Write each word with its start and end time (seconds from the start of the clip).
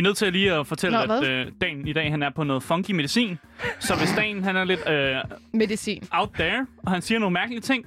er 0.00 0.02
nødt 0.02 0.16
til 0.16 0.32
lige 0.32 0.52
at 0.54 0.66
fortælle, 0.66 1.06
Nå, 1.06 1.14
at 1.14 1.24
øh, 1.30 1.46
Dan 1.60 1.88
i 1.88 1.92
dag 1.92 2.10
han 2.10 2.22
er 2.22 2.30
på 2.30 2.44
noget 2.44 2.62
funky 2.62 2.90
medicin. 2.90 3.38
Så 3.78 3.94
hvis 3.94 4.12
Dan 4.18 4.44
han 4.44 4.56
er 4.56 4.64
lidt 4.64 4.88
øh, 4.88 5.16
Medicin. 5.52 6.04
out 6.12 6.28
there, 6.34 6.66
og 6.86 6.92
han 6.92 7.02
siger 7.02 7.18
nogle 7.18 7.34
mærkelige 7.34 7.60
ting, 7.60 7.86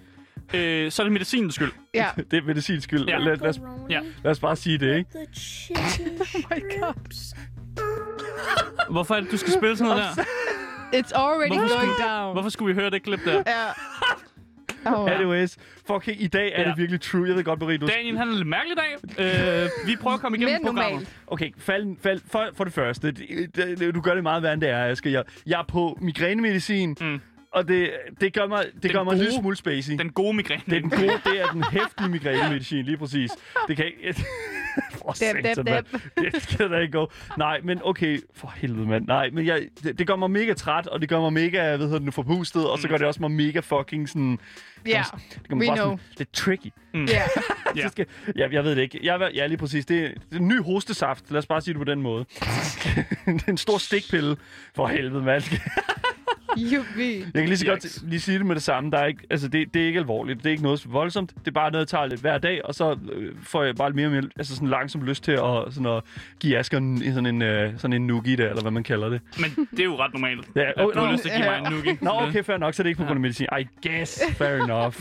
øh, 0.53 0.91
så 0.91 1.01
er 1.01 1.03
det 1.05 1.13
medicinens 1.13 1.55
skyld. 1.55 1.71
Ja. 1.93 2.07
Det 2.31 2.37
er 2.37 2.41
medicinsk 2.41 2.83
skyld. 2.83 3.07
Ja. 3.07 3.17
Lad, 3.17 3.37
lad, 3.37 3.49
os, 3.49 3.59
Ja. 3.89 3.99
lad 4.23 4.31
os 4.31 4.39
bare 4.39 4.55
sige 4.55 4.77
det, 4.77 4.97
ikke? 4.97 5.09
Oh 6.35 6.41
my 6.51 6.79
god. 6.79 7.33
Hvorfor 8.89 9.15
er 9.15 9.19
det, 9.19 9.31
du 9.31 9.37
skal 9.37 9.53
spille 9.53 9.77
sådan 9.77 9.89
noget 9.97 10.03
der? 10.15 10.23
It's 10.93 11.11
already 11.19 11.47
Hvorfor 11.47 11.75
going 11.75 11.91
skulle- 11.95 12.09
down. 12.09 12.33
Hvorfor 12.33 12.49
skulle 12.49 12.75
vi 12.75 12.81
høre 12.81 12.89
det 12.89 13.03
klip 13.03 13.19
der? 13.25 13.33
Ja. 13.33 13.41
Oh, 14.85 15.09
ja. 15.09 15.15
Anyways, 15.15 15.57
fucking 15.87 16.21
i 16.21 16.27
dag 16.27 16.51
er 16.55 16.61
Ja. 16.61 16.67
det 16.69 16.77
virkelig 16.77 17.01
true. 17.01 17.27
Jeg 17.27 17.35
ved 17.35 17.43
godt, 17.43 17.61
Marie, 17.61 17.77
du... 17.77 17.87
Daniel, 17.87 18.17
han 18.17 18.29
er 18.29 18.33
lidt 18.35 18.47
mærkelig 18.47 18.77
i 18.77 18.79
dag. 19.19 19.63
Øh, 19.65 19.69
vi 19.87 19.95
prøver 19.95 20.13
at 20.13 20.19
komme 20.21 20.37
igennem 20.37 20.61
programmet. 20.65 21.07
Okay, 21.27 21.51
fald, 21.57 21.95
fald, 22.03 22.21
for, 22.31 22.49
for 22.57 22.63
det 22.63 22.73
første, 22.73 23.11
det, 23.11 23.55
det, 23.55 23.79
det, 23.79 23.95
du 23.95 24.01
gør 24.01 24.13
det 24.13 24.23
meget 24.23 24.43
værre, 24.43 24.53
end 24.53 24.61
det 24.61 24.69
er, 24.69 24.85
Asger. 24.85 25.11
Jeg, 25.11 25.23
jeg 25.47 25.59
er 25.59 25.65
på 25.67 25.97
migrænemedicin, 26.01 26.97
Mm. 27.01 27.19
og 27.51 27.67
det, 27.67 27.91
det 28.21 28.33
gør 28.33 28.47
mig, 28.47 28.63
det 28.73 28.83
Den 28.83 28.91
gør 28.91 29.03
mig 29.03 29.11
en 29.11 29.17
lille 29.17 29.31
gode- 29.31 29.41
smule 29.41 29.55
spacey. 29.55 29.93
Den 29.97 30.09
gode 30.09 30.33
migræne. 30.33 30.61
Det 30.65 30.77
er 30.77 30.81
den 30.81 30.89
gode, 30.89 31.19
det 31.25 31.41
er 31.41 31.45
den 31.53 31.63
hæftige 31.71 32.09
migrænemedicin, 32.09 32.85
lige 32.85 32.97
præcis. 32.97 33.31
Det 33.67 33.75
kan 33.75 33.85
ikke... 33.85 34.25
For 35.05 35.11
Dab, 35.11 35.35
satan, 35.35 35.65
dab, 35.65 35.65
mand. 35.65 35.85
Det 36.33 36.43
skal 36.43 36.71
da 36.71 36.77
ikke 36.77 36.91
gå. 36.91 37.11
Nej, 37.37 37.59
men 37.63 37.79
okay, 37.83 38.19
for 38.35 38.53
helvede, 38.55 38.87
mand. 38.87 39.07
Nej, 39.07 39.29
men 39.33 39.45
jeg, 39.45 39.61
det, 39.83 39.99
det 39.99 40.07
gør 40.07 40.15
mig 40.15 40.31
mega 40.31 40.53
træt, 40.53 40.87
og 40.87 41.01
det 41.01 41.09
gør 41.09 41.19
mig 41.19 41.33
mega, 41.33 41.67
hvad 41.75 41.77
hedder 41.77 41.93
det, 41.99 42.05
nu, 42.05 42.11
forpustet, 42.11 42.69
og 42.69 42.79
så 42.79 42.87
gør 42.87 42.97
det 42.97 43.07
også 43.07 43.21
mig 43.21 43.31
mega 43.31 43.59
fucking 43.59 44.09
sådan... 44.09 44.39
Ja. 44.87 45.03
Det 45.13 45.49
gør 45.49 45.55
mig 45.55 45.61
We 45.61 45.67
bare 45.67 45.77
know. 45.77 45.97
sådan 45.97 45.99
lidt 46.17 46.33
tricky. 46.33 46.71
Ja. 46.93 46.99
Ja. 47.75 47.81
Så 47.83 47.89
skal, 47.89 48.05
ja, 48.37 48.47
jeg 48.51 48.63
ved 48.63 48.75
det 48.75 48.81
ikke. 48.81 48.99
Jeg, 49.03 49.31
ja, 49.35 49.45
lige 49.45 49.57
præcis. 49.57 49.85
Det, 49.85 50.13
det 50.29 50.35
er 50.35 50.39
en 50.39 50.47
ny 50.47 50.61
hostesaft. 50.61 51.31
Lad 51.31 51.39
os 51.39 51.45
bare 51.45 51.61
sige 51.61 51.73
det 51.73 51.79
på 51.79 51.91
den 51.91 52.01
måde. 52.01 52.25
det 53.25 53.43
er 53.47 53.51
en 53.51 53.57
stor 53.57 53.77
stikpille. 53.77 54.37
For 54.75 54.87
helvede, 54.87 55.23
mand. 55.23 55.43
Jubi. 56.57 57.19
Jeg 57.19 57.33
kan 57.33 57.45
lige 57.45 57.57
så 57.57 57.65
godt 57.65 58.09
lige 58.09 58.19
sige 58.19 58.37
det 58.37 58.45
med 58.45 58.55
det 58.55 58.63
samme. 58.63 58.91
Der 58.91 58.97
er 58.97 59.05
ikke, 59.05 59.23
altså 59.29 59.47
det, 59.47 59.73
det 59.73 59.81
er 59.81 59.85
ikke 59.87 59.99
alvorligt. 59.99 60.39
Det 60.39 60.45
er 60.45 60.51
ikke 60.51 60.63
noget 60.63 60.93
voldsomt. 60.93 61.29
Det 61.39 61.47
er 61.47 61.51
bare 61.51 61.71
noget, 61.71 61.79
jeg 61.81 61.87
tager 61.87 62.05
lidt 62.05 62.21
hver 62.21 62.37
dag, 62.37 62.65
og 62.65 62.75
så 62.75 62.97
øh, 63.13 63.31
får 63.43 63.63
jeg 63.63 63.75
bare 63.75 63.89
lidt 63.89 63.95
mere, 63.95 64.09
mere 64.09 64.29
altså 64.37 64.55
sådan 64.55 64.67
langsomt 64.67 65.03
lyst 65.03 65.23
til 65.23 65.31
at, 65.31 65.39
sådan 65.69 65.85
at 65.85 66.03
give 66.39 66.57
Asger 66.57 66.77
en, 66.77 67.03
sådan 67.13 67.25
en, 67.25 67.41
øh, 67.41 67.73
sådan 67.77 67.93
en 67.93 68.07
nugi 68.07 68.35
der, 68.35 68.49
eller 68.49 68.61
hvad 68.61 68.71
man 68.71 68.83
kalder 68.83 69.09
det. 69.09 69.21
Men 69.39 69.67
det 69.71 69.79
er 69.79 69.83
jo 69.83 69.95
ret 69.99 70.13
normalt, 70.13 70.47
Ja, 70.55 70.61
at 70.61 70.73
oh, 70.77 70.93
du 70.93 70.99
har 70.99 71.05
nå, 71.05 71.11
lyst 71.11 71.23
til 71.23 71.29
at 71.29 71.35
give 71.35 71.45
mig 71.49 71.57
en 71.57 71.73
noogie. 71.73 71.97
Nå, 72.01 72.11
okay, 72.11 72.43
fair 72.43 72.57
nok, 72.57 72.73
så 72.73 72.83
det 72.83 72.87
er 72.87 72.89
ikke 72.89 72.99
på 73.01 73.05
grund 73.05 73.17
af 73.17 73.21
medicin. 73.21 73.47
I 73.59 73.87
guess, 73.87 74.21
fair 74.37 74.63
enough. 74.63 74.95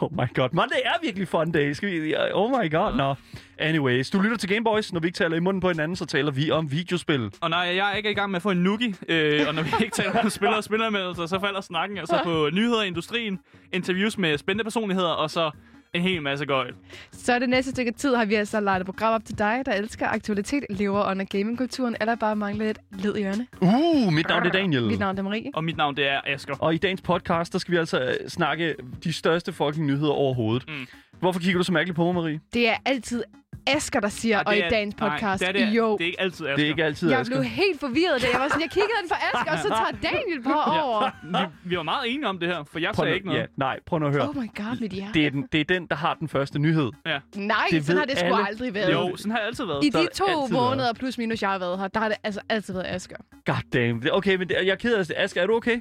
Oh 0.02 0.12
my 0.12 0.34
god. 0.34 0.48
Man, 0.52 0.68
det 0.68 0.80
er 0.84 0.92
virkelig 1.02 1.28
fun 1.28 1.52
day. 1.52 1.72
Skal 1.72 2.02
vi... 2.02 2.14
Oh 2.32 2.50
my 2.50 2.70
god, 2.70 2.96
nå. 2.96 3.14
Anyways, 3.58 4.10
du 4.10 4.20
lytter 4.20 4.36
til 4.36 4.48
Gameboys. 4.48 4.92
Når 4.92 5.00
vi 5.00 5.06
ikke 5.06 5.16
taler 5.16 5.36
i 5.36 5.40
munden 5.40 5.60
på 5.60 5.68
hinanden, 5.68 5.96
så 5.96 6.06
taler 6.06 6.30
vi 6.32 6.50
om 6.50 6.72
videospil. 6.72 7.30
Og 7.40 7.50
nej, 7.50 7.58
jeg 7.58 7.92
er 7.92 7.96
ikke 7.96 8.10
i 8.10 8.14
gang 8.14 8.30
med 8.30 8.36
at 8.36 8.42
få 8.42 8.50
en 8.50 8.62
noogie, 8.62 8.94
øh, 9.08 9.48
og 9.48 9.54
når 9.54 9.62
vi 9.62 9.70
ikke 9.80 9.94
taler 9.94 10.20
om 10.20 10.30
spillere 10.38 10.56
og 10.56 10.64
spilleranmeldelser, 10.64 11.26
så 11.26 11.40
falder 11.40 11.60
snakken 11.60 11.98
altså 11.98 12.20
på 12.24 12.50
nyheder 12.52 12.82
i 12.82 12.86
industrien, 12.86 13.38
interviews 13.72 14.18
med 14.18 14.38
spændende 14.38 14.64
personligheder, 14.64 15.08
og 15.08 15.30
så 15.30 15.50
en 15.94 16.02
hel 16.02 16.22
masse 16.22 16.46
gøjl. 16.46 16.74
Så 17.12 17.38
det 17.38 17.48
næste 17.48 17.70
stykke 17.70 17.92
tid 17.92 18.14
har 18.14 18.24
vi 18.24 18.34
altså 18.34 18.60
lagt 18.60 18.80
et 18.80 18.86
program 18.86 19.14
op 19.14 19.24
til 19.24 19.38
dig, 19.38 19.62
der 19.66 19.72
elsker 19.72 20.06
aktualitet, 20.08 20.64
lever 20.70 21.10
under 21.10 21.24
gamingkulturen, 21.24 21.96
eller 22.00 22.14
bare 22.14 22.36
mangler 22.36 22.70
et 22.70 22.78
led 22.90 23.16
i 23.16 23.24
ørene. 23.24 23.46
Uh, 23.60 24.12
mit 24.12 24.28
navn 24.28 24.46
er 24.46 24.50
Daniel. 24.50 24.82
Mit 24.82 24.98
navn 24.98 25.18
er 25.18 25.22
Marie. 25.22 25.50
Og 25.54 25.64
mit 25.64 25.76
navn, 25.76 25.96
det 25.96 26.08
er 26.08 26.20
Asger. 26.26 26.54
Og 26.58 26.74
i 26.74 26.78
dagens 26.78 27.00
podcast, 27.00 27.52
der 27.52 27.58
skal 27.58 27.72
vi 27.72 27.76
altså 27.78 28.00
øh, 28.00 28.28
snakke 28.28 28.74
de 29.04 29.12
største 29.12 29.52
fucking 29.52 29.86
nyheder 29.86 30.12
overhovedet. 30.12 30.68
Mm. 30.68 30.86
Hvorfor 31.20 31.40
kigger 31.40 31.58
du 31.58 31.64
så 31.64 31.72
mærkeligt 31.72 31.96
på 31.96 32.04
mig, 32.04 32.14
Marie? 32.14 32.40
Det 32.54 32.68
er 32.68 32.74
altid 32.84 33.22
Asger, 33.66 34.00
der 34.00 34.08
siger, 34.08 34.38
Og 34.38 34.44
og, 34.46 34.56
i 34.56 34.60
dagens 34.60 34.94
podcast, 34.94 35.20
Nej, 35.22 35.36
det 35.36 35.48
er, 35.48 35.52
det, 35.52 35.62
er, 35.62 35.70
jo. 35.76 35.96
det 35.98 36.04
er 36.04 36.06
ikke 36.06 36.20
altid 36.20 36.46
Asger. 36.46 36.56
Det 36.56 36.64
er 36.64 36.68
ikke 36.68 36.84
altid 36.84 37.10
Jeg 37.10 37.20
Asger. 37.20 37.36
blev 37.36 37.44
helt 37.44 37.80
forvirret, 37.80 38.22
da 38.22 38.26
jeg 38.32 38.40
var 38.40 38.48
sådan, 38.48 38.60
jeg 38.62 38.70
kiggede 38.70 38.92
den 39.02 39.08
for 39.08 39.16
Asger, 39.34 39.52
og 39.52 39.58
så 39.58 39.68
tager 39.68 40.12
Daniel 40.12 40.42
bare 40.42 40.82
over. 40.82 41.10
Vi, 41.24 41.70
vi 41.70 41.76
var 41.76 41.82
meget 41.82 42.10
enige 42.14 42.26
om 42.26 42.38
det 42.38 42.48
her, 42.48 42.64
for 42.64 42.78
jeg 42.78 42.90
Prøv 42.94 43.04
sagde 43.04 43.10
nu- 43.10 43.14
ikke 43.14 43.26
noget. 43.26 43.40
Ja, 43.40 43.46
nej, 43.56 43.78
prøv 43.86 43.98
nu 43.98 44.06
at 44.06 44.12
høre. 44.12 44.28
Oh 44.28 44.36
my 44.36 44.50
god, 44.56 44.80
mit 44.80 44.92
hjerte. 44.92 45.12
Det 45.14 45.26
er, 45.26 45.30
den, 45.30 45.48
det 45.52 45.60
er 45.60 45.64
den, 45.64 45.86
der 45.86 45.96
har 45.96 46.14
den 46.14 46.28
første 46.28 46.58
nyhed. 46.58 46.90
Ja. 47.06 47.18
Nej, 47.36 47.56
det 47.70 47.84
sådan 47.84 47.94
ved 47.94 47.98
har 48.00 48.06
det 48.06 48.18
sgu 48.18 48.26
alle. 48.26 48.46
aldrig 48.48 48.74
været. 48.74 48.92
Jo, 48.92 49.16
sådan 49.16 49.30
har 49.32 49.38
det 49.38 49.46
altid 49.46 49.64
været. 49.64 49.84
I 49.84 49.88
de 49.88 49.92
to 49.92 50.24
altid 50.24 50.24
været. 50.36 50.50
måneder 50.50 50.92
plus 50.92 51.18
minus, 51.18 51.42
jeg 51.42 51.50
har 51.50 51.58
været 51.58 51.78
her, 51.78 51.88
der 51.88 52.00
har 52.00 52.08
det 52.08 52.16
altså 52.24 52.40
altid 52.48 52.74
været 52.74 52.86
Asger. 52.88 53.16
God 53.46 53.54
damn. 53.72 54.00
Det- 54.02 54.12
Okay, 54.12 54.36
men 54.36 54.48
det, 54.48 54.56
jeg 54.62 54.68
er 54.68 54.74
ked 54.74 54.94
af 54.94 55.06
det. 55.06 55.14
Asger, 55.18 55.42
er 55.42 55.46
du 55.46 55.54
okay? 55.54 55.80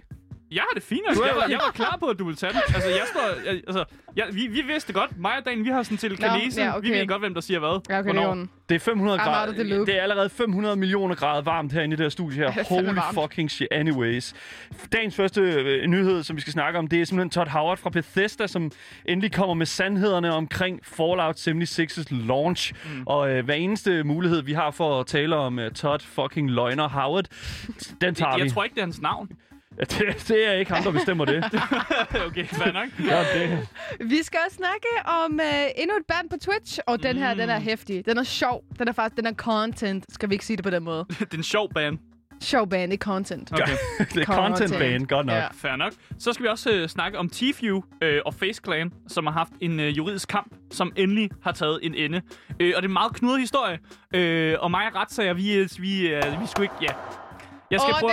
Jeg 0.51 0.61
har 0.61 0.73
det 0.75 0.83
fint, 0.83 1.01
altså. 1.07 1.25
Jeg 1.25 1.35
var, 1.35 1.47
jeg 1.49 1.59
var 1.65 1.71
klar 1.71 1.97
på, 1.99 2.05
at 2.05 2.19
du 2.19 2.23
ville 2.25 2.37
tage 2.37 2.53
den. 2.53 2.61
Altså, 2.75 2.89
jeg 2.89 3.03
står... 3.13 3.21
Jeg, 3.45 3.61
altså, 3.67 3.83
jeg, 4.15 4.25
vi, 4.33 4.47
vi 4.47 4.61
vidste 4.61 4.93
godt. 4.93 5.17
Mig 5.19 5.31
og 5.37 5.45
Dan, 5.45 5.63
vi 5.63 5.69
har 5.69 5.83
sådan 5.83 5.97
til 5.97 6.17
kanese. 6.17 6.61
ja, 6.61 6.77
okay. 6.77 6.87
Vi 6.87 6.93
ved 6.99 7.07
godt, 7.07 7.21
hvem 7.21 7.33
der 7.33 7.41
siger 7.41 7.59
hvad. 7.59 7.69
Ja, 7.89 7.99
okay, 7.99 8.09
det 8.09 8.17
er 8.17 8.23
Hvornår. 8.25 8.47
Det 8.69 8.75
er 8.75 8.79
500 8.79 9.19
I'm 9.19 9.23
grader. 9.23 9.63
loop. 9.63 9.87
Det 9.87 9.97
er 9.97 10.01
allerede 10.01 10.29
500 10.29 10.75
millioner 10.75 11.15
grader 11.15 11.41
varmt 11.41 11.73
herinde 11.73 11.93
i 11.93 11.97
det 11.97 12.03
her 12.03 12.09
studie 12.09 12.37
her. 12.37 12.51
det 12.51 12.59
er 12.59 12.63
Holy 12.69 12.99
fucking 13.21 13.51
shit. 13.51 13.67
Anyways. 13.71 14.33
Dagens 14.91 15.15
første 15.15 15.41
øh, 15.41 15.85
nyhed, 15.87 16.23
som 16.23 16.35
vi 16.35 16.41
skal 16.41 16.53
snakke 16.53 16.79
om, 16.79 16.87
det 16.87 17.01
er 17.01 17.05
simpelthen 17.05 17.29
Todd 17.29 17.47
Howard 17.49 17.77
fra 17.77 17.89
Bethesda, 17.89 18.47
som 18.47 18.71
endelig 19.05 19.31
kommer 19.31 19.53
med 19.53 19.65
sandhederne 19.65 20.33
omkring 20.33 20.79
Fallout 20.83 21.47
76's 21.47 22.27
launch. 22.27 22.73
Mm. 22.95 23.03
Og 23.05 23.29
øh, 23.31 23.45
hver 23.45 23.53
eneste 23.55 24.03
mulighed, 24.03 24.41
vi 24.41 24.53
har 24.53 24.71
for 24.71 24.99
at 24.99 25.07
tale 25.07 25.35
om 25.35 25.59
øh, 25.59 25.71
Todd 25.71 25.99
fucking 26.01 26.51
løgner 26.51 26.87
Howard, 26.89 27.25
den 28.01 28.15
tager 28.15 28.35
Jeg 28.37 28.45
vi. 28.45 28.49
tror 28.49 28.63
ikke, 28.63 28.73
det 28.73 28.81
er 28.81 28.85
hans 28.85 29.01
navn. 29.01 29.29
Ja, 29.77 29.83
det, 29.83 30.27
det 30.27 30.47
er 30.47 30.51
ikke 30.51 30.73
ham, 30.73 30.83
der 30.83 30.91
bestemmer 30.91 31.25
det. 31.25 31.45
okay, 32.27 32.45
fair 32.45 32.71
nok. 32.71 32.87
Ja, 33.07 33.19
det. 33.19 33.67
Vi 33.99 34.23
skal 34.23 34.39
også 34.45 34.57
snakke 34.57 34.87
om 35.23 35.39
øh, 35.39 35.65
endnu 35.77 35.95
et 35.95 36.05
band 36.07 36.29
på 36.29 36.35
Twitch, 36.41 36.79
og 36.87 37.03
den 37.03 37.17
her, 37.17 37.33
den 37.33 37.49
er 37.49 37.59
hæftig. 37.59 38.05
Den 38.05 38.17
er 38.17 38.23
sjov. 38.23 38.63
Den 38.79 38.87
er 38.87 38.91
faktisk, 38.91 39.17
den 39.17 39.25
er 39.25 39.33
content. 39.33 40.05
Skal 40.13 40.29
vi 40.29 40.35
ikke 40.35 40.45
sige 40.45 40.57
det 40.57 40.63
på 40.63 40.69
den 40.69 40.83
måde? 40.83 41.05
det 41.19 41.33
er 41.33 41.37
en 41.37 41.43
sjov 41.43 41.73
band. 41.73 41.97
Sjov 42.41 42.67
band, 42.69 42.91
ikke 42.91 43.03
content. 43.03 43.51
Okay, 43.53 43.71
det 44.13 44.17
er 44.17 44.25
content 44.25 44.71
band, 44.71 45.07
godt 45.07 45.25
nok. 45.25 45.35
Ja. 45.35 45.47
Fair 45.53 45.75
nok. 45.75 45.93
Så 46.19 46.33
skal 46.33 46.43
vi 46.43 46.49
også 46.49 46.71
øh, 46.71 46.87
snakke 46.89 47.17
om 47.17 47.29
Tfue 47.29 47.83
øh, 48.01 48.21
og 48.25 48.33
Face 48.33 48.61
Clan, 48.65 48.93
som 49.07 49.25
har 49.25 49.33
haft 49.33 49.51
en 49.61 49.79
øh, 49.79 49.97
juridisk 49.97 50.27
kamp, 50.27 50.55
som 50.71 50.93
endelig 50.95 51.29
har 51.43 51.51
taget 51.51 51.79
en 51.83 51.95
ende. 51.95 52.21
Øh, 52.59 52.73
og 52.75 52.81
det 52.81 52.85
er 52.85 52.89
en 52.89 52.93
meget 52.93 53.13
knudret 53.13 53.39
historie. 53.39 53.79
Øh, 54.13 54.55
og 54.59 54.71
mig 54.71 54.87
og 54.87 54.95
retssager, 54.95 55.33
vi, 55.33 55.53
øh, 55.53 55.69
vi, 55.79 56.07
øh, 56.07 56.41
vi 56.41 56.47
skulle 56.47 56.63
ikke... 56.63 56.75
Ja. 56.81 56.91
Jeg 57.71 57.79
skal 57.79 57.93
prøve... 57.99 58.11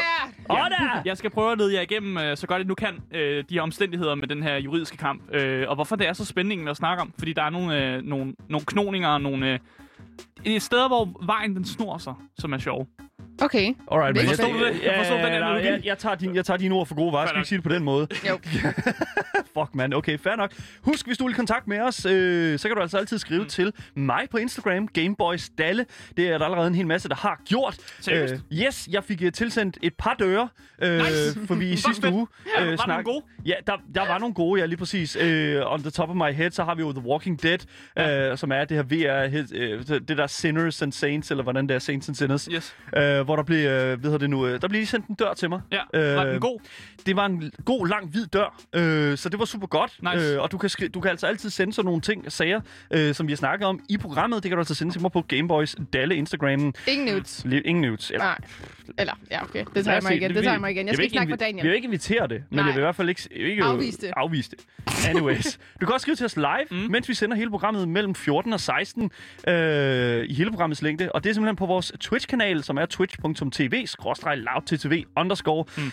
der! 0.69 1.03
Jeg 1.05 1.17
skal 1.17 1.31
prøve 1.31 1.53
at 1.53 1.59
lede 1.59 1.75
jer 1.75 1.81
igennem, 1.81 2.19
øh, 2.19 2.37
så 2.37 2.47
godt 2.47 2.59
jeg 2.59 2.67
nu 2.67 2.75
kan, 2.75 3.03
øh, 3.11 3.45
de 3.49 3.55
her 3.55 3.63
omstændigheder 3.63 4.15
med 4.15 4.29
den 4.29 4.43
her 4.43 4.57
juridiske 4.57 4.97
kamp. 4.97 5.35
Øh, 5.35 5.69
og 5.69 5.75
hvorfor 5.75 5.97
det 5.97 6.09
er 6.09 6.13
så 6.13 6.25
spændende 6.25 6.71
at 6.71 6.77
snakke 6.77 7.01
om. 7.01 7.13
Fordi 7.19 7.33
der 7.33 7.43
er 7.43 7.51
nogle, 7.51 7.85
øh, 7.85 8.03
nogle, 8.03 8.35
nogle 8.49 8.67
knoninger 8.67 9.09
og 9.09 9.21
nogle... 9.21 9.53
Øh, 9.53 9.59
et 10.45 10.63
sted, 10.63 10.89
hvor 10.89 11.27
vejen 11.27 11.57
den 11.57 11.65
snor 11.65 11.99
sig, 11.99 12.15
som 12.39 12.53
er 12.53 12.59
sjov. 12.59 12.87
Okay. 13.43 13.75
Alright, 13.93 14.17
men 14.17 14.27
forstår 14.27 14.53
du 14.53 14.65
det? 14.65 14.83
Ja, 14.83 14.99
Forstår 14.99 15.17
den 15.17 15.27
analogi? 15.27 15.67
jeg, 15.67 15.81
jeg, 15.85 15.99
tager 15.99 16.15
din, 16.15 16.35
jeg 16.35 16.45
tager 16.45 16.59
dine 16.59 16.75
ord 16.75 16.87
for 16.87 16.95
gode 16.95 17.13
varer. 17.13 17.27
Skal 17.27 17.39
ikke 17.39 17.49
sige 17.49 17.57
det 17.57 17.65
på 17.65 17.73
den 17.73 17.85
måde? 17.85 18.09
Jo. 18.29 18.39
Fuck, 19.59 19.75
man. 19.75 19.93
Okay, 19.93 20.19
fair 20.19 20.37
nok. 20.37 20.53
Husk, 20.83 21.07
hvis 21.07 21.19
du 21.19 21.25
vil 21.25 21.33
i 21.33 21.37
kontakt 21.37 21.67
med 21.69 21.81
os, 21.81 22.07
øh, 22.07 22.59
så 22.59 22.69
kan 22.69 22.77
du 22.77 22.83
altså 22.83 22.99
altid 22.99 23.19
skrive 23.19 23.43
mm. 23.43 23.49
til 23.49 23.73
mig 23.95 24.23
på 24.31 24.37
Instagram, 24.37 24.89
Gameboys 24.89 25.51
Dalle. 25.59 25.87
Det 26.17 26.29
er 26.29 26.39
der 26.39 26.45
allerede 26.45 26.67
en 26.67 26.75
hel 26.75 26.87
masse, 26.87 27.09
der 27.09 27.15
har 27.15 27.41
gjort. 27.49 27.77
Seriøst? 28.01 28.35
Øh, 28.35 28.59
yes, 28.59 28.89
jeg 28.91 29.05
fik 29.05 29.23
uh, 29.23 29.29
tilsendt 29.33 29.79
et 29.83 29.95
par 29.95 30.15
døre, 30.19 30.49
øh, 30.83 30.99
Nice. 30.99 31.47
for 31.47 31.55
vi 31.55 31.71
i 31.71 31.77
sidste 31.87 32.13
uge 32.13 32.27
Ja, 32.59 32.65
var 32.65 32.77
der 32.77 32.87
nogle 32.87 33.05
gode? 33.05 33.25
Ja, 33.47 33.55
der, 33.67 33.73
der 33.95 34.07
var 34.07 34.19
nogle 34.19 34.35
gode, 34.35 34.61
ja, 34.61 34.67
lige 34.67 34.79
præcis. 34.79 35.17
Øh, 35.17 35.63
on 35.73 35.81
the 35.83 35.91
top 35.91 36.09
of 36.09 36.17
my 36.17 36.33
head, 36.35 36.51
så 36.51 36.65
har 36.65 36.75
vi 36.75 36.83
jo 36.83 36.93
The 36.93 37.03
Walking 37.07 37.43
Dead, 37.43 37.59
ja. 37.97 38.31
øh, 38.31 38.39
som 38.39 38.53
er 38.53 38.65
det 38.65 38.77
her 38.77 38.83
VR, 38.83 39.45
øh, 39.55 39.87
det 39.89 40.19
der 40.19 40.27
Sinners 40.27 40.83
and 40.83 40.93
Saints, 40.93 41.31
eller 41.31 41.43
hvordan 41.43 41.69
det 41.69 41.75
er, 41.75 41.79
Saints 41.79 42.09
and 42.09 42.15
Sinners. 42.17 42.45
Yes. 42.45 42.77
Øh, 42.97 43.26
hvor 43.27 43.37
der 43.37 43.43
blev, 43.43 43.59
øh, 43.69 44.01
hvad 44.01 44.11
hedder 44.11 44.19
det 44.19 44.31
nu, 44.31 44.47
øh, 44.47 44.53
der 44.63 44.69
blev 44.69 44.79
lige 44.79 44.87
sendt 44.87 45.07
en 45.07 45.15
dør 45.15 45.35
til 45.35 45.49
mig. 45.49 45.61
Ja, 45.73 46.15
var 46.15 46.25
den 46.25 46.41
god? 46.41 46.61
Det 47.07 47.17
var 47.17 47.27
en 47.27 47.53
god, 47.65 47.89
lang, 47.89 48.09
hvid 48.11 48.27
dør, 48.27 48.61
øh, 48.73 49.17
så 49.19 49.29
det 49.29 49.39
var 49.39 49.45
super 49.45 49.67
godt. 49.67 49.93
Nice. 50.15 50.27
Øh, 50.35 50.43
og 50.43 50.53
du 50.53 50.59
kan, 50.59 50.71
skri- 50.71 50.89
du 50.89 51.01
kan 51.01 51.11
altså 51.11 51.27
altid 51.27 51.51
sende 51.51 51.73
sådan 51.73 51.87
nogle 51.87 52.01
ting, 52.01 52.33
sager, 52.33 52.61
øh, 52.91 53.15
som 53.15 53.27
vi 53.27 53.33
har 53.33 53.37
snakket 53.37 53.69
om 53.69 53.81
i 53.89 53.97
programmet. 53.97 54.43
Det 54.43 54.49
kan 54.51 54.57
du 54.57 54.61
altså 54.61 54.75
sende 54.75 54.93
til 54.93 55.03
mig 55.03 55.13
på 55.13 55.21
Gameboys 55.29 55.77
Dalle 55.93 56.17
Instagram. 56.17 56.75
Ingen 56.89 57.15
nudes. 57.15 57.45
Li- 57.47 57.63
Ingen 57.65 57.83
nudes. 57.83 58.11
Eller, 58.11 58.25
Nej. 58.25 58.39
Eller, 58.99 59.13
ja, 59.31 59.43
okay. 59.43 59.65
Det 59.75 59.85
tager 59.85 59.95
jeg 59.95 60.03
mig 60.03 60.17
igen. 60.17 60.35
Det 60.35 60.43
tager 60.43 60.53
jeg 60.55 60.61
mig 60.61 60.71
igen. 60.71 60.87
Jeg 60.87 60.95
skal 60.95 61.05
ikke 61.05 61.15
snakke 61.15 61.31
for 61.33 61.37
invi- 61.37 61.41
Daniel. 61.41 61.63
Vi 61.65 61.69
vil 61.69 61.75
ikke 61.77 61.87
invitere 61.87 62.27
det, 62.29 62.43
men 62.51 62.57
Nej. 62.57 62.65
jeg 62.67 62.75
vil 62.75 62.81
i 62.81 62.85
hvert 62.85 62.97
fald 62.97 63.09
ikke... 63.09 63.29
ikke 63.35 63.63
Afvise 63.65 63.99
det. 64.01 64.11
Afvise 64.17 64.51
det. 64.51 64.59
Anyways. 65.09 65.59
Du 65.81 65.87
kan 65.87 65.93
også 65.95 66.05
skrive 66.05 66.17
til 66.17 66.27
os 66.27 66.37
live, 66.37 66.67
mm. 66.71 66.77
mens 66.77 67.09
vi 67.09 67.15
sender 67.15 67.37
hele 67.37 67.51
programmet 67.51 67.89
mellem 67.89 68.15
14 68.15 68.53
og 68.53 68.61
16 68.61 69.11
øh, 69.49 70.25
i 70.29 70.35
hele 70.35 70.51
programmets 70.51 70.83
længde. 70.83 71.13
Og 71.13 71.25
det 71.25 71.31
er 71.31 71.35
simpelthen 71.35 71.57
på 71.57 71.67
vores 71.67 71.93
Twitch-kanal, 72.01 72.63
som 72.63 72.77
er 72.79 72.87
twitch.tv, 73.23 73.87
loudttv, 74.37 75.05
underscore. 75.17 75.65
Mm. 75.77 75.93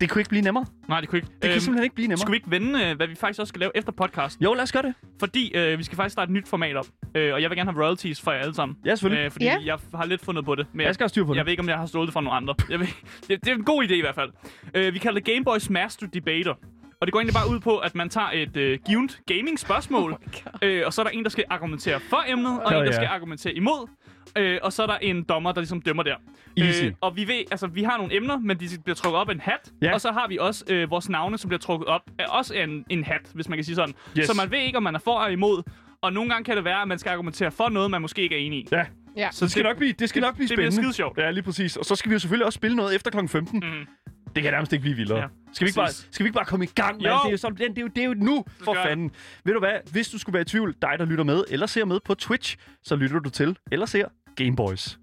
Det 0.00 0.10
kunne 0.10 0.20
ikke 0.20 0.28
blive 0.30 0.42
nemmere. 0.42 0.66
Nej, 0.88 1.00
det 1.00 1.08
kunne 1.08 1.16
ikke. 1.18 1.28
Det 1.42 1.50
kan 1.50 1.60
simpelthen 1.60 1.84
ikke 1.84 1.94
blive 1.94 2.08
nemmere. 2.08 2.18
Skulle 2.18 2.30
vi 2.30 2.36
ikke 2.36 2.50
vende, 2.50 2.84
øh, 2.90 2.96
hvad 2.96 3.06
vi 3.06 3.14
faktisk 3.14 3.40
også 3.40 3.48
skal 3.48 3.60
lave 3.60 3.72
efter 3.74 3.92
podcasten? 3.92 4.44
Jo, 4.44 4.54
lad 4.54 4.62
os 4.62 4.72
gøre 4.72 4.82
det. 4.82 4.94
Fordi 5.18 5.52
øh, 5.54 5.78
vi 5.78 5.84
skal 5.84 5.96
faktisk 5.96 6.12
starte 6.12 6.28
et 6.30 6.32
nyt 6.32 6.48
format 6.48 6.76
op. 6.76 6.86
Øh, 7.14 7.34
og 7.34 7.42
jeg 7.42 7.50
vil 7.50 7.58
gerne 7.58 7.70
have 7.72 7.82
royalties 7.84 8.20
for 8.20 8.32
jer 8.32 8.38
alle 8.38 8.54
sammen. 8.54 8.78
Ja, 8.84 8.94
selvfølgelig. 8.94 9.24
Øh, 9.24 9.30
fordi 9.30 9.44
Ja. 9.44 9.56
jeg 9.64 9.78
har 9.94 10.04
lidt 10.06 10.24
fundet 10.24 10.44
på 10.44 10.54
det. 10.54 10.66
Men 10.72 10.86
Jeg 10.86 10.94
skal 10.94 11.04
have 11.04 11.08
styr 11.08 11.24
på 11.24 11.32
det. 11.32 11.36
Jeg 11.38 11.44
ved 11.46 11.50
ikke, 11.50 11.60
om 11.62 11.68
jeg 11.68 11.78
har 11.78 11.86
stjålet 11.86 12.06
det 12.06 12.12
fra 12.12 12.20
nogle 12.20 12.36
andre. 12.36 12.54
Jeg 12.70 12.80
ved, 12.80 12.86
det, 13.28 13.44
det 13.44 13.48
er 13.48 13.54
en 13.54 13.64
god 13.64 13.84
idé 13.84 13.92
i 13.92 14.00
hvert 14.00 14.14
fald. 14.14 14.30
Øh, 14.74 14.94
vi 14.94 14.98
kalder 14.98 15.20
det 15.20 15.34
Game 15.34 15.44
Boys 15.44 15.70
Master 15.70 16.06
Debater. 16.06 16.54
Og 17.00 17.06
det 17.06 17.12
går 17.12 17.20
egentlig 17.20 17.34
bare 17.34 17.50
ud 17.50 17.60
på, 17.60 17.78
at 17.78 17.94
man 17.94 18.08
tager 18.08 18.30
et 18.34 18.56
øh, 18.56 18.78
givet 18.86 19.20
gaming-spørgsmål, 19.26 20.12
oh 20.16 20.18
øh, 20.62 20.82
og 20.86 20.92
så 20.92 21.02
er 21.02 21.04
der 21.04 21.10
en, 21.10 21.24
der 21.24 21.30
skal 21.30 21.44
argumentere 21.50 22.00
for 22.00 22.24
emnet, 22.28 22.60
og 22.62 22.70
Hell 22.70 22.80
en, 22.80 22.86
der 22.86 22.92
yeah. 22.92 22.94
skal 22.94 23.06
argumentere 23.06 23.52
imod. 23.54 23.88
Øh, 24.38 24.58
og 24.62 24.72
så 24.72 24.82
er 24.82 24.86
der 24.86 24.96
en 24.96 25.22
dommer, 25.22 25.52
der 25.52 25.60
ligesom 25.60 25.82
dømmer 25.82 26.02
der. 26.02 26.14
Easy. 26.56 26.84
Øh, 26.84 26.92
og 27.00 27.16
vi 27.16 27.28
ved, 27.28 27.42
altså, 27.50 27.66
vi 27.66 27.82
har 27.82 27.96
nogle 27.96 28.16
emner, 28.16 28.38
men 28.38 28.60
de 28.60 28.68
bliver 28.84 28.94
trukket 28.96 29.20
op 29.20 29.28
af 29.28 29.34
en 29.34 29.40
hat. 29.40 29.72
Ja. 29.82 29.94
Og 29.94 30.00
så 30.00 30.12
har 30.12 30.28
vi 30.28 30.38
også 30.38 30.64
øh, 30.68 30.90
vores 30.90 31.08
navne, 31.08 31.38
som 31.38 31.48
bliver 31.48 31.58
trukket 31.58 31.88
op 31.88 32.00
af 32.18 32.24
også 32.28 32.54
en, 32.54 32.84
en 32.90 33.04
hat, 33.04 33.20
hvis 33.34 33.48
man 33.48 33.56
kan 33.58 33.64
sige 33.64 33.74
sådan. 33.74 33.94
Yes. 34.18 34.26
Så 34.26 34.34
man 34.36 34.50
ved 34.50 34.58
ikke, 34.58 34.76
om 34.76 34.82
man 34.82 34.94
er 34.94 34.98
for 34.98 35.18
eller 35.20 35.32
imod. 35.32 35.62
Og 36.02 36.12
nogle 36.12 36.30
gange 36.30 36.44
kan 36.44 36.56
det 36.56 36.64
være, 36.64 36.82
at 36.82 36.88
man 36.88 36.98
skal 36.98 37.10
argumentere 37.10 37.50
for 37.50 37.68
noget, 37.68 37.90
man 37.90 38.02
måske 38.02 38.22
ikke 38.22 38.34
er 38.34 38.40
enig 38.46 38.58
i. 38.58 38.66
Ja. 38.72 38.84
Ja. 39.16 39.28
Så 39.32 39.44
Det 39.44 39.50
skal 39.50 39.62
nok 39.62 39.76
blive, 39.76 39.92
det 39.92 40.08
skal 40.08 40.22
det- 40.22 40.28
nok 40.28 40.34
blive 40.34 40.48
det 40.48 40.54
bliver 40.56 40.70
spændende. 40.70 40.82
skidesjovt. 40.92 41.18
Ja, 41.18 41.30
lige 41.30 41.42
præcis. 41.42 41.76
Og 41.76 41.84
så 41.84 41.94
skal 41.96 42.08
vi 42.10 42.12
jo 42.14 42.18
selvfølgelig 42.18 42.46
også 42.46 42.56
spille 42.56 42.76
noget 42.76 42.94
efter 42.94 43.10
kl. 43.10 43.26
15. 43.28 43.58
Mm. 43.64 43.86
Det 44.34 44.42
kan 44.42 44.52
nærmest 44.52 44.72
ikke 44.72 44.82
blive 44.82 44.96
vildere. 44.96 45.18
Ja, 45.18 45.26
skal, 45.52 45.64
vi 45.64 45.68
ikke 45.68 45.76
bare, 45.76 45.88
skal 45.92 46.24
vi 46.24 46.28
ikke 46.28 46.34
bare 46.36 46.44
komme 46.44 46.64
i 46.64 46.68
gang 46.74 46.94
alt 46.94 47.02
det? 47.02 47.26
er 47.26 47.30
jo 47.30 47.36
sådan- 47.36 47.56
Det, 47.56 47.68
det, 47.70 47.78
er 47.78 47.82
jo, 47.82 47.88
det 47.88 47.98
er 48.02 48.06
jo 48.06 48.14
nu, 48.14 48.44
for 48.64 48.74
fanden. 48.74 49.10
Ved 49.44 49.52
du 49.54 49.58
hvad? 49.58 49.92
Hvis 49.92 50.08
du 50.08 50.18
skulle 50.18 50.34
være 50.34 50.42
i 50.42 50.44
tvivl, 50.44 50.74
dig 50.82 50.94
der 50.98 51.04
lytter 51.04 51.24
med, 51.24 51.44
eller 51.48 51.66
ser 51.66 51.84
med 51.84 52.00
på 52.04 52.14
Twitch, 52.14 52.56
så 52.82 52.96
lytter 52.96 53.18
du 53.18 53.30
til, 53.30 53.56
eller 53.72 53.86
ser 53.86 54.08
Gameboys. 54.36 54.98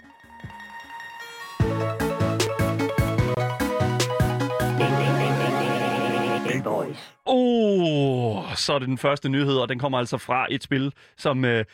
Game 6.50 6.63
Boys. 6.63 6.97
Oh, 7.25 8.56
så 8.56 8.74
er 8.74 8.79
det 8.79 8.88
den 8.88 8.97
første 8.97 9.29
nyhed, 9.29 9.57
og 9.57 9.69
den 9.69 9.79
kommer 9.79 9.97
altså 9.97 10.18
fra 10.18 10.47
et 10.50 10.63
spil, 10.63 10.94
som 11.18 11.45
øh, 11.45 11.65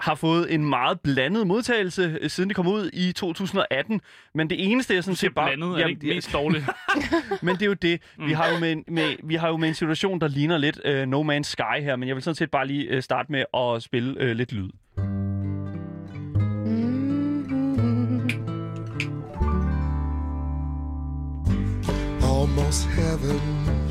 har 0.00 0.14
fået 0.14 0.54
en 0.54 0.64
meget 0.64 1.00
blandet 1.00 1.46
modtagelse, 1.46 2.18
øh, 2.20 2.30
siden 2.30 2.48
det 2.50 2.56
kom 2.56 2.66
ud 2.66 2.90
i 2.92 3.12
2018. 3.12 4.00
Men 4.34 4.50
det 4.50 4.64
eneste, 4.72 4.94
jeg 4.94 5.04
sådan 5.04 5.12
Det 5.12 5.18
set 5.18 5.34
bare... 5.34 5.48
blandet, 5.56 5.80
er 5.80 5.82
det 5.86 5.90
ikke 5.90 6.06
mest 6.06 6.32
dårlige? 6.32 6.66
Men 7.42 7.54
det 7.54 7.62
er 7.62 7.66
jo 7.66 7.72
det. 7.74 8.00
Vi 8.26 8.32
har 8.32 8.48
jo 8.52 8.58
med, 8.58 8.72
en- 8.72 8.84
med, 8.88 9.14
vi 9.24 9.34
har 9.34 9.48
jo 9.48 9.56
med 9.56 9.68
en 9.68 9.74
situation, 9.74 10.20
der 10.20 10.28
ligner 10.28 10.58
lidt 10.58 10.80
uh, 10.88 10.92
No 11.02 11.22
Man's 11.22 11.42
Sky 11.42 11.80
her, 11.82 11.96
men 11.96 12.08
jeg 12.08 12.16
vil 12.16 12.22
sådan 12.22 12.34
set 12.34 12.50
bare 12.50 12.66
lige 12.66 12.96
uh, 12.96 13.02
starte 13.02 13.32
med 13.32 13.44
at 13.56 13.82
spille 13.82 14.20
uh, 14.30 14.30
lidt 14.36 14.52
lyd. 14.52 14.70
almost 22.22 22.86
heaven. 22.86 23.83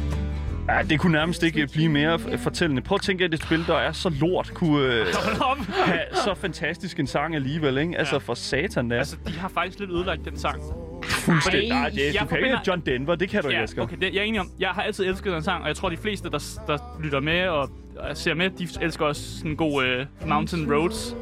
Ja, 0.78 0.82
det 0.90 1.00
kunne 1.00 1.12
nærmest 1.12 1.44
ikke 1.44 1.68
blive 1.74 1.90
mere 1.90 2.20
fortællende. 2.38 2.82
Prøv 2.82 2.96
at 2.96 3.02
tænke, 3.02 3.24
at 3.26 3.34
et 3.34 3.44
spil, 3.44 3.68
der 3.68 3.76
er 3.76 3.92
så 3.92 4.10
lort, 4.10 4.52
kunne 4.54 5.02
op. 5.52 5.58
have 5.86 6.00
så 6.14 6.34
fantastisk 6.38 7.00
en 7.00 7.08
sang 7.08 7.36
alligevel, 7.36 7.78
ikke? 7.78 7.98
Altså, 7.98 8.20
for 8.20 8.34
satan 8.34 8.90
da. 8.90 8.96
Altså, 8.96 9.18
de 9.28 9.32
har 9.40 9.48
faktisk 9.48 9.80
lidt 9.80 9.92
ødelagt 9.92 10.26
den 10.26 10.38
sang. 10.40 10.62
Fuldstændig. 11.04 11.70
Nej, 11.70 11.90
det, 11.90 11.98
Jeg 11.98 12.06
du 12.06 12.12
kan 12.12 12.12
ikke 12.12 12.30
forbinder- 12.30 12.48
have 12.50 12.60
John 12.68 12.80
Denver, 12.86 13.16
det 13.16 13.30
kan 13.30 13.42
du 13.42 13.48
ikke, 13.48 13.58
Ja, 13.58 13.64
Asger. 13.64 13.82
okay, 13.82 13.96
det, 14.02 14.14
jeg 14.14 14.20
er 14.20 14.24
enig 14.24 14.40
om. 14.40 14.50
Jeg 14.60 14.70
har 14.70 14.82
altid 14.82 15.06
elsket 15.06 15.34
den 15.34 15.44
sang, 15.44 15.62
og 15.62 15.68
jeg 15.68 15.76
tror, 15.76 15.90
de 15.90 15.98
fleste, 15.98 16.30
der, 16.30 16.40
der 16.68 16.78
lytter 17.04 17.20
med 17.20 17.48
og 17.48 17.70
ser 18.14 18.34
med, 18.34 18.50
de 18.50 18.68
elsker 18.82 19.06
også 19.06 19.38
sådan 19.38 19.52
en 19.52 19.58
god 19.58 19.84
uh, 20.22 20.28
Mountain 20.30 20.74
Roads, 20.74 21.16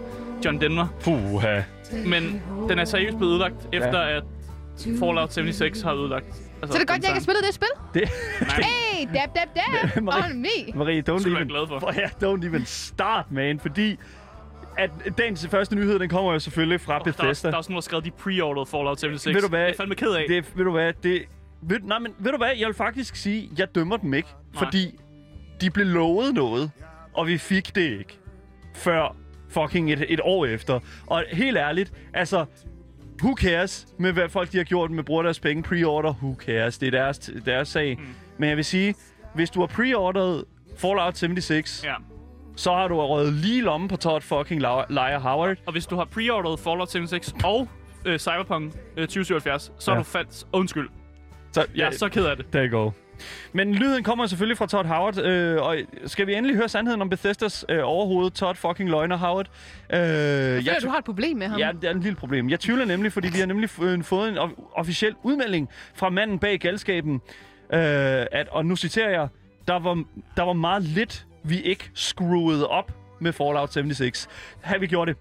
John 0.45 0.61
Denver. 0.61 0.87
Puha. 1.03 1.61
Men 2.05 2.41
den 2.69 2.79
er 2.79 2.85
seriøst 2.85 3.17
blevet 3.17 3.31
ødelagt, 3.31 3.67
efter 3.73 3.99
at 3.99 4.23
Fallout 4.99 5.33
76 5.33 5.81
har 5.81 5.93
ødelagt. 5.93 6.25
Altså, 6.61 6.73
Så 6.73 6.79
det 6.79 6.89
er 6.89 6.93
godt, 6.93 7.03
jeg 7.03 7.09
ikke 7.09 7.13
har 7.13 7.19
spillet 7.19 7.43
det 7.47 7.53
spil. 7.53 7.67
Det, 7.93 8.09
Hey, 8.65 9.07
dab, 9.13 9.29
dab, 9.35 9.47
dab. 9.55 10.03
Marie. 10.03 10.23
On 10.31 10.41
me. 10.41 10.47
Marie, 10.75 11.03
don't 11.09 11.23
jeg 11.27 11.33
even... 11.35 11.47
glad 11.47 11.67
for. 11.67 11.91
Ja, 12.01 12.07
don't 12.27 12.45
even 12.47 12.65
start, 12.65 13.31
man, 13.31 13.59
fordi 13.59 13.97
at 14.77 14.89
dagens 15.17 15.47
første 15.47 15.75
nyhed, 15.75 15.99
den 15.99 16.09
kommer 16.09 16.33
jo 16.33 16.39
selvfølgelig 16.39 16.81
fra 16.81 16.93
Der, 16.93 16.99
er- 16.99 17.03
Bethesda. 17.03 17.47
der 17.47 17.53
er 17.53 17.57
også 17.57 17.71
nogen, 17.71 17.81
der 17.81 17.97
har 17.97 18.01
skrevet, 18.01 18.05
de 18.05 18.11
pre-ordered 18.11 18.65
Fallout 18.71 18.99
76. 18.99 19.35
Ved 19.35 19.41
du 19.41 19.47
hvad? 19.47 19.59
Det 19.59 19.63
er 19.65 19.67
jeg 19.69 19.75
fandme 19.77 19.95
ked 19.95 20.11
af. 20.11 20.25
Det, 20.27 20.57
ved 20.57 20.63
du 20.65 20.71
hvad, 20.71 20.93
det... 21.03 21.21
Ved, 21.61 21.79
nej, 21.79 21.99
men 21.99 22.13
ved 22.19 22.31
du 22.31 22.37
hvad, 22.37 22.49
jeg 22.59 22.67
vil 22.67 22.75
faktisk 22.75 23.15
sige, 23.15 23.49
jeg 23.57 23.75
dømmer 23.75 23.97
dem 23.97 24.13
ikke. 24.13 24.29
Nej. 24.53 24.63
Fordi 24.63 24.99
de 25.61 25.69
blev 25.69 25.85
lovet 25.85 26.33
noget, 26.33 26.71
og 27.13 27.27
vi 27.27 27.37
fik 27.37 27.75
det 27.75 27.81
ikke. 27.99 28.19
Før 28.75 29.15
fucking 29.49 29.91
et, 29.93 30.05
et 30.09 30.19
år 30.23 30.45
efter. 30.45 30.79
Og 31.07 31.23
helt 31.31 31.57
ærligt, 31.57 31.93
altså... 32.13 32.45
Who 33.23 33.35
cares 33.35 33.87
med, 33.99 34.11
hvad 34.13 34.29
folk 34.29 34.51
de 34.51 34.57
har 34.57 34.63
gjort 34.63 34.91
med 34.91 35.03
bruger 35.03 35.23
deres 35.23 35.39
penge 35.39 35.63
pre-order? 35.63 36.13
Who 36.13 36.35
cares? 36.45 36.77
Det 36.77 36.87
er 36.87 36.91
deres, 36.91 37.31
deres 37.45 37.67
sag. 37.67 37.97
Mm. 37.99 38.05
Men 38.37 38.49
jeg 38.49 38.57
vil 38.57 38.65
sige, 38.65 38.95
hvis 39.35 39.49
du 39.49 39.59
har 39.59 39.67
pre-orderet 39.67 40.43
Fallout 40.77 41.17
76, 41.17 41.83
Ja. 41.83 41.93
så 42.55 42.73
har 42.73 42.87
du 42.87 42.95
røget 43.01 43.33
lige 43.33 43.61
lommen 43.61 43.87
på 43.87 43.95
Todd 43.97 44.21
fucking 44.21 44.61
Liar 44.61 45.19
Howard. 45.19 45.57
Og 45.65 45.71
hvis 45.71 45.85
du 45.85 45.95
har 45.95 46.05
pre-ordered 46.05 46.57
Fallout 46.63 46.91
76 46.91 47.35
og 47.43 47.67
øh, 48.05 48.19
Cyberpunk 48.19 48.73
øh, 48.97 49.07
2077, 49.07 49.71
så 49.79 49.91
er 49.91 49.95
Ja. 49.95 49.99
du 49.99 50.03
fandt 50.03 50.45
undskyld. 50.53 50.89
Så, 51.51 51.65
Jeg 51.75 51.87
er 51.87 51.91
så 51.91 52.09
ked 52.09 52.25
af 52.25 52.37
det. 52.37 52.45
There 52.51 52.67
you 52.67 52.83
go. 52.83 52.91
Men 53.53 53.75
lyden 53.75 54.03
kommer 54.03 54.25
selvfølgelig 54.27 54.57
fra 54.57 54.67
Todd 54.67 54.87
Howard, 54.87 55.17
øh, 55.17 55.61
og 55.61 55.77
skal 56.05 56.27
vi 56.27 56.33
endelig 56.35 56.55
høre 56.57 56.69
sandheden 56.69 57.01
om 57.01 57.09
Bethesdas 57.09 57.65
øh, 57.69 57.79
overhoved, 57.83 58.31
Todd 58.31 58.55
fucking 58.55 58.89
løgner 58.89 59.17
Howard? 59.17 59.47
Øh, 59.93 59.99
Jeg 59.99 60.55
jeg 60.55 60.63
føler, 60.65 60.79
du 60.79 60.89
har 60.89 60.97
et 60.97 61.03
problem 61.05 61.37
med 61.37 61.47
ham. 61.47 61.59
Ja, 61.59 61.71
det 61.81 61.83
er 61.83 61.91
en 61.93 61.99
lille 62.01 62.15
problem. 62.15 62.49
Jeg 62.49 62.59
tvivler 62.59 62.85
nemlig, 62.85 63.13
fordi 63.13 63.29
vi 63.33 63.39
har 63.39 63.45
nemlig 63.45 63.69
øh, 63.81 64.03
fået 64.03 64.29
en 64.29 64.37
of- 64.37 64.69
officiel 64.75 65.15
udmelding 65.23 65.69
fra 65.93 66.09
manden 66.09 66.39
bag 66.39 66.59
galskaben, 66.59 67.13
øh, 67.73 67.79
at, 68.31 68.47
og 68.51 68.65
nu 68.65 68.75
citerer 68.75 69.09
jeg, 69.09 69.27
der 69.67 69.79
var, 69.79 70.03
der 70.37 70.43
var 70.43 70.53
meget 70.53 70.83
lidt, 70.83 71.25
vi 71.43 71.61
ikke 71.61 71.91
screwede 71.93 72.67
op 72.67 72.91
med 73.19 73.33
Fallout 73.33 73.73
76. 73.73 74.29
Har 74.61 74.77
vi 74.77 74.87
gjort 74.87 75.07
det? 75.07 75.15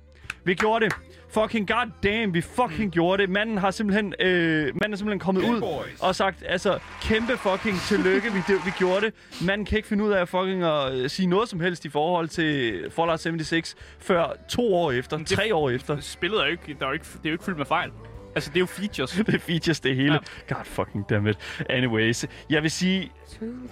Vi 0.44 0.54
gjorde 0.54 0.84
det. 0.84 0.94
Fucking 1.30 1.68
goddamn, 1.68 2.34
vi 2.34 2.40
fucking 2.40 2.84
mm. 2.84 2.90
gjorde 2.90 3.22
det. 3.22 3.30
Manden 3.30 3.58
har 3.58 3.70
simpelthen, 3.70 4.14
øh, 4.20 4.64
manden 4.64 4.92
er 4.92 4.96
simpelthen 4.96 5.18
kommet 5.18 5.42
ud 5.42 5.60
boys. 5.60 6.00
og 6.00 6.14
sagt, 6.16 6.42
altså, 6.46 6.78
kæmpe 7.02 7.36
fucking 7.36 7.80
tillykke, 7.80 8.32
vi, 8.32 8.38
det, 8.48 8.66
vi 8.66 8.70
gjorde 8.78 9.00
det. 9.06 9.14
Manden 9.46 9.64
kan 9.64 9.76
ikke 9.76 9.88
finde 9.88 10.04
ud 10.04 10.10
af 10.12 10.20
at 10.20 10.28
fucking 10.28 10.62
at 10.62 10.92
øh, 10.94 11.10
sige 11.10 11.26
noget 11.26 11.48
som 11.48 11.60
helst 11.60 11.84
i 11.84 11.88
forhold 11.88 12.28
til 12.28 12.84
Fallout 12.96 13.20
76 13.20 13.76
før 13.98 14.26
to 14.48 14.74
år 14.74 14.92
efter, 14.92 15.18
det- 15.18 15.26
tre 15.26 15.54
år 15.54 15.70
efter. 15.70 16.00
Spillet 16.00 16.40
er 16.40 16.44
jo 16.44 16.50
ikke, 16.50 16.76
der 16.78 16.84
er 16.84 16.88
jo 16.88 16.92
ikke, 16.92 17.04
det 17.04 17.24
er 17.26 17.30
jo 17.30 17.32
ikke 17.34 17.44
fyldt 17.44 17.58
med 17.58 17.66
fejl. 17.66 17.90
Altså, 18.34 18.50
det 18.50 18.56
er 18.56 18.60
jo 18.60 18.66
features. 18.66 19.10
det 19.26 19.34
er 19.34 19.38
features, 19.38 19.80
det 19.80 19.96
hele. 19.96 20.12
Ja. 20.12 20.54
God 20.54 20.64
fucking 20.64 21.10
damn 21.10 21.26
it. 21.26 21.38
Anyways, 21.68 22.26
jeg 22.50 22.62
vil 22.62 22.70
sige... 22.70 23.10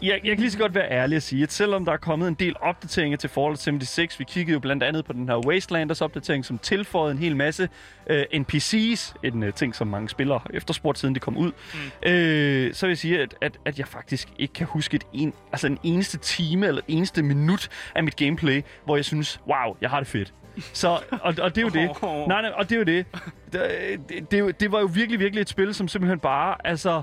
Jeg, 0.03 0.21
jeg 0.25 0.37
kan 0.37 0.39
lige 0.39 0.51
så 0.51 0.59
godt 0.59 0.75
være 0.75 0.91
ærlig 0.91 1.17
at 1.17 1.23
sige, 1.23 1.43
at 1.43 1.53
selvom 1.53 1.85
der 1.85 1.93
er 1.93 1.97
kommet 1.97 2.29
en 2.29 2.35
del 2.35 2.55
opdateringer 2.61 3.19
til 3.19 3.31
Fallout 3.31 3.59
76, 3.59 4.19
vi 4.19 4.25
kiggede 4.25 4.53
jo 4.53 4.59
blandt 4.61 4.83
andet 4.83 5.05
på 5.05 5.13
den 5.13 5.29
her 5.29 5.47
Wastelanders 5.47 6.01
opdatering, 6.01 6.45
som 6.45 6.59
tilføjede 6.59 7.13
en 7.13 7.19
hel 7.19 7.37
masse 7.37 7.69
øh, 8.11 8.25
NPC's, 8.35 9.15
en 9.23 9.43
øh, 9.43 9.53
ting, 9.55 9.75
som 9.75 9.87
mange 9.87 10.09
spillere 10.09 10.39
har 10.39 10.51
efterspurgt, 10.55 10.99
siden 10.99 11.15
det 11.15 11.23
kom 11.23 11.37
ud, 11.37 11.53
mm. 11.75 12.11
øh, 12.11 12.75
så 12.75 12.87
vil 12.87 12.91
jeg 12.91 12.99
sige, 12.99 13.23
at, 13.23 13.35
at, 13.41 13.59
at 13.65 13.79
jeg 13.79 13.89
faktisk 13.89 14.29
ikke 14.39 14.55
kan 14.55 14.67
huske 14.67 14.95
et 14.95 15.05
en, 15.13 15.33
altså 15.53 15.67
en 15.67 15.79
eneste 15.83 16.19
time 16.19 16.67
eller 16.67 16.83
en 16.89 16.97
eneste 16.97 17.23
minut 17.23 17.69
af 17.95 18.05
mit 18.05 18.17
gameplay, 18.17 18.63
hvor 18.85 18.97
jeg 18.97 19.05
synes, 19.05 19.41
wow, 19.47 19.77
jeg 19.81 19.91
har 19.91 20.01
det 20.01 20.09
fedt. 20.09 20.35
Så, 20.73 20.89
og, 21.11 21.35
og 21.43 21.55
det 21.55 21.59
er 21.59 21.63
jo 21.63 21.69
det. 21.69 22.03
Nej, 22.29 22.43
nej, 22.43 22.51
og 22.51 22.69
det 22.69 22.75
er 22.75 22.79
jo 22.79 22.85
det. 22.85 23.07
Det, 23.53 24.31
det, 24.31 24.61
det 24.61 24.73
var 24.73 24.81
jo 24.81 24.89
virkelig, 24.95 25.21
virkelig 25.21 25.41
et 25.43 25.49
spil, 25.49 25.75
som 25.75 25.89
simpelthen 25.89 26.19
bare, 26.19 26.57
altså, 26.67 27.03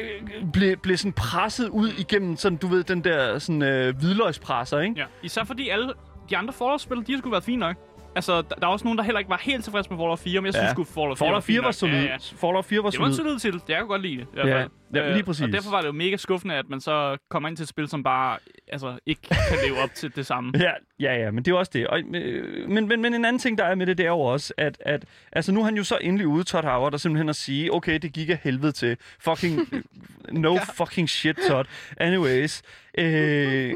øh, 0.00 0.28
blev, 0.52 0.76
blev 0.76 0.96
sådan 0.96 1.12
presset 1.12 1.68
ud 1.68 1.88
igennem 1.98 2.36
sådan, 2.36 2.58
du 2.58 2.66
ved, 2.66 2.84
den 2.84 3.04
der 3.04 3.38
sådan 3.38 3.62
øh, 3.62 3.96
hvidløgspresser, 3.98 4.80
ikke? 4.80 4.94
Ja. 4.96 5.04
Især 5.22 5.44
fordi 5.44 5.68
alle 5.68 5.92
de 6.30 6.36
andre 6.36 6.52
Fallout-spil, 6.52 7.06
de 7.06 7.12
har 7.12 7.18
sgu 7.18 7.30
været 7.30 7.44
fine 7.44 7.60
nok. 7.60 7.76
Altså, 8.16 8.36
der, 8.42 8.54
der 8.54 8.66
er 8.66 8.70
også 8.70 8.84
nogen, 8.84 8.98
der 8.98 9.04
heller 9.04 9.18
ikke 9.18 9.30
var 9.30 9.40
helt 9.42 9.64
tilfredse 9.64 9.90
med 9.90 9.98
Fallout 9.98 10.18
4, 10.18 10.40
men 10.40 10.46
jeg 10.46 10.54
synes 10.54 10.66
Ja. 10.68 10.72
sgu, 10.72 10.84
Fallout 10.84 11.18
4 11.18 11.26
Fallout 11.26 11.44
4 11.44 11.58
var 11.60 11.64
nok. 11.66 11.74
solid. 11.74 11.94
Ja, 11.94 12.02
ja. 12.02 12.16
Fallout 12.36 12.64
4 12.64 12.82
var 12.82 12.90
Det 12.90 13.00
var 13.00 13.06
en 13.06 13.14
solid. 13.14 13.38
solid 13.38 13.52
titel. 13.58 13.60
Jeg 13.68 13.78
kunne 13.80 13.88
godt 13.88 14.02
lide 14.02 14.16
det. 14.16 14.22
I 14.22 14.26
hvert 14.34 14.46
Ja, 14.48 14.60
fald. 14.60 14.70
ja, 14.94 15.06
lige 15.08 15.18
Øh, 15.18 15.24
præcis. 15.24 15.42
Og 15.46 15.52
derfor 15.52 15.70
var 15.70 15.80
det 15.80 15.86
jo 15.88 15.92
mega 15.92 16.16
skuffende, 16.16 16.54
at 16.54 16.68
man 16.68 16.80
så 16.80 17.16
kommer 17.30 17.48
ind 17.48 17.56
til 17.56 17.62
et 17.64 17.68
spil, 17.68 17.88
som 17.88 18.02
bare 18.02 18.38
altså, 18.68 18.98
ikke 19.06 19.22
kan 19.22 19.36
leve 19.68 19.78
op 19.82 19.90
til 19.94 20.16
det 20.16 20.26
samme. 20.26 20.52
Ja, 20.60 20.70
ja, 21.00 21.14
ja, 21.24 21.30
men 21.30 21.44
det 21.44 21.50
er 21.50 21.56
også 21.56 21.70
det. 21.74 21.86
Og, 21.86 22.00
øh, 22.00 22.68
men, 22.70 22.88
men, 22.88 23.02
men 23.02 23.14
en 23.14 23.24
anden 23.24 23.38
ting, 23.40 23.58
der 23.58 23.64
er 23.64 23.74
med 23.74 23.86
det, 23.86 23.98
det 23.98 24.06
er 24.06 24.10
jo 24.10 24.20
også, 24.20 24.54
at, 24.56 24.76
at 24.80 25.04
altså, 25.32 25.52
nu 25.52 25.60
er 25.60 25.64
han 25.64 25.76
jo 25.76 25.84
så 25.84 25.98
endelig 26.00 26.26
ude, 26.26 26.44
Todd 26.44 26.64
Howard, 26.64 26.92
og 26.94 27.00
simpelthen 27.00 27.28
at 27.28 27.36
sige, 27.36 27.72
okay, 27.74 27.98
det 27.98 28.12
gik 28.12 28.30
af 28.30 28.38
helvede 28.42 28.72
til. 28.72 28.96
Fucking, 29.20 29.60
no 30.44 30.56
fucking 30.76 31.08
shit, 31.10 31.38
Todd. 31.48 31.66
Anyways, 31.96 32.62
øh, 32.98 33.74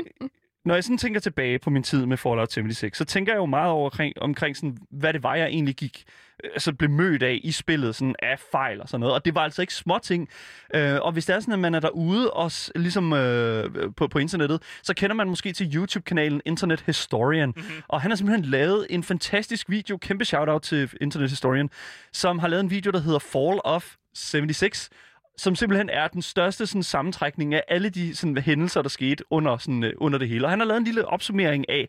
når 0.64 0.74
jeg 0.74 0.84
sådan 0.84 0.98
tænker 0.98 1.20
tilbage 1.20 1.58
på 1.58 1.70
min 1.70 1.82
tid 1.82 2.06
med 2.06 2.16
Fallout 2.16 2.52
76, 2.52 2.96
så 2.96 3.04
tænker 3.04 3.32
jeg 3.32 3.38
jo 3.38 3.46
meget 3.46 3.70
over, 3.70 3.90
omkring, 3.90 4.14
omkring 4.20 4.56
sådan, 4.56 4.76
hvad 4.90 5.12
det 5.12 5.22
var, 5.22 5.34
jeg 5.34 5.46
egentlig 5.46 5.74
gik 5.74 6.04
altså 6.44 6.72
blev 6.72 6.90
mødt 6.90 7.22
af 7.22 7.40
i 7.44 7.52
spillet 7.52 7.94
sådan 7.94 8.14
af 8.22 8.38
fejl 8.52 8.80
og 8.80 8.88
sådan 8.88 9.00
noget. 9.00 9.14
Og 9.14 9.24
det 9.24 9.34
var 9.34 9.40
altså 9.40 9.62
ikke 9.62 9.74
små 9.74 9.98
ting. 10.02 10.28
Øh, 10.74 10.98
og 11.02 11.12
hvis 11.12 11.26
det 11.26 11.36
er 11.36 11.40
sådan, 11.40 11.54
at 11.54 11.60
man 11.60 11.74
er 11.74 11.80
derude 11.80 12.30
og 12.30 12.52
ligesom 12.74 13.12
øh, 13.12 13.70
på, 13.96 14.08
på 14.08 14.18
internettet, 14.18 14.62
så 14.82 14.94
kender 14.94 15.16
man 15.16 15.28
måske 15.28 15.52
til 15.52 15.76
YouTube-kanalen 15.76 16.40
Internet 16.44 16.82
Historian. 16.86 17.48
Mm-hmm. 17.56 17.82
Og 17.88 18.00
han 18.00 18.10
har 18.10 18.16
simpelthen 18.16 18.44
lavet 18.44 18.86
en 18.90 19.02
fantastisk 19.02 19.70
video, 19.70 19.96
kæmpe 19.96 20.24
shout-out 20.24 20.62
til 20.62 20.90
Internet 21.00 21.30
Historian, 21.30 21.70
som 22.12 22.38
har 22.38 22.48
lavet 22.48 22.62
en 22.62 22.70
video, 22.70 22.90
der 22.90 23.00
hedder 23.00 23.18
Fall 23.18 23.60
of 23.64 23.94
76, 24.14 24.90
som 25.38 25.54
simpelthen 25.54 25.90
er 25.90 26.08
den 26.08 26.22
største 26.22 26.66
sådan, 26.66 26.82
sammentrækning 26.82 27.54
af 27.54 27.62
alle 27.68 27.88
de 27.88 28.16
sådan, 28.16 28.38
hændelser, 28.38 28.82
der 28.82 28.88
skete 28.88 29.24
under, 29.30 29.56
sådan, 29.56 29.84
øh, 29.84 29.92
under 29.96 30.18
det 30.18 30.28
hele. 30.28 30.46
Og 30.46 30.50
han 30.50 30.58
har 30.60 30.66
lavet 30.66 30.78
en 30.78 30.84
lille 30.84 31.06
opsummering 31.06 31.70
af 31.70 31.88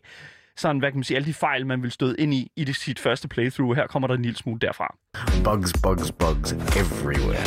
sådan, 0.56 0.78
hvad 0.78 0.90
kan 0.90 0.98
man 0.98 1.04
sige, 1.04 1.16
alle 1.16 1.26
de 1.26 1.34
fejl, 1.34 1.66
man 1.66 1.82
vil 1.82 1.90
støde 1.90 2.16
ind 2.18 2.34
i 2.34 2.52
i 2.56 2.64
det, 2.64 2.76
sit 2.76 2.98
første 2.98 3.28
playthrough. 3.28 3.76
Her 3.76 3.86
kommer 3.86 4.06
der 4.06 4.14
en 4.14 4.22
lille 4.22 4.36
smule 4.36 4.60
derfra. 4.60 4.94
Bugs, 5.44 5.72
bugs, 5.82 6.12
bugs 6.12 6.52
everywhere. 6.52 7.46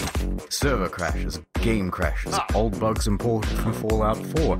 Server 0.49 0.87
crashes, 0.87 1.41
game 1.53 1.91
crashes, 1.91 2.35
old 2.55 2.79
bugs 2.79 3.07
imported 3.07 3.57
from 3.57 3.73
Fallout 3.73 4.17
4. 4.17 4.59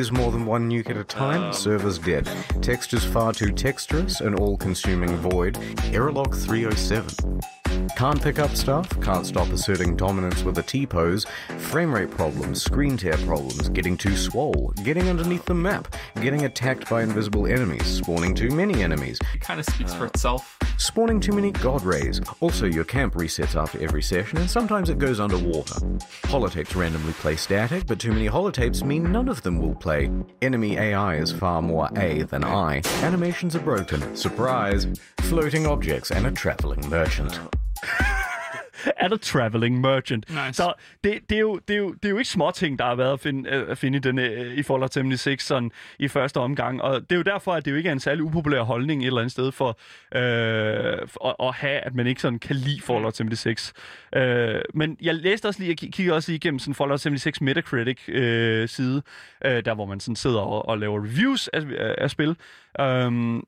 Use 0.00 0.12
more 0.12 0.30
than 0.30 0.48
one 0.48 0.68
nuke 0.68 0.90
at 0.90 0.96
a 0.96 1.02
time, 1.02 1.52
server's 1.52 1.98
dead. 1.98 2.24
Textures 2.62 3.06
far 3.06 3.32
too 3.32 3.52
texturous, 3.52 4.20
an 4.20 4.34
all-consuming 4.34 5.16
void. 5.16 5.58
Errorlog 5.92 6.34
307. 6.34 7.57
Can't 7.96 8.22
pick 8.22 8.38
up 8.38 8.54
stuff, 8.54 8.88
can't 9.00 9.26
stop 9.26 9.48
asserting 9.48 9.96
dominance 9.96 10.42
with 10.44 10.58
a 10.58 10.62
T-pose, 10.62 11.26
frame 11.58 11.92
rate 11.92 12.10
problems, 12.10 12.62
screen 12.62 12.96
tear 12.96 13.16
problems, 13.18 13.68
getting 13.70 13.96
too 13.96 14.16
swole, 14.16 14.72
getting 14.84 15.08
underneath 15.08 15.44
the 15.44 15.54
map, 15.54 15.94
getting 16.20 16.44
attacked 16.44 16.88
by 16.88 17.02
invisible 17.02 17.46
enemies, 17.46 17.86
spawning 17.86 18.34
too 18.34 18.50
many 18.50 18.82
enemies, 18.82 19.18
It 19.34 19.40
kind 19.40 19.58
of 19.58 19.66
speaks 19.66 19.92
for 19.94 20.06
itself. 20.06 20.56
spawning 20.76 21.18
too 21.20 21.32
many 21.32 21.50
god 21.50 21.82
rays. 21.82 22.20
Also, 22.40 22.66
your 22.66 22.84
camp 22.84 23.14
resets 23.14 23.56
after 23.60 23.82
every 23.82 24.02
session, 24.02 24.38
and 24.38 24.48
sometimes 24.48 24.90
it 24.90 24.98
goes 24.98 25.18
underwater. 25.18 25.80
Holotapes 26.24 26.76
randomly 26.76 27.12
play 27.14 27.34
static, 27.36 27.86
but 27.86 27.98
too 27.98 28.12
many 28.12 28.28
holotapes 28.28 28.84
mean 28.84 29.10
none 29.10 29.28
of 29.28 29.42
them 29.42 29.58
will 29.58 29.74
play. 29.74 30.10
Enemy 30.40 30.78
AI 30.78 31.16
is 31.16 31.32
far 31.32 31.60
more 31.62 31.88
A 31.96 32.22
than 32.22 32.44
I. 32.44 32.82
Animations 33.02 33.56
are 33.56 33.60
broken. 33.60 34.14
Surprise! 34.14 34.86
Floating 35.22 35.66
objects 35.66 36.10
and 36.10 36.26
a 36.26 36.30
traveling 36.30 36.88
merchant. 36.88 37.38
er 38.96 39.08
der 39.08 39.16
Traveling 39.16 39.80
Merchant. 39.80 40.28
Nice. 40.30 40.52
Så 40.52 40.72
det, 41.04 41.18
det, 41.30 41.36
er 41.36 41.40
jo, 41.40 41.58
det, 41.68 41.74
er 41.74 41.78
jo, 41.78 41.92
det 41.92 42.04
er 42.04 42.08
jo 42.10 42.18
ikke 42.18 42.30
små 42.30 42.50
ting, 42.50 42.78
der 42.78 42.84
har 42.84 42.94
været 42.94 43.12
at 43.12 43.20
finde, 43.20 43.50
øh, 43.50 43.70
at 43.70 43.78
finde 43.78 43.96
i, 43.98 44.00
denne, 44.00 44.22
øh, 44.22 44.54
i 44.54 44.62
Fallout 44.62 44.92
76 44.94 45.42
sådan, 45.42 45.70
i 45.98 46.08
første 46.08 46.36
omgang. 46.40 46.82
Og 46.82 47.00
det 47.00 47.12
er 47.12 47.16
jo 47.16 47.22
derfor, 47.22 47.52
at 47.54 47.64
det 47.64 47.70
jo 47.70 47.76
ikke 47.76 47.88
er 47.88 47.92
en 47.92 48.00
særlig 48.00 48.24
upopulær 48.24 48.60
holdning 48.62 49.02
et 49.02 49.06
eller 49.06 49.20
andet 49.20 49.32
sted 49.32 49.52
for, 49.52 49.68
øh, 50.14 51.08
for 51.08 51.28
at, 51.42 51.48
at 51.48 51.54
have, 51.54 51.80
at 51.80 51.94
man 51.94 52.06
ikke 52.06 52.20
sådan 52.20 52.38
kan 52.38 52.56
lide 52.56 52.80
Fallout 52.80 53.16
76. 53.16 53.72
Øh, 54.16 54.60
men 54.74 54.96
jeg 55.02 55.14
læste 55.14 55.46
også 55.46 55.60
lige, 55.60 55.68
jeg 55.70 55.88
ki- 55.88 55.90
kiggede 55.90 56.16
også 56.16 56.30
lige 56.30 56.36
igennem 56.36 56.58
sådan 56.58 56.74
Fallout 56.74 57.00
76 57.00 57.40
Metacritic 57.40 58.08
øh, 58.08 58.68
side, 58.68 59.02
øh, 59.44 59.64
der 59.64 59.74
hvor 59.74 59.86
man 59.86 60.00
sådan 60.00 60.16
sidder 60.16 60.40
og, 60.40 60.68
og 60.68 60.78
laver 60.78 60.98
reviews 61.04 61.48
af, 61.48 61.60
af, 61.78 61.94
af 61.98 62.10
spil. 62.10 62.36
Um, 62.82 63.44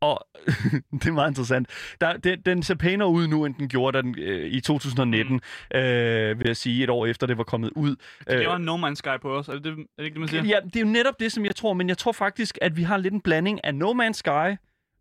og 0.00 0.26
det 1.00 1.06
er 1.06 1.12
meget 1.12 1.30
interessant. 1.30 1.68
Der, 2.00 2.16
den, 2.16 2.40
den 2.40 2.62
ser 2.62 2.74
pænere 2.74 3.08
ud 3.08 3.26
nu, 3.26 3.44
end 3.44 3.54
den 3.54 3.68
gjorde 3.68 4.02
den, 4.02 4.18
øh, 4.18 4.52
i 4.52 4.60
2019, 4.60 5.34
mm. 5.34 5.78
øh, 5.78 6.38
vil 6.38 6.46
jeg 6.46 6.56
sige, 6.56 6.84
et 6.84 6.90
år 6.90 7.06
efter 7.06 7.26
det 7.26 7.38
var 7.38 7.44
kommet 7.44 7.70
ud. 7.76 7.96
Det 8.28 8.46
var 8.46 8.58
No 8.58 8.76
Man's 8.76 8.94
Sky 8.94 9.20
på 9.22 9.36
os. 9.36 9.48
Er 9.48 9.52
det, 9.52 9.64
det, 9.64 9.70
er 9.70 9.76
det 9.98 10.04
ikke 10.04 10.14
det, 10.14 10.20
man 10.20 10.28
siger? 10.28 10.44
Ja, 10.44 10.60
det 10.64 10.76
er 10.76 10.80
jo 10.80 10.86
netop 10.86 11.20
det, 11.20 11.32
som 11.32 11.44
jeg 11.44 11.56
tror, 11.56 11.72
men 11.72 11.88
jeg 11.88 11.98
tror 11.98 12.12
faktisk, 12.12 12.58
at 12.62 12.76
vi 12.76 12.82
har 12.82 12.96
lidt 12.96 13.14
en 13.14 13.20
blanding 13.20 13.64
af 13.64 13.74
No 13.74 13.92
Man's 13.92 14.12
Sky 14.12 14.56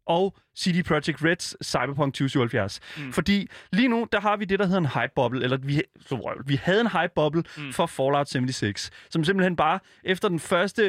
og 0.05 0.35
CD 0.59 0.83
Projekt 0.85 1.23
Reds 1.23 1.55
Cyberpunk 1.65 2.13
2077. 2.13 2.79
Mm. 2.97 3.13
Fordi 3.13 3.47
lige 3.71 3.87
nu, 3.87 4.07
der 4.11 4.19
har 4.19 4.37
vi 4.37 4.45
det, 4.45 4.59
der 4.59 4.65
hedder 4.65 4.79
en 4.79 4.87
hype-bubble, 4.87 5.43
eller 5.43 5.57
vi, 5.57 5.81
så, 6.05 6.15
røv, 6.15 6.35
vi 6.45 6.59
havde 6.63 6.81
en 6.81 6.87
hype-bubble 6.87 7.43
mm. 7.57 7.73
for 7.73 7.85
Fallout 7.85 8.29
76, 8.29 8.91
som 9.09 9.23
simpelthen 9.23 9.55
bare 9.55 9.79
efter 10.03 10.27
den 10.27 10.39
første, 10.39 10.83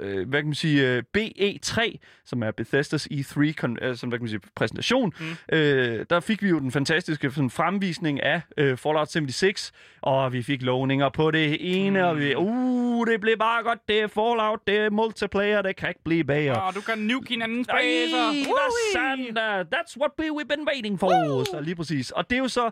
øh, 0.00 0.28
hvad 0.28 0.40
kan 0.40 0.46
man 0.46 0.54
sige, 0.54 0.88
øh, 0.88 1.02
BE3, 1.18 1.98
som 2.24 2.42
er 2.42 2.50
Bethesdas 2.50 3.08
E3, 3.12 3.52
kon- 3.64 3.84
øh, 3.84 3.96
som 3.96 4.08
hvad 4.08 4.18
kan 4.18 4.24
man 4.24 4.28
sige, 4.28 4.40
præsentation, 4.54 5.12
mm. 5.20 5.56
øh, 5.56 6.06
der 6.10 6.20
fik 6.20 6.42
vi 6.42 6.48
jo 6.48 6.58
den 6.58 6.72
fantastiske 6.72 7.30
sådan, 7.30 7.50
fremvisning 7.50 8.22
af 8.22 8.40
øh, 8.56 8.76
Fallout 8.76 9.12
76, 9.12 9.72
og 10.02 10.32
vi 10.32 10.42
fik 10.42 10.62
lovninger 10.62 11.08
på 11.08 11.30
det 11.30 11.56
ene, 11.60 11.98
mm. 11.98 12.06
og 12.06 12.18
vi, 12.18 12.34
uh, 12.34 13.06
det 13.06 13.20
blev 13.20 13.36
bare 13.38 13.62
godt, 13.62 13.78
det 13.88 14.00
er 14.00 14.06
Fallout, 14.06 14.60
det 14.66 14.76
er 14.76 14.90
multiplayer, 14.90 15.62
det 15.62 15.76
kan 15.76 15.88
ikke 15.88 16.04
blive 16.04 16.24
bedre. 16.24 16.66
Åh, 16.66 16.74
du 16.74 16.80
kan 16.80 16.98
nuke 16.98 17.28
hinandens 17.28 17.68
baser. 17.68 18.50
Sandt? 18.92 19.38
That's 19.74 20.00
what 20.00 20.10
we, 20.18 20.30
we've 20.30 20.48
been 20.56 20.66
waiting 20.68 21.00
for. 21.00 21.44
Så 21.44 21.60
lige 21.60 21.74
præcis. 21.74 22.10
Og 22.10 22.30
det 22.30 22.36
er 22.36 22.40
jo 22.40 22.48
så... 22.48 22.70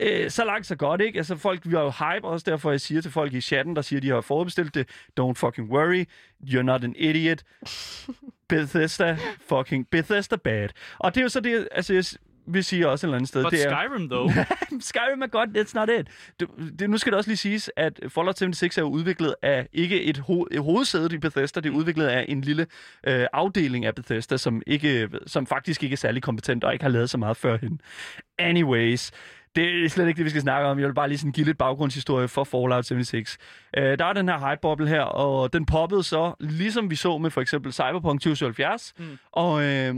Øh, 0.00 0.30
så 0.30 0.44
langt, 0.44 0.66
så 0.66 0.76
godt, 0.76 1.00
ikke? 1.00 1.16
Altså, 1.18 1.36
folk, 1.36 1.60
vi 1.64 1.74
har 1.74 1.82
jo 1.82 1.90
hype, 1.90 2.28
også 2.28 2.50
derfor 2.50 2.70
jeg 2.70 2.80
siger 2.80 3.00
til 3.00 3.10
folk 3.10 3.34
i 3.34 3.40
chatten, 3.40 3.76
der 3.76 3.82
siger, 3.82 4.00
de 4.00 4.08
har 4.08 4.20
forudbestilt 4.20 4.74
det. 4.74 4.88
Don't 5.20 5.32
fucking 5.32 5.70
worry. 5.70 6.04
You're 6.44 6.62
not 6.62 6.84
an 6.84 6.94
idiot. 6.96 7.42
Bethesda 8.48 9.18
fucking... 9.48 9.86
Bethesda 9.90 10.36
bad. 10.36 10.68
Og 10.98 11.14
det 11.14 11.20
er 11.20 11.22
jo 11.22 11.28
så 11.28 11.40
det, 11.40 11.68
altså, 11.72 12.18
jeg 12.48 12.52
s- 12.52 12.54
vil 12.54 12.64
sige 12.64 12.88
også 12.88 13.06
et 13.06 13.08
eller 13.08 13.16
andet 13.16 13.28
sted. 13.28 13.42
But 13.42 13.52
det 13.52 13.64
er, 13.66 13.76
Skyrim, 13.86 14.08
though. 14.08 14.34
Skyrim 14.80 15.22
er 15.22 15.26
godt, 15.26 15.50
that's 15.58 15.72
not 15.74 15.88
it. 16.00 16.06
Det, 16.40 16.48
det, 16.78 16.90
nu 16.90 16.98
skal 16.98 17.12
det 17.12 17.16
også 17.16 17.30
lige 17.30 17.36
siges, 17.36 17.70
at 17.76 18.00
Fallout 18.08 18.38
76 18.38 18.78
er 18.78 18.82
jo 18.82 18.88
udviklet 18.88 19.34
af 19.42 19.68
ikke 19.72 20.02
et, 20.02 20.18
ho- 20.18 20.44
et 20.50 20.60
hovedsæde 20.62 21.14
i 21.14 21.18
Bethesda, 21.18 21.60
det 21.60 21.68
er 21.68 21.74
udviklet 21.74 22.06
af 22.06 22.24
en 22.28 22.40
lille 22.40 22.66
øh, 23.06 23.26
afdeling 23.32 23.84
af 23.86 23.94
Bethesda, 23.94 24.36
som, 24.36 24.62
ikke, 24.66 25.08
som 25.26 25.46
faktisk 25.46 25.82
ikke 25.82 25.92
er 25.94 25.96
særlig 25.96 26.22
kompetent 26.22 26.64
og 26.64 26.72
ikke 26.72 26.82
har 26.84 26.90
lavet 26.90 27.10
så 27.10 27.18
meget 27.18 27.36
førhen. 27.36 27.80
Anyways, 28.38 29.10
det 29.58 29.84
er 29.84 29.88
slet 29.88 30.08
ikke 30.08 30.18
det, 30.18 30.24
vi 30.24 30.30
skal 30.30 30.42
snakke 30.42 30.68
om. 30.68 30.78
Jeg 30.78 30.86
vil 30.86 30.94
bare 30.94 31.08
lige 31.08 31.18
sådan 31.18 31.32
give 31.32 31.46
lidt 31.46 31.58
baggrundshistorie 31.58 32.28
for 32.28 32.44
Fallout 32.44 32.86
76. 32.86 33.38
Øh, 33.76 33.98
der 33.98 34.04
er 34.04 34.12
den 34.12 34.28
her 34.28 34.50
hype-bubble 34.50 34.88
her, 34.88 35.02
og 35.02 35.52
den 35.52 35.66
poppede 35.66 36.02
så, 36.02 36.34
ligesom 36.40 36.90
vi 36.90 36.96
så 36.96 37.18
med 37.18 37.30
for 37.30 37.40
eksempel 37.40 37.72
Cyberpunk 37.72 38.20
2077. 38.20 38.94
Mm. 38.98 39.18
Og 39.32 39.62
øh, 39.62 39.94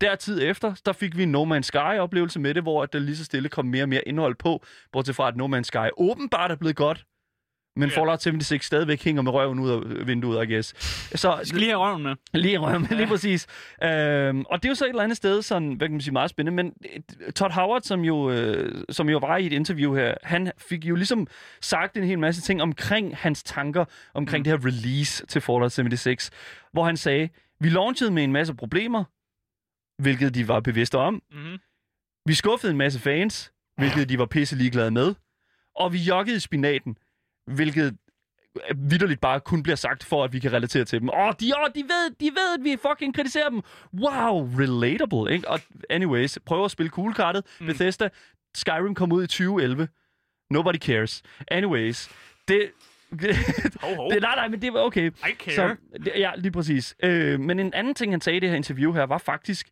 der 0.00 0.16
tid 0.16 0.42
efter, 0.42 0.74
der 0.86 0.92
fik 0.92 1.16
vi 1.16 1.22
en 1.22 1.32
No 1.32 1.44
Man's 1.44 1.62
Sky-oplevelse 1.62 2.40
med 2.40 2.54
det, 2.54 2.62
hvor 2.62 2.86
der 2.86 2.98
lige 2.98 3.16
så 3.16 3.24
stille 3.24 3.48
kom 3.48 3.66
mere 3.66 3.82
og 3.82 3.88
mere 3.88 4.08
indhold 4.08 4.34
på, 4.34 4.64
bortset 4.92 5.16
fra, 5.16 5.28
at 5.28 5.36
No 5.36 5.46
Man's 5.46 5.62
Sky 5.62 5.88
åbenbart 5.96 6.50
er 6.50 6.56
blevet 6.56 6.76
godt, 6.76 7.04
men 7.76 7.88
Ja. 7.88 7.98
Fallout 7.98 8.22
76 8.22 8.66
stadigvæk 8.66 9.04
hænger 9.04 9.22
med 9.22 9.32
røven 9.32 9.58
ud 9.58 9.70
af 9.70 10.06
vinduet, 10.06 10.48
I 10.48 10.52
guess. 10.52 10.74
Så 11.20 11.40
skal 11.42 11.58
lige 11.58 11.70
have 11.70 11.80
røven 11.80 12.02
med. 12.02 12.14
Lige 12.34 12.58
røven, 12.58 12.86
lige 12.90 13.06
præcis. 13.06 13.46
Øhm, 13.84 14.44
og 14.46 14.62
det 14.62 14.68
er 14.68 14.70
jo 14.70 14.74
så 14.74 14.84
et 14.84 14.88
eller 14.88 15.02
andet 15.02 15.16
sted, 15.16 15.42
sådan, 15.42 15.72
hvad 15.72 15.88
kan 15.88 15.92
man 15.92 16.00
sige, 16.00 16.12
meget 16.12 16.30
spændende. 16.30 16.62
Men 16.62 16.72
øh, 17.20 17.32
Todd 17.32 17.52
Howard, 17.52 17.82
som 17.82 18.00
jo, 18.00 18.30
øh, 18.30 18.84
som 18.90 19.08
jo 19.08 19.18
var 19.18 19.36
i 19.36 19.46
et 19.46 19.52
interview 19.52 19.94
her, 19.94 20.14
han 20.22 20.52
fik 20.58 20.84
jo 20.84 20.94
ligesom 20.94 21.26
sagt 21.60 21.96
en 21.96 22.04
hel 22.04 22.18
masse 22.18 22.42
ting 22.42 22.62
omkring 22.62 23.16
hans 23.16 23.42
tanker 23.42 23.84
omkring 24.14 24.40
mm. 24.40 24.44
det 24.44 24.60
her 24.60 24.66
release 24.66 25.26
til 25.26 25.40
Fallout 25.40 25.72
76, 25.72 26.30
hvor 26.72 26.84
han 26.84 26.96
sagde, 26.96 27.28
vi 27.60 27.68
launchede 27.68 28.10
med 28.10 28.24
en 28.24 28.32
masse 28.32 28.54
problemer, 28.54 29.04
hvilket 30.02 30.34
de 30.34 30.48
var 30.48 30.60
bevidste 30.60 30.98
om. 30.98 31.14
Mm-hmm. 31.14 31.58
Vi 32.26 32.34
skuffede 32.34 32.70
en 32.70 32.78
masse 32.78 33.00
fans, 33.00 33.52
hvilket 33.76 34.08
de 34.08 34.18
var 34.18 34.26
pisse 34.26 34.56
ligeglade 34.56 34.90
med. 34.90 35.14
Og 35.76 35.92
vi 35.92 35.98
joggede 35.98 36.36
i 36.36 36.40
spinaten, 36.40 36.96
hvilket 37.46 37.96
vidderligt 38.76 39.20
bare 39.20 39.40
kun 39.40 39.62
bliver 39.62 39.76
sagt, 39.76 40.04
for 40.04 40.24
at 40.24 40.32
vi 40.32 40.38
kan 40.38 40.52
relatere 40.52 40.84
til 40.84 41.00
dem. 41.00 41.08
Åh, 41.08 41.18
oh, 41.18 41.32
de, 41.40 41.52
oh, 41.56 41.68
de, 41.74 41.82
ved, 41.82 42.10
de 42.20 42.24
ved, 42.24 42.58
at 42.58 42.64
vi 42.64 42.76
fucking 42.88 43.14
kritiserer 43.14 43.48
dem. 43.48 43.62
Wow, 43.94 44.48
relatable, 44.58 45.34
ikke? 45.34 45.48
Og 45.48 45.60
anyways, 45.90 46.38
prøv 46.46 46.64
at 46.64 46.70
spille 46.70 46.90
cool-kartet. 46.90 47.44
Mm. 47.60 47.66
Bethesda, 47.66 48.08
Skyrim 48.54 48.94
kom 48.94 49.12
ud 49.12 49.24
i 49.24 49.26
2011. 49.26 49.88
Nobody 50.50 50.76
cares. 50.76 51.22
Anyways, 51.48 52.10
det... 52.48 52.70
Hov, 53.80 53.96
hov. 53.96 54.12
det 54.12 54.22
nej, 54.22 54.34
nej, 54.34 54.48
men 54.48 54.62
det 54.62 54.72
var 54.72 54.80
okay. 54.80 55.10
I 55.10 55.34
care. 55.38 55.54
Så, 55.54 55.76
det, 56.04 56.12
ja, 56.16 56.32
lige 56.36 56.52
præcis. 56.52 56.96
Øh, 57.02 57.40
men 57.40 57.58
en 57.58 57.74
anden 57.74 57.94
ting, 57.94 58.12
han 58.12 58.20
sagde 58.20 58.36
i 58.36 58.40
det 58.40 58.48
her 58.48 58.56
interview 58.56 58.92
her, 58.92 59.02
var 59.02 59.18
faktisk, 59.18 59.68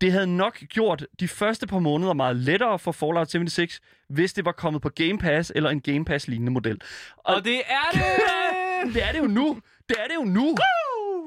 det 0.00 0.12
havde 0.12 0.26
nok 0.36 0.58
gjort 0.58 1.06
de 1.20 1.28
første 1.28 1.66
par 1.66 1.78
måneder 1.78 2.12
meget 2.12 2.36
lettere 2.36 2.78
for 2.78 2.92
Fallout 2.92 3.30
76, 3.30 3.80
hvis 4.08 4.32
det 4.32 4.44
var 4.44 4.52
kommet 4.52 4.82
på 4.82 4.88
Game 4.88 5.18
Pass 5.18 5.52
eller 5.54 5.70
en 5.70 5.80
Game 5.80 6.04
Pass-lignende 6.04 6.52
model. 6.52 6.80
Og 7.16 7.44
det 7.44 7.56
er 7.68 7.90
det! 7.92 8.02
Det 8.94 9.04
er 9.08 9.12
det 9.12 9.18
jo 9.18 9.26
nu. 9.26 9.60
Det 9.88 9.96
er 10.00 10.06
det 10.08 10.14
jo 10.14 10.24
nu. 10.24 10.56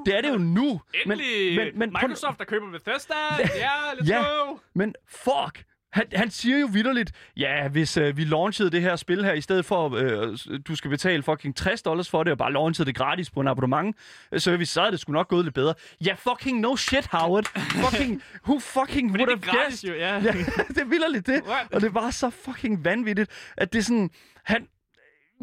Det 0.05 0.17
er 0.17 0.21
det 0.21 0.29
jo 0.29 0.37
nu. 0.37 0.81
Endelig! 1.05 1.55
men, 1.55 1.79
men, 1.79 1.91
prøv- 1.95 2.07
Microsoft, 2.07 2.39
der 2.39 2.45
køber 2.45 2.71
Bethesda. 2.71 3.13
Ja, 3.55 3.91
let's 3.93 4.07
Ja. 4.07 4.23
go! 4.23 4.57
Men 4.75 4.95
fuck! 5.07 5.63
Han, 5.91 6.05
han 6.13 6.29
siger 6.31 6.59
jo 6.59 6.69
vidderligt, 6.71 7.11
ja, 7.37 7.67
hvis 7.67 7.97
øh, 7.97 8.17
vi 8.17 8.23
launchede 8.23 8.71
det 8.71 8.81
her 8.81 8.95
spil 8.95 9.25
her, 9.25 9.33
i 9.33 9.41
stedet 9.41 9.65
for, 9.65 9.95
øh, 9.95 10.37
du 10.67 10.75
skal 10.75 10.89
betale 10.89 11.23
fucking 11.23 11.55
60 11.55 11.81
dollars 11.81 12.09
for 12.09 12.23
det, 12.23 12.31
og 12.31 12.37
bare 12.37 12.53
launchede 12.53 12.85
det 12.85 12.95
gratis 12.95 13.31
på 13.31 13.39
en 13.39 13.47
abonnement 13.47 13.95
øh, 14.31 14.39
service, 14.39 14.73
så 14.73 14.81
er 14.81 14.91
det 14.91 14.99
sgu 14.99 15.11
nok 15.11 15.27
gået 15.27 15.45
lidt 15.45 15.55
bedre. 15.55 15.73
Ja, 16.05 16.13
fucking 16.13 16.59
no 16.59 16.75
shit, 16.75 17.07
Howard. 17.11 17.45
fucking, 17.55 18.21
who 18.47 18.59
fucking 18.59 19.11
would 19.11 19.19
det 19.19 19.45
have 19.45 19.59
gratis 19.59 19.81
guessed? 19.81 19.89
jo, 19.89 19.95
ja. 19.95 20.13
Ja, 20.15 20.31
det 20.75 20.77
er 20.77 20.85
vildt 20.85 21.27
det. 21.27 21.43
What? 21.47 21.73
Og 21.73 21.81
det 21.81 21.93
var 21.93 22.11
så 22.11 22.29
fucking 22.29 22.85
vanvittigt, 22.85 23.31
at 23.57 23.73
det 23.73 23.85
sådan, 23.85 24.09
han, 24.43 24.67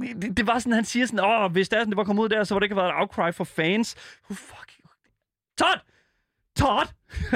det, 0.01 0.37
det 0.37 0.47
var 0.47 0.59
sådan, 0.59 0.73
han 0.73 0.85
siger 0.85 1.07
sådan, 1.07 1.21
åh, 1.25 1.53
hvis 1.53 1.69
det, 1.69 1.77
er 1.77 1.81
sådan, 1.81 1.91
det 1.91 1.97
var 1.97 2.05
kommet 2.05 2.23
ud 2.23 2.29
der, 2.29 2.45
så 2.45 2.55
var 2.55 2.59
det 2.59 2.65
ikke 2.65 2.77
været 2.77 2.89
et 2.89 2.95
outcry 2.97 3.33
for 3.33 3.45
fans. 3.45 3.97
Who 4.31 4.35
fucking... 4.35 4.83
Todd! 5.59 5.81
Todd! 6.57 6.89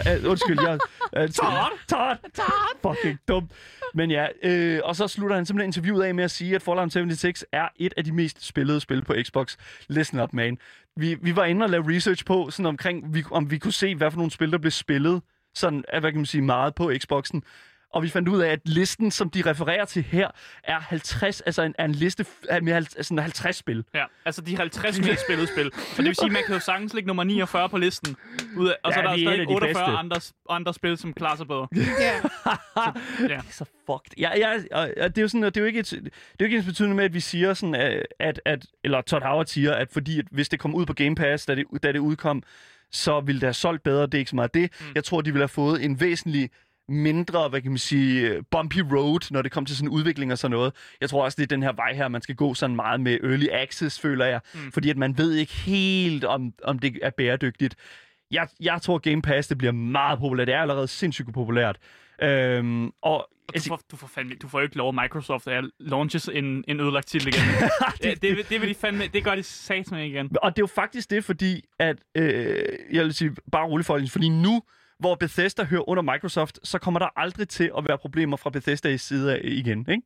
uh, 0.24 0.30
undskyld, 0.30 0.60
jeg... 0.60 0.78
Uh, 1.16 1.28
Todd! 1.28 1.78
Todd! 1.88 2.16
Todd! 2.34 2.94
Fucking 2.96 3.18
dumt. 3.28 3.50
Men 3.94 4.10
ja, 4.10 4.26
øh, 4.42 4.80
og 4.84 4.96
så 4.96 5.08
slutter 5.08 5.36
han 5.36 5.46
simpelthen 5.46 5.68
interviewet 5.68 6.04
af 6.04 6.14
med 6.14 6.24
at 6.24 6.30
sige, 6.30 6.54
at 6.54 6.62
Fallout 6.62 6.92
76 6.92 7.44
er 7.52 7.68
et 7.76 7.94
af 7.96 8.04
de 8.04 8.12
mest 8.12 8.46
spillede 8.46 8.80
spil 8.80 9.04
på 9.04 9.14
Xbox. 9.22 9.56
Listen 9.88 10.20
up, 10.20 10.32
man. 10.32 10.58
Vi, 10.96 11.14
vi 11.14 11.36
var 11.36 11.44
inde 11.44 11.64
og 11.64 11.70
lave 11.70 11.96
research 11.96 12.24
på, 12.24 12.50
sådan 12.50 12.66
omkring, 12.66 13.14
vi, 13.14 13.24
om 13.30 13.50
vi 13.50 13.58
kunne 13.58 13.72
se, 13.72 13.94
hvad 13.94 14.10
for 14.10 14.18
nogle 14.18 14.30
spil, 14.30 14.52
der 14.52 14.58
blev 14.58 14.70
spillet, 14.70 15.22
sådan, 15.54 15.84
hvad 15.90 16.10
kan 16.12 16.16
man 16.16 16.26
sige, 16.26 16.42
meget 16.42 16.74
på 16.74 16.92
Xboxen. 16.98 17.42
Og 17.92 18.02
vi 18.02 18.08
fandt 18.08 18.28
ud 18.28 18.40
af, 18.40 18.48
at 18.50 18.60
listen, 18.64 19.10
som 19.10 19.30
de 19.30 19.42
refererer 19.46 19.84
til 19.84 20.02
her, 20.02 20.28
er 20.64 20.80
50, 20.80 21.40
altså 21.40 21.62
en, 21.62 21.74
er 21.78 21.84
en 21.84 21.92
liste 21.92 22.26
med 22.62 23.02
sådan 23.02 23.18
50 23.18 23.56
spil. 23.56 23.84
Ja, 23.94 24.04
altså 24.24 24.42
de 24.42 24.56
50 24.56 24.98
mest 24.98 25.22
spillede 25.24 25.46
spil. 25.46 25.70
Så 25.74 25.96
det 25.96 26.04
vil 26.04 26.14
sige, 26.14 26.26
at 26.26 26.32
man 26.32 26.42
kan 26.46 26.54
jo 26.54 26.60
sagtens 26.60 26.94
ligge 26.94 27.06
nummer 27.06 27.24
49 27.24 27.68
på 27.68 27.78
listen. 27.78 28.16
Ud 28.56 28.68
af, 28.68 28.74
og 28.84 28.92
så 28.92 29.00
Ja, 29.00 29.06
er 29.06 29.08
der 29.08 29.10
er 29.10 29.14
af 29.14 29.18
stadig 29.18 29.38
de 29.48 29.54
48 29.54 29.68
bedste. 29.68 29.82
andre, 29.98 30.16
andre 30.50 30.74
spil, 30.74 30.98
som 30.98 31.12
klarer 31.14 31.36
sig 31.36 31.46
bedre. 31.48 31.68
Ja. 31.76 31.82
Ja. 32.06 32.92
Det 33.22 33.32
er 33.32 33.40
så 33.50 33.64
fucked. 33.86 34.18
Ja, 34.18 34.30
ja, 34.38 34.52
og, 34.72 34.90
og 35.00 35.08
det 35.08 35.18
er 35.18 35.22
jo 35.22 35.28
sådan, 35.28 35.42
det 35.42 35.56
er 35.56 35.60
jo 35.60 35.66
ikke 35.66 35.80
et, 35.80 35.90
det 35.90 36.06
er 36.06 36.10
jo 36.40 36.44
ikke 36.44 36.56
ens 36.56 36.66
betydende 36.66 36.96
med, 36.96 37.04
at 37.04 37.14
vi 37.14 37.20
siger 37.20 37.54
sådan, 37.54 37.74
at, 37.74 38.06
at, 38.20 38.40
at 38.44 38.66
eller 38.84 39.00
Todd 39.00 39.22
Howard 39.22 39.46
siger, 39.46 39.74
at 39.74 39.88
fordi 39.92 40.18
at 40.18 40.24
hvis 40.30 40.48
det 40.48 40.60
kom 40.60 40.74
ud 40.74 40.86
på 40.86 40.92
Game 40.92 41.14
Pass, 41.14 41.46
da 41.46 41.54
det, 41.54 41.64
da 41.82 41.92
det 41.92 41.98
udkom, 41.98 42.42
så 42.92 43.20
ville 43.20 43.40
det 43.40 43.46
have 43.46 43.54
solgt 43.54 43.82
bedre. 43.82 44.02
Det 44.06 44.14
er 44.14 44.18
ikke 44.18 44.30
så 44.30 44.36
meget 44.36 44.54
det. 44.54 44.70
Mm. 44.80 44.86
Jeg 44.94 45.04
tror, 45.04 45.20
de 45.20 45.30
ville 45.30 45.42
have 45.42 45.48
fået 45.48 45.84
en 45.84 46.00
væsentlig 46.00 46.50
mindre, 46.90 47.48
hvad 47.48 47.60
kan 47.60 47.70
man 47.70 47.78
sige, 47.78 48.42
bumpy 48.50 48.78
road, 48.92 49.30
når 49.32 49.42
det 49.42 49.52
kommer 49.52 49.66
til 49.66 49.76
sådan 49.76 49.88
udvikling 49.88 50.32
og 50.32 50.38
sådan 50.38 50.56
noget. 50.56 50.72
Jeg 51.00 51.10
tror 51.10 51.24
også, 51.24 51.36
det 51.36 51.42
er 51.42 51.46
den 51.56 51.62
her 51.62 51.72
vej 51.72 51.94
her, 51.94 52.08
man 52.08 52.22
skal 52.22 52.34
gå 52.34 52.54
sådan 52.54 52.76
meget 52.76 53.00
med 53.00 53.18
early 53.24 53.46
access, 53.52 54.00
føler 54.00 54.24
jeg. 54.26 54.40
Mm. 54.54 54.72
Fordi 54.72 54.90
at 54.90 54.96
man 54.96 55.18
ved 55.18 55.32
ikke 55.34 55.52
helt, 55.52 56.24
om, 56.24 56.52
om 56.64 56.78
det 56.78 56.98
er 57.02 57.10
bæredygtigt. 57.10 57.74
Jeg, 58.30 58.48
jeg 58.60 58.82
tror, 58.82 58.98
Game 58.98 59.22
Pass, 59.22 59.48
det 59.48 59.58
bliver 59.58 59.72
meget 59.72 60.18
populært. 60.18 60.46
Det 60.46 60.54
er 60.54 60.60
allerede 60.60 60.88
sindssygt 60.88 61.34
populært. 61.34 61.76
Øhm, 62.22 62.90
og 63.02 63.28
du, 63.54 63.60
får, 63.68 63.80
du, 63.90 63.96
får 63.96 64.06
fandme, 64.06 64.34
du 64.42 64.48
får 64.48 64.58
jo 64.58 64.62
ikke 64.62 64.76
lov, 64.76 64.88
at 64.88 64.94
Microsoft 64.94 65.46
er 65.46 65.62
launches 65.80 66.28
en, 66.32 66.64
en 66.68 66.80
ødelagt 66.80 67.08
titel 67.08 67.28
igen. 67.28 67.40
det, 68.02 68.22
det, 68.22 68.36
vil- 68.36 68.48
det, 68.48 68.60
vil 68.60 68.68
de 68.68 68.74
fandme, 68.74 69.06
det 69.06 69.24
gør 69.24 69.34
de 69.34 69.42
sat 69.42 69.90
med 69.92 70.04
igen. 70.04 70.28
Og 70.42 70.50
det 70.56 70.58
er 70.58 70.62
jo 70.62 70.66
faktisk 70.66 71.10
det, 71.10 71.24
fordi 71.24 71.64
at, 71.78 71.96
øh, 72.14 72.64
jeg 72.92 73.04
vil 73.04 73.14
sige, 73.14 73.30
bare 73.52 73.66
rolig 73.66 73.86
for 73.86 74.00
fordi 74.10 74.28
nu, 74.28 74.62
hvor 75.00 75.14
Bethesda 75.14 75.64
hører 75.64 75.88
under 75.88 76.02
Microsoft, 76.02 76.58
så 76.62 76.78
kommer 76.78 77.00
der 77.00 77.08
aldrig 77.16 77.48
til 77.48 77.70
at 77.78 77.88
være 77.88 77.98
problemer 77.98 78.36
fra 78.36 78.50
Bethesda's 78.56 78.96
side 78.96 79.34
af 79.34 79.40
igen, 79.44 79.78
ikke? 79.88 80.02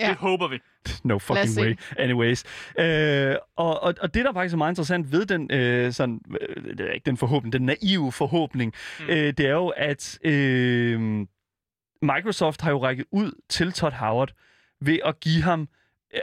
Ja. 0.00 0.08
Det 0.08 0.16
håber 0.16 0.48
vi. 0.48 0.58
No 1.04 1.18
fucking 1.18 1.58
way. 1.58 1.78
Anyways. 1.98 2.44
Øh, 2.78 3.36
og, 3.56 3.82
og, 3.82 3.94
og 4.00 4.14
det, 4.14 4.24
der 4.24 4.32
faktisk 4.32 4.52
er 4.52 4.58
meget 4.58 4.72
interessant 4.72 5.12
ved 5.12 5.26
den, 5.26 5.50
øh, 5.52 5.92
sådan, 5.92 6.20
øh, 6.40 6.78
det 6.78 6.80
er 6.80 6.92
ikke 6.92 7.06
den 7.06 7.16
forhåbning, 7.16 7.52
den 7.52 7.62
naive 7.62 8.12
forhåbning, 8.12 8.74
mm. 9.00 9.06
øh, 9.08 9.16
det 9.16 9.40
er 9.40 9.52
jo, 9.52 9.68
at 9.68 10.18
øh, 10.24 11.00
Microsoft 12.02 12.60
har 12.60 12.70
jo 12.70 12.82
rækket 12.82 13.06
ud 13.10 13.32
til 13.48 13.72
Todd 13.72 13.92
Howard 13.92 14.32
ved 14.80 14.98
at 15.04 15.20
give 15.20 15.42
ham 15.42 15.68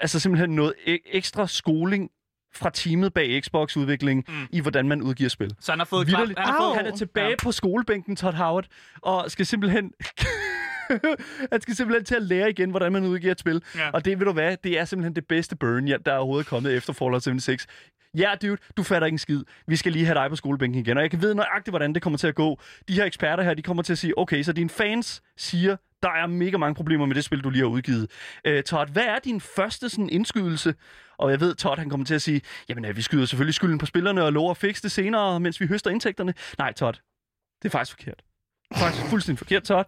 altså 0.01 0.19
simpelthen 0.19 0.49
noget 0.49 0.73
e- 0.87 1.09
ekstra 1.11 1.47
skoling 1.47 2.09
fra 2.55 2.69
teamet 2.73 3.13
bag 3.13 3.43
Xbox-udviklingen 3.43 4.23
Mm. 4.27 4.33
i, 4.51 4.59
hvordan 4.59 4.87
man 4.87 5.01
udgiver 5.01 5.29
spil. 5.29 5.55
Så 5.59 5.71
han 5.71 5.79
har 5.79 5.85
fået 5.85 6.07
Vitterligt. 6.07 6.39
han 6.39 6.47
har 6.47 6.61
fået, 6.61 6.75
Han 6.77 6.85
er 6.85 6.95
tilbage 6.95 7.29
Ja. 7.29 7.35
på 7.43 7.51
skolebænken, 7.51 8.15
Todd 8.15 8.35
Howard, 8.35 8.65
og 9.01 9.31
skal 9.31 9.45
simpelthen... 9.45 9.91
han 11.51 11.61
skal 11.61 11.75
simpelthen 11.75 12.05
til 12.05 12.15
at 12.15 12.21
lære 12.23 12.49
igen, 12.49 12.69
hvordan 12.69 12.91
man 12.91 13.05
udgiver 13.05 13.31
et 13.31 13.39
spil. 13.39 13.61
Ja. 13.75 13.89
Og 13.89 14.05
det, 14.05 14.19
ved 14.19 14.25
du 14.25 14.33
hvad, 14.33 14.57
det 14.63 14.79
er 14.79 14.85
simpelthen 14.85 15.15
det 15.15 15.27
bedste 15.27 15.55
burn, 15.55 15.87
der 15.87 16.11
er 16.13 16.17
overhovedet 16.17 16.47
kommet 16.47 16.73
efter 16.75 16.93
Fallout 16.93 17.23
76. 17.23 17.65
Ja, 18.17 18.31
dude, 18.41 18.57
du 18.77 18.83
fatter 18.83 19.05
ikke 19.05 19.13
en 19.15 19.19
skid. 19.19 19.43
Vi 19.67 19.75
skal 19.75 19.91
lige 19.91 20.05
have 20.05 20.15
dig 20.19 20.29
på 20.29 20.35
skolebænken 20.35 20.79
igen. 20.81 20.97
Og 20.97 21.03
jeg 21.03 21.11
kan 21.11 21.21
vide 21.21 21.35
nøjagtigt, 21.35 21.71
hvordan 21.71 21.93
det 21.93 22.01
kommer 22.01 22.17
til 22.17 22.27
at 22.27 22.35
gå. 22.35 22.59
De 22.87 22.93
her 22.93 23.05
eksperter 23.05 23.43
her, 23.43 23.53
de 23.53 23.61
kommer 23.61 23.83
til 23.83 23.93
at 23.93 23.97
sige, 23.97 24.17
okay, 24.17 24.43
så 24.43 24.53
dine 24.53 24.69
fans 24.69 25.21
siger, 25.37 25.75
der 26.05 26.11
er 26.11 26.27
mega 26.27 26.57
mange 26.57 26.75
problemer 26.75 27.05
med 27.05 27.15
det 27.15 27.23
spil, 27.23 27.41
du 27.43 27.49
lige 27.49 27.61
har 27.61 27.69
udgivet. 27.69 28.11
Øh, 28.45 28.63
Todd, 28.63 28.89
hvad 28.89 29.03
er 29.03 29.19
din 29.19 29.41
første 29.41 29.89
sådan, 29.89 30.09
indskydelse? 30.09 30.75
Og 31.17 31.31
jeg 31.31 31.39
ved, 31.39 31.55
Todd 31.55 31.79
han 31.79 31.89
kommer 31.89 32.05
til 32.05 32.15
at 32.15 32.21
sige, 32.21 32.41
jamen 32.69 32.85
øh, 32.85 32.97
vi 32.97 33.01
skyder 33.01 33.25
selvfølgelig 33.25 33.55
skylden 33.55 33.77
på 33.77 33.85
spillerne 33.85 34.23
og 34.23 34.33
lover 34.33 34.51
at 34.51 34.57
fikse 34.57 34.83
det 34.83 34.91
senere, 34.91 35.39
mens 35.39 35.61
vi 35.61 35.67
høster 35.67 35.91
indtægterne. 35.91 36.33
Nej, 36.57 36.73
Todd, 36.73 36.95
det 37.61 37.69
er 37.69 37.71
faktisk 37.71 37.97
forkert. 37.97 38.23
Det 38.69 38.75
er 38.75 38.79
faktisk 38.79 39.05
fuldstændig 39.09 39.37
forkert, 39.37 39.63
Todd. 39.63 39.85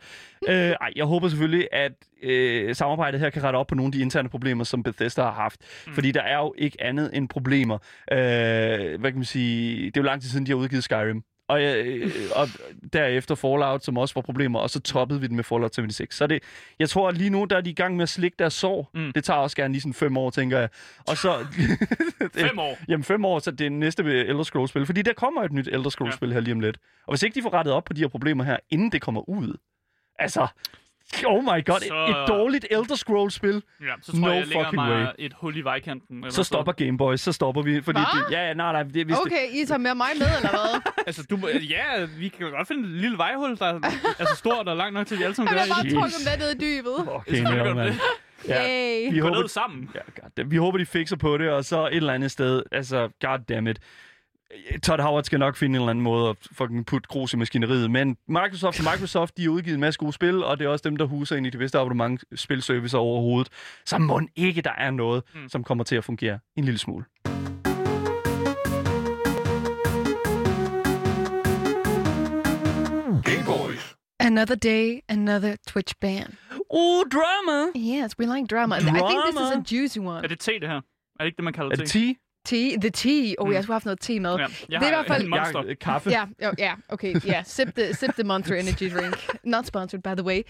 Øh, 0.48 0.56
ej, 0.56 0.92
jeg 0.96 1.06
håber 1.06 1.30
selvfølgelig, 1.30 1.68
at 1.72 1.92
øh, 2.24 2.76
samarbejdet 2.76 3.20
her 3.20 3.30
kan 3.30 3.44
rette 3.44 3.58
op 3.58 3.68
på 3.68 3.76
nogle 3.76 3.88
af 3.88 3.92
de 3.92 4.02
interne 4.02 4.30
problemer, 4.30 4.64
som 4.64 4.84
Bethesda 4.84 5.22
har 5.22 5.32
haft. 5.32 5.62
Mm. 5.88 5.94
Fordi 5.94 6.12
der 6.12 6.22
er 6.22 6.38
jo 6.38 6.54
ikke 6.58 6.84
andet 6.84 7.10
end 7.14 7.30
problemer. 7.30 7.78
Øh, 8.12 9.00
hvad 9.00 9.12
kan 9.12 9.16
man 9.16 9.26
sige? 9.26 9.86
Det 9.86 9.98
er 9.98 10.02
jo 10.02 10.06
lang 10.06 10.22
tid 10.22 10.30
siden, 10.30 10.46
de 10.46 10.52
har 10.52 10.58
udgivet 10.58 10.84
Skyrim. 10.84 11.24
Og, 11.48 11.62
øh, 11.62 12.12
og 12.36 12.48
derefter 12.94 13.36
Fallout, 13.36 13.86
som 13.86 13.98
også 13.98 14.16
var 14.16 14.22
problemer, 14.22 14.60
og 14.60 14.70
så 14.70 14.80
toppede 14.80 15.22
vi 15.22 15.28
den 15.28 15.36
med 15.36 15.44
Fallout 15.44 15.76
76. 15.76 16.16
Så 16.16 16.28
det, 16.28 16.44
jeg 16.80 16.90
tror, 16.90 17.10
at 17.10 17.18
lige 17.18 17.30
nu, 17.30 17.46
der 17.46 17.58
er 17.58 17.62
de 17.62 17.70
i 17.70 17.74
gang 17.74 17.96
med 17.96 18.04
at 18.04 18.10
slikke 18.10 18.36
deres 18.40 18.54
sår. 18.54 18.90
Mm. 18.94 19.12
Det 19.12 19.24
tager 19.24 19.40
også 19.40 19.56
gerne 19.56 19.74
lige 19.74 19.82
sådan 19.82 19.94
fem 19.94 20.18
år, 20.18 20.30
tænker 20.30 20.60
jeg. 20.60 20.70
Og 21.08 21.18
så... 21.18 21.38
Fem 22.34 22.60
år. 22.60 22.78
Jamen 22.88 23.04
fem 23.04 23.26
år, 23.26 23.40
så 23.40 23.52
det 23.52 23.66
er 23.66 23.70
næste 23.70 24.04
Elder 24.04 24.44
Scrolls-spil. 24.44 24.86
Fordi 24.86 25.02
der 25.02 25.14
kommer 25.14 25.44
et 25.44 25.52
nyt 25.52 25.68
Elder 25.68 25.90
Scrolls-spil 25.90 26.34
her 26.34 26.40
lige 26.40 26.54
om 26.54 26.60
lidt. 26.60 26.78
Og 27.06 27.12
hvis 27.12 27.24
ikke 27.24 27.36
de 27.36 27.42
får 27.42 27.54
rettet 27.54 27.74
op 27.74 27.84
på 27.84 27.94
de 27.94 28.02
her 28.02 28.08
problemer 28.08 28.44
her, 28.44 28.58
inden 28.70 28.92
det 28.92 29.02
kommer 29.02 29.30
ud, 29.30 29.58
altså, 30.20 30.48
oh 31.26 31.44
my 31.44 31.66
god, 31.66 31.80
Så- 31.80 32.06
et, 32.06 32.10
et 32.10 32.28
dårligt 32.28 32.66
Elder 32.72 32.96
Scrolls-spil, 32.96 33.64
Ja, 33.82 33.86
så 34.02 34.12
tror 34.12 34.20
No 34.20 34.28
jeg, 34.28 34.38
jeg 34.38 34.48
lægger 34.48 34.64
fucking 34.64 34.76
mig 34.86 34.92
way. 35.04 35.08
et 35.20 35.34
hul 35.42 35.58
i 35.58 35.62
vejkanten. 35.62 36.18
eller 36.18 36.32
så 36.32 36.44
stopper 36.44 36.72
Game 36.72 36.98
Boys, 36.98 37.22
så 37.22 37.32
stopper 37.32 37.62
vi. 37.62 37.82
Fordi 37.82 38.00
Hva? 38.00 38.26
det, 38.30 38.32
ja, 38.38 38.48
ja, 38.48 38.54
nej, 38.54 38.72
nej, 38.72 38.84
det, 38.84 39.06
hvis 39.06 39.16
det, 39.16 39.26
Okay, 39.26 39.46
I 39.54 39.66
tager 39.66 39.78
med 39.78 39.96
mig 39.96 40.08
med, 40.20 40.28
eller 40.38 40.50
hvad? 40.50 40.92
Altså, 41.08 41.24
du, 41.30 41.40
ja, 41.70 42.06
vi 42.20 42.28
kan 42.28 42.52
godt 42.52 42.68
finde 42.68 42.84
et 42.84 42.90
lille 42.90 43.18
vejhul, 43.18 43.58
der 43.58 43.66
er 43.66 43.80
altså 44.20 44.36
stort 44.36 44.68
og 44.68 44.78
langt 44.78 44.94
nok 44.94 45.08
til, 45.08 45.16
at 45.16 45.20
de 45.20 45.24
alle 45.26 45.36
sammen 45.36 45.48
Han 45.58 45.68
gør 45.68 45.74
har 45.74 45.82
i 45.82 45.84
bare 45.84 45.90
det. 45.90 45.94
trukket 45.94 46.22
med 46.26 46.38
ned 46.38 46.56
i 46.56 46.80
dybet. 46.80 46.96
Okay, 47.16 47.46
du 47.68 47.74
man. 47.76 47.88
det. 47.88 48.00
Ja, 48.48 48.64
Yay. 48.68 49.14
vi 49.14 49.20
Gå 49.20 49.28
håber, 49.28 49.40
ned 49.42 49.48
sammen. 49.48 49.90
ja, 49.96 50.00
goddammit. 50.22 50.52
vi 50.52 50.58
håber, 50.58 50.78
de 50.78 50.86
fikser 50.86 51.16
på 51.16 51.38
det, 51.38 51.50
og 51.50 51.66
så 51.66 51.88
et 51.88 51.96
eller 51.96 52.14
andet 52.14 52.32
sted, 52.32 52.64
altså, 52.72 53.10
goddammit. 53.22 53.80
Todd 54.84 55.02
Howard 55.02 55.24
skal 55.24 55.40
nok 55.40 55.56
finde 55.56 55.76
en 55.76 55.82
eller 55.82 55.90
anden 55.90 56.04
måde 56.04 56.30
at 56.30 56.36
fucking 56.52 56.86
putte 56.86 57.08
grus 57.08 57.34
i 57.34 57.38
maskineriet, 57.38 57.92
men 57.92 58.18
Microsoft 58.28 58.80
og 58.80 58.86
Microsoft, 58.94 59.38
de 59.38 59.44
har 59.44 59.50
udgivet 59.50 59.74
en 59.76 59.82
masse 59.82 59.98
gode 60.00 60.14
spil, 60.14 60.44
og 60.44 60.60
det 60.60 60.66
er 60.66 60.70
også 60.70 60.90
dem, 60.90 60.96
der 60.96 61.06
huser 61.06 61.36
ind 61.36 61.48
i 61.48 61.50
de 61.50 61.58
bedste 61.58 61.80
abonnement 61.80 62.24
spilservicer 62.36 62.98
overhovedet. 62.98 63.50
Så 63.86 63.98
må 63.98 64.22
ikke, 64.36 64.62
der 64.62 64.72
er 64.78 64.92
noget, 64.92 65.24
mm. 65.36 65.50
som 65.50 65.64
kommer 65.64 65.84
til 65.84 65.96
at 65.96 66.04
fungere 66.04 66.40
en 66.56 66.64
lille 66.64 66.78
smule. 66.78 67.06
Another 74.20 74.56
day, 74.56 75.00
another 75.10 75.56
Twitch 75.68 75.96
ban. 76.02 76.38
Oh, 76.70 77.04
drama! 77.06 77.72
Yes, 77.76 78.18
we 78.20 78.26
like 78.26 78.48
drama. 78.48 78.76
I 78.76 78.80
think 78.80 78.98
this 78.98 79.36
is 79.36 79.42
a 79.42 79.54
Drama. 79.54 79.64
juicy 79.64 79.98
one. 80.00 80.24
Er 80.24 80.28
det 80.28 80.40
te, 80.40 80.52
det 80.60 80.70
her? 80.70 80.76
Er 80.76 80.82
det 81.20 81.26
ikke 81.26 81.38
det, 81.38 81.44
man 81.44 81.54
kalder 81.54 81.72
Er 81.72 81.76
det 81.76 81.88
te? 81.90 82.16
10? 82.48 82.70
Tea, 82.72 82.78
the 82.82 82.90
tea. 82.90 83.34
Oh, 83.38 83.48
Mm. 83.48 83.54
jeg 83.54 83.64
skulle 83.64 83.74
have 83.74 83.76
haft 83.76 83.86
noget 83.86 84.00
te 84.00 84.20
med. 84.20 84.32
Ja, 84.36 84.38
jeg 84.38 84.50
Det 84.70 84.76
er 84.76 84.80
har 84.80 84.86
i 84.86 84.90
hvert 84.90 85.08
fald- 85.08 85.28
monster. 85.28 85.64
Ja, 85.68 85.74
kaffe. 85.74 86.10
Ja, 86.10 86.26
jo, 86.44 86.52
ja, 86.58 86.74
okay, 86.90 87.16
ja. 87.26 87.44
Sip 87.46 87.76
the, 87.76 87.94
sip 87.94 88.14
the 88.14 88.24
Monster 88.24 88.56
Energy 88.62 88.92
Drink. 88.94 89.28
Not 89.44 89.66
sponsored, 89.68 90.04
by 90.04 90.10
the 90.22 90.24
way. 90.24 90.42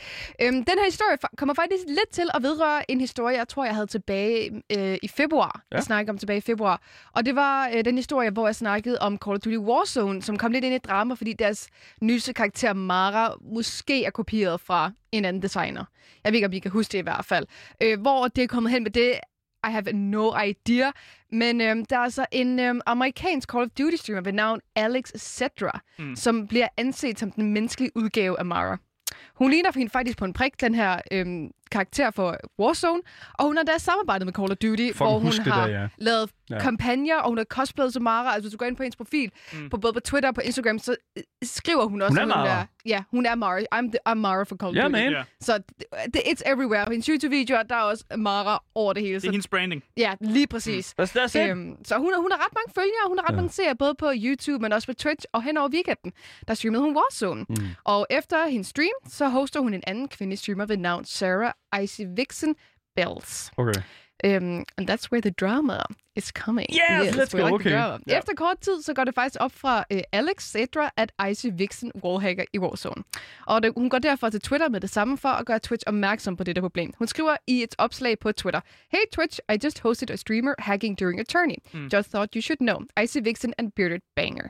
Øhm, 0.41 0.53
den 0.55 0.65
her 0.77 0.85
historie 0.85 1.17
kommer 1.37 1.53
faktisk 1.53 1.83
lidt 1.87 2.09
til 2.11 2.29
at 2.33 2.43
vedrøre 2.43 2.91
en 2.91 2.99
historie, 3.01 3.37
jeg 3.37 3.47
tror, 3.47 3.65
jeg 3.65 3.73
havde 3.75 3.87
tilbage 3.87 4.61
øh, 4.77 4.97
i 5.03 5.07
februar. 5.07 5.61
Ja. 5.71 5.75
Jeg 5.75 5.83
snakkede 5.83 6.09
om 6.09 6.17
tilbage 6.17 6.37
i 6.37 6.41
februar. 6.41 6.81
Og 7.13 7.25
det 7.25 7.35
var 7.35 7.69
øh, 7.75 7.85
den 7.85 7.95
historie, 7.95 8.29
hvor 8.29 8.47
jeg 8.47 8.55
snakkede 8.55 8.97
om 8.99 9.17
Call 9.25 9.35
of 9.35 9.39
Duty 9.41 9.57
Warzone, 9.57 10.21
som 10.21 10.37
kom 10.37 10.51
lidt 10.51 10.65
ind 10.65 10.75
i 10.75 10.77
drama, 10.77 11.13
fordi 11.13 11.33
deres 11.33 11.67
nyeste 12.01 12.33
karakter 12.33 12.73
Mara 12.73 13.33
måske 13.53 14.05
er 14.05 14.09
kopieret 14.09 14.61
fra 14.61 14.91
en 15.11 15.25
anden 15.25 15.41
designer. 15.41 15.85
Jeg 16.23 16.31
ved 16.31 16.37
ikke, 16.37 16.47
om 16.47 16.53
I 16.53 16.59
kan 16.59 16.71
huske 16.71 16.91
det 16.91 16.97
i 16.97 17.01
hvert 17.01 17.25
fald. 17.25 17.45
Øh, 17.83 18.01
hvor 18.01 18.27
det 18.27 18.43
er 18.43 18.47
kommet 18.47 18.71
hen 18.71 18.83
med 18.83 18.91
det, 18.91 19.13
I 19.67 19.71
have 19.71 19.93
no 19.93 20.33
idea. 20.45 20.91
Men 21.31 21.61
øhm, 21.61 21.85
der 21.85 21.95
er 21.95 21.99
altså 21.99 22.25
en 22.31 22.59
øhm, 22.59 22.81
amerikansk 22.85 23.51
Call 23.51 23.63
of 23.63 23.69
Duty 23.69 23.95
streamer 23.95 24.21
ved 24.21 24.33
navn 24.33 24.59
Alex 24.75 25.11
Cedra, 25.17 25.79
mm. 25.99 26.15
som 26.15 26.47
bliver 26.47 26.67
anset 26.77 27.19
som 27.19 27.31
den 27.31 27.53
menneskelige 27.53 27.91
udgave 27.95 28.39
af 28.39 28.45
Mara. 28.45 28.77
Hun 29.35 29.51
ligner 29.51 29.71
hende 29.75 29.91
faktisk 29.91 30.17
på 30.17 30.25
en 30.25 30.33
prik, 30.33 30.61
den 30.61 30.75
her 30.75 31.01
øhm, 31.11 31.51
karakter 31.71 32.11
for 32.11 32.35
Warzone, 32.59 33.01
og 33.33 33.45
hun 33.45 33.57
har 33.57 33.63
da 33.63 33.77
samarbejdet 33.77 34.25
med 34.27 34.33
Call 34.33 34.51
of 34.51 34.57
Duty, 34.57 34.87
Fucking 34.87 34.95
hvor 34.97 35.19
hun 35.19 35.31
har 35.31 35.67
der, 35.67 35.81
ja. 35.81 35.87
lavet 35.97 36.29
Ja. 36.49 36.59
kampagner, 36.59 37.15
og 37.17 37.29
hun 37.29 37.37
har 37.37 37.45
cosplayet 37.45 37.93
som 37.93 38.03
Mara. 38.03 38.33
Altså, 38.33 38.41
hvis 38.41 38.51
du 38.51 38.57
går 38.57 38.65
ind 38.65 38.75
på 38.77 38.83
hendes 38.83 38.95
profil, 38.95 39.31
Mm. 39.53 39.59
mm. 39.59 39.69
på 39.69 39.77
både 39.77 39.93
på 39.93 39.99
Twitter 39.99 40.29
og 40.29 40.35
på 40.35 40.41
Instagram, 40.41 40.79
så 40.79 40.95
øh, 41.17 41.23
skriver 41.43 41.85
hun 41.85 42.01
også, 42.01 42.19
Hun 42.21 42.31
er 42.31 42.35
Mara. 42.35 42.47
er, 42.61 42.65
ja, 42.85 43.03
hun 43.11 43.25
er 43.25 43.35
Mara. 43.35 43.59
I'm, 43.59 43.81
the, 43.91 43.97
I'm 44.09 44.13
Mara 44.13 44.43
for 44.43 44.55
Call 44.55 44.69
of 44.69 44.75
Ja, 44.75 44.81
Duty. 44.83 44.91
man. 44.91 45.11
Ja. 45.11 45.23
Så 45.41 45.57
det, 46.13 46.21
it's 46.25 46.51
everywhere. 46.51 46.85
På 46.85 46.91
hendes 46.91 47.05
YouTube-videoer, 47.05 47.63
der 47.63 47.75
er 47.75 47.81
også 47.81 48.03
Mara 48.17 48.63
over 48.75 48.93
det 48.93 49.03
hele. 49.03 49.13
Det 49.15 49.17
er 49.23 49.27
Så, 49.27 49.31
hendes 49.31 49.47
branding. 49.47 49.83
ja, 49.97 50.13
lige 50.21 50.47
præcis. 50.47 50.95
That's, 51.01 51.05
that's 51.19 51.39
it. 51.39 51.49
Øhm, 51.49 51.75
så 51.85 51.97
hun, 51.97 52.13
hun 52.17 52.31
har 52.31 52.45
ret 52.45 52.53
mange 52.55 52.73
følgere, 52.75 53.07
hun 53.07 53.17
har 53.17 53.25
ret 53.27 53.31
ja. 53.31 53.35
mange 53.35 53.49
seere, 53.53 53.75
både 53.75 53.95
på 53.99 54.11
YouTube, 54.15 54.61
men 54.61 54.73
også 54.73 54.87
på 54.87 54.93
Twitch, 54.93 55.25
og 55.33 55.43
hen 55.43 55.57
over 55.57 55.69
weekenden, 55.69 56.11
der 56.47 56.53
streamede 56.53 56.81
hun 56.83 56.95
Warzone. 56.95 57.45
Mm. 57.49 57.55
Og 57.83 58.07
efter 58.09 58.47
hendes 58.47 58.67
stream, 58.67 58.93
så 59.09 59.27
hoster 59.29 59.59
hun 59.59 59.73
en 59.73 59.83
anden 59.87 60.07
kvindelig 60.07 60.39
streamer 60.39 60.65
ved 60.65 60.77
navn 60.77 61.05
Sarah 61.05 61.51
Icy 61.83 62.03
Vixen 62.15 62.55
Bells. 62.95 63.51
Okay. 63.57 63.81
Um, 64.23 64.65
and 64.77 64.87
that's 64.87 65.11
where 65.11 65.21
the 65.21 65.29
drama 65.29 65.85
is 66.15 66.31
coming. 66.31 66.65
Yes, 66.69 67.15
let's 67.15 67.33
we 67.33 67.39
go, 67.39 67.47
the 67.49 67.53
okay. 67.53 67.71
Ja. 67.71 67.97
Efter 68.07 68.33
kort 68.33 68.59
tid, 68.61 68.81
så 68.81 68.93
går 68.93 69.03
det 69.03 69.15
faktisk 69.15 69.37
op 69.39 69.51
fra 69.51 69.85
uh, 69.93 69.99
Alex 70.11 70.51
Cedra, 70.51 70.89
at 70.97 71.11
Icy 71.29 71.47
Vixen 71.53 71.91
wallhacker 72.03 72.45
i 72.53 72.59
Warzone. 72.59 73.03
Og 73.45 73.63
det, 73.63 73.73
hun 73.77 73.89
går 73.89 73.99
derfor 73.99 74.29
til 74.29 74.41
Twitter 74.41 74.69
med 74.69 74.81
det 74.81 74.89
samme 74.89 75.17
for 75.17 75.29
at 75.29 75.45
gøre 75.45 75.59
Twitch 75.59 75.83
opmærksom 75.87 76.37
på 76.37 76.43
dette 76.43 76.61
problem. 76.61 76.93
Hun 76.97 77.07
skriver 77.07 77.35
i 77.47 77.63
et 77.63 77.75
opslag 77.77 78.19
på 78.19 78.31
Twitter, 78.31 78.61
Hey 78.91 79.05
Twitch, 79.11 79.39
I 79.49 79.57
just 79.63 79.79
hosted 79.79 80.09
a 80.09 80.15
streamer 80.15 80.53
hacking 80.59 80.99
during 80.99 81.19
a 81.19 81.23
tourney. 81.23 81.57
Mm. 81.73 81.89
Just 81.93 82.11
thought 82.11 82.35
you 82.35 82.41
should 82.41 82.59
know. 82.59 82.79
Icy 83.03 83.17
Vixen 83.23 83.53
and 83.57 83.71
Bearded 83.75 84.01
Banger. 84.15 84.49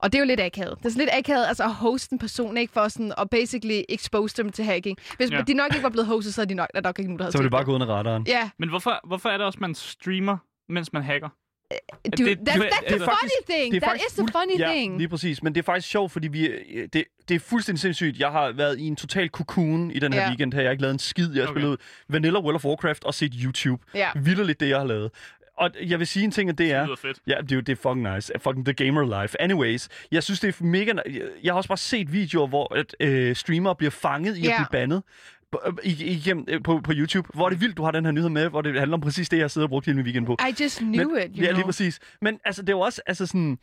Og 0.00 0.12
det 0.12 0.18
er 0.18 0.22
jo 0.22 0.26
lidt 0.26 0.40
akavet. 0.40 0.78
Det 0.78 0.86
er 0.86 0.90
sådan 0.90 1.00
lidt 1.04 1.10
akavet 1.12 1.46
altså 1.46 1.64
at 1.64 1.74
hoste 1.74 2.12
en 2.12 2.18
person, 2.18 2.56
ikke? 2.56 2.72
For 2.72 2.88
sådan 2.88 3.12
at 3.18 3.30
basically 3.30 3.80
expose 3.88 4.36
dem 4.36 4.52
til 4.52 4.64
hacking. 4.64 4.98
Hvis 5.16 5.30
Ja. 5.30 5.40
de 5.42 5.54
nok 5.54 5.74
ikke 5.74 5.82
var 5.82 5.88
blevet 5.90 6.06
hostet, 6.06 6.34
så 6.34 6.40
er 6.42 6.46
de 6.46 6.54
nok, 6.54 6.68
der 6.74 6.78
er 6.78 6.82
nok 6.82 6.98
ikke 6.98 7.10
nogen, 7.10 7.18
der 7.18 7.24
havde 7.24 7.32
Så 7.32 7.38
var 7.38 7.42
det 7.42 7.50
bare 7.52 7.64
gået 7.64 7.74
under 7.74 7.86
radaren. 7.86 8.24
Ja, 8.28 8.50
Men 8.58 8.68
hvorfor, 8.68 9.00
hvorfor 9.06 9.28
er 9.28 9.36
det 9.36 9.46
også, 9.46 9.56
at 9.56 9.60
man 9.60 9.74
streamer, 9.74 10.36
mens 10.68 10.92
man 10.92 11.02
hacker? 11.02 11.28
dude, 12.18 12.30
det- 12.30 12.38
that's, 12.48 12.52
that's 12.52 12.58
det 12.58 12.68
the 12.86 12.94
er 12.94 12.98
funny 12.98 12.98
faktisk- 12.98 13.32
thing. 13.50 13.72
det 13.72 13.76
er 13.76 13.80
That 13.80 13.90
faktisk 13.90 14.06
is 14.06 14.12
the 14.16 14.28
funny 14.32 14.58
ja, 14.58 14.70
thing. 14.72 14.98
lige 14.98 15.08
præcis. 15.08 15.42
Men 15.42 15.54
det 15.54 15.60
er 15.60 15.64
faktisk 15.64 15.88
sjovt, 15.88 16.12
fordi 16.12 16.28
vi, 16.28 16.46
øh, 16.46 16.88
det, 16.92 17.04
det 17.28 17.34
er 17.34 17.38
fuldstændig 17.38 17.80
sindssygt. 17.80 18.18
Jeg 18.18 18.30
har 18.30 18.52
været 18.52 18.78
i 18.78 18.86
en 18.86 18.96
total 18.96 19.28
cocoon 19.28 19.90
i 19.90 19.98
den 19.98 20.12
her 20.12 20.20
Ja. 20.22 20.28
weekend 20.28 20.52
her. 20.54 20.60
Jeg 20.60 20.68
har 20.68 20.70
ikke 20.70 20.82
lavet 20.82 20.92
en 20.92 20.98
skid. 20.98 21.32
Jeg 21.34 21.42
har 21.42 21.48
Okay. 21.50 21.60
spillet 21.60 21.80
Vanilla 22.08 22.40
World 22.40 22.54
of 22.54 22.64
Warcraft 22.64 23.04
og 23.04 23.14
set 23.14 23.32
YouTube. 23.44 23.82
Ja. 23.94 24.08
Vildt 24.16 24.60
det, 24.60 24.68
jeg 24.68 24.78
har 24.78 24.86
lavet. 24.86 25.10
Og 25.58 25.70
jeg 25.86 25.98
vil 25.98 26.06
sige 26.06 26.24
en 26.24 26.30
ting, 26.30 26.50
og 26.50 26.58
det 26.58 26.66
Det 26.66 26.74
er... 26.74 26.84
lyder 26.86 26.96
fedt. 26.96 27.18
Ja, 27.26 27.34
det 27.42 27.52
er 27.52 27.56
jo 27.56 27.60
det 27.60 27.72
er 27.72 27.76
fucking 27.76 28.14
nice. 28.14 28.32
Fucking 28.40 28.64
the 28.64 28.74
gamer 28.84 29.22
life. 29.22 29.40
Anyways, 29.42 29.88
jeg 30.12 30.22
synes, 30.22 30.40
det 30.40 30.48
er 30.60 30.64
mega... 30.64 30.92
Jeg, 31.06 31.22
jeg 31.44 31.52
har 31.52 31.56
også 31.56 31.68
bare 31.68 31.78
set 31.78 32.12
videoer, 32.12 32.46
hvor 32.46 32.74
at, 32.74 32.96
øh, 33.00 33.36
streamere 33.36 33.74
bliver 33.76 33.90
fanget 33.90 34.36
i 34.36 34.40
at 34.40 34.46
Ja. 34.46 34.56
blive 34.56 34.66
bandet 34.72 35.02
på, 35.52 35.60
øh, 35.66 35.72
i- 35.84 36.04
igennem, 36.04 36.44
øh, 36.48 36.62
på, 36.62 36.80
på 36.84 36.92
YouTube. 36.94 37.28
Hvor 37.34 37.44
er 37.46 37.50
det 37.50 37.60
vildt, 37.60 37.76
du 37.76 37.82
har 37.82 37.90
den 37.90 38.04
her 38.04 38.12
nyhed 38.12 38.28
med, 38.28 38.48
hvor 38.48 38.62
det 38.62 38.78
handler 38.78 38.96
om 38.96 39.00
præcis 39.00 39.28
det, 39.28 39.38
jeg 39.38 39.50
sidder 39.50 39.66
og 39.66 39.70
brugt 39.70 39.86
hele 39.86 39.96
min 39.96 40.04
weekend 40.04 40.26
på. 40.26 40.36
I 40.50 40.62
just 40.62 40.78
knew 40.78 41.10
Men- 41.10 41.18
it, 41.18 41.30
you 41.36 41.42
Ja, 41.42 41.46
know. 41.46 41.54
lige 41.56 41.64
præcis. 41.64 42.00
Men 42.22 42.38
altså, 42.44 42.62
det 42.62 42.68
er 42.68 42.72
jo 42.72 42.80
også 42.80 43.02
altså 43.06 43.26
sådan... 43.26 43.58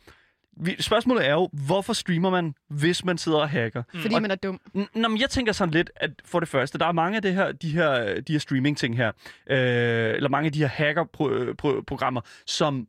Vi, 0.60 0.76
spørgsmålet 0.82 1.26
er 1.28 1.32
jo, 1.32 1.48
hvorfor 1.52 1.92
streamer 1.92 2.30
man, 2.30 2.54
hvis 2.68 3.04
man 3.04 3.18
sidder 3.18 3.38
og 3.38 3.48
hacker? 3.50 3.82
Fordi 3.94 4.14
Og- 4.14 4.22
man 4.22 4.30
er 4.30 4.34
dum. 4.34 4.60
Nå, 4.94 5.08
men 5.08 5.20
jeg 5.20 5.30
tænker 5.30 5.52
sådan 5.52 5.74
lidt, 5.74 5.90
at 5.96 6.10
for 6.24 6.40
det 6.40 6.48
første, 6.48 6.78
der 6.78 6.86
er 6.86 6.92
mange 6.92 7.16
af 7.16 7.22
det 7.22 7.34
her, 7.34 7.52
de 7.52 7.70
her, 7.70 8.20
de 8.20 8.32
her 8.32 8.38
streaming-ting 8.38 8.96
her, 8.96 9.08
øh, 9.50 9.56
eller 10.14 10.28
mange 10.28 10.46
af 10.46 10.52
de 10.52 10.58
her 10.58 10.68
hacker-programmer, 10.68 12.20
som 12.46 12.88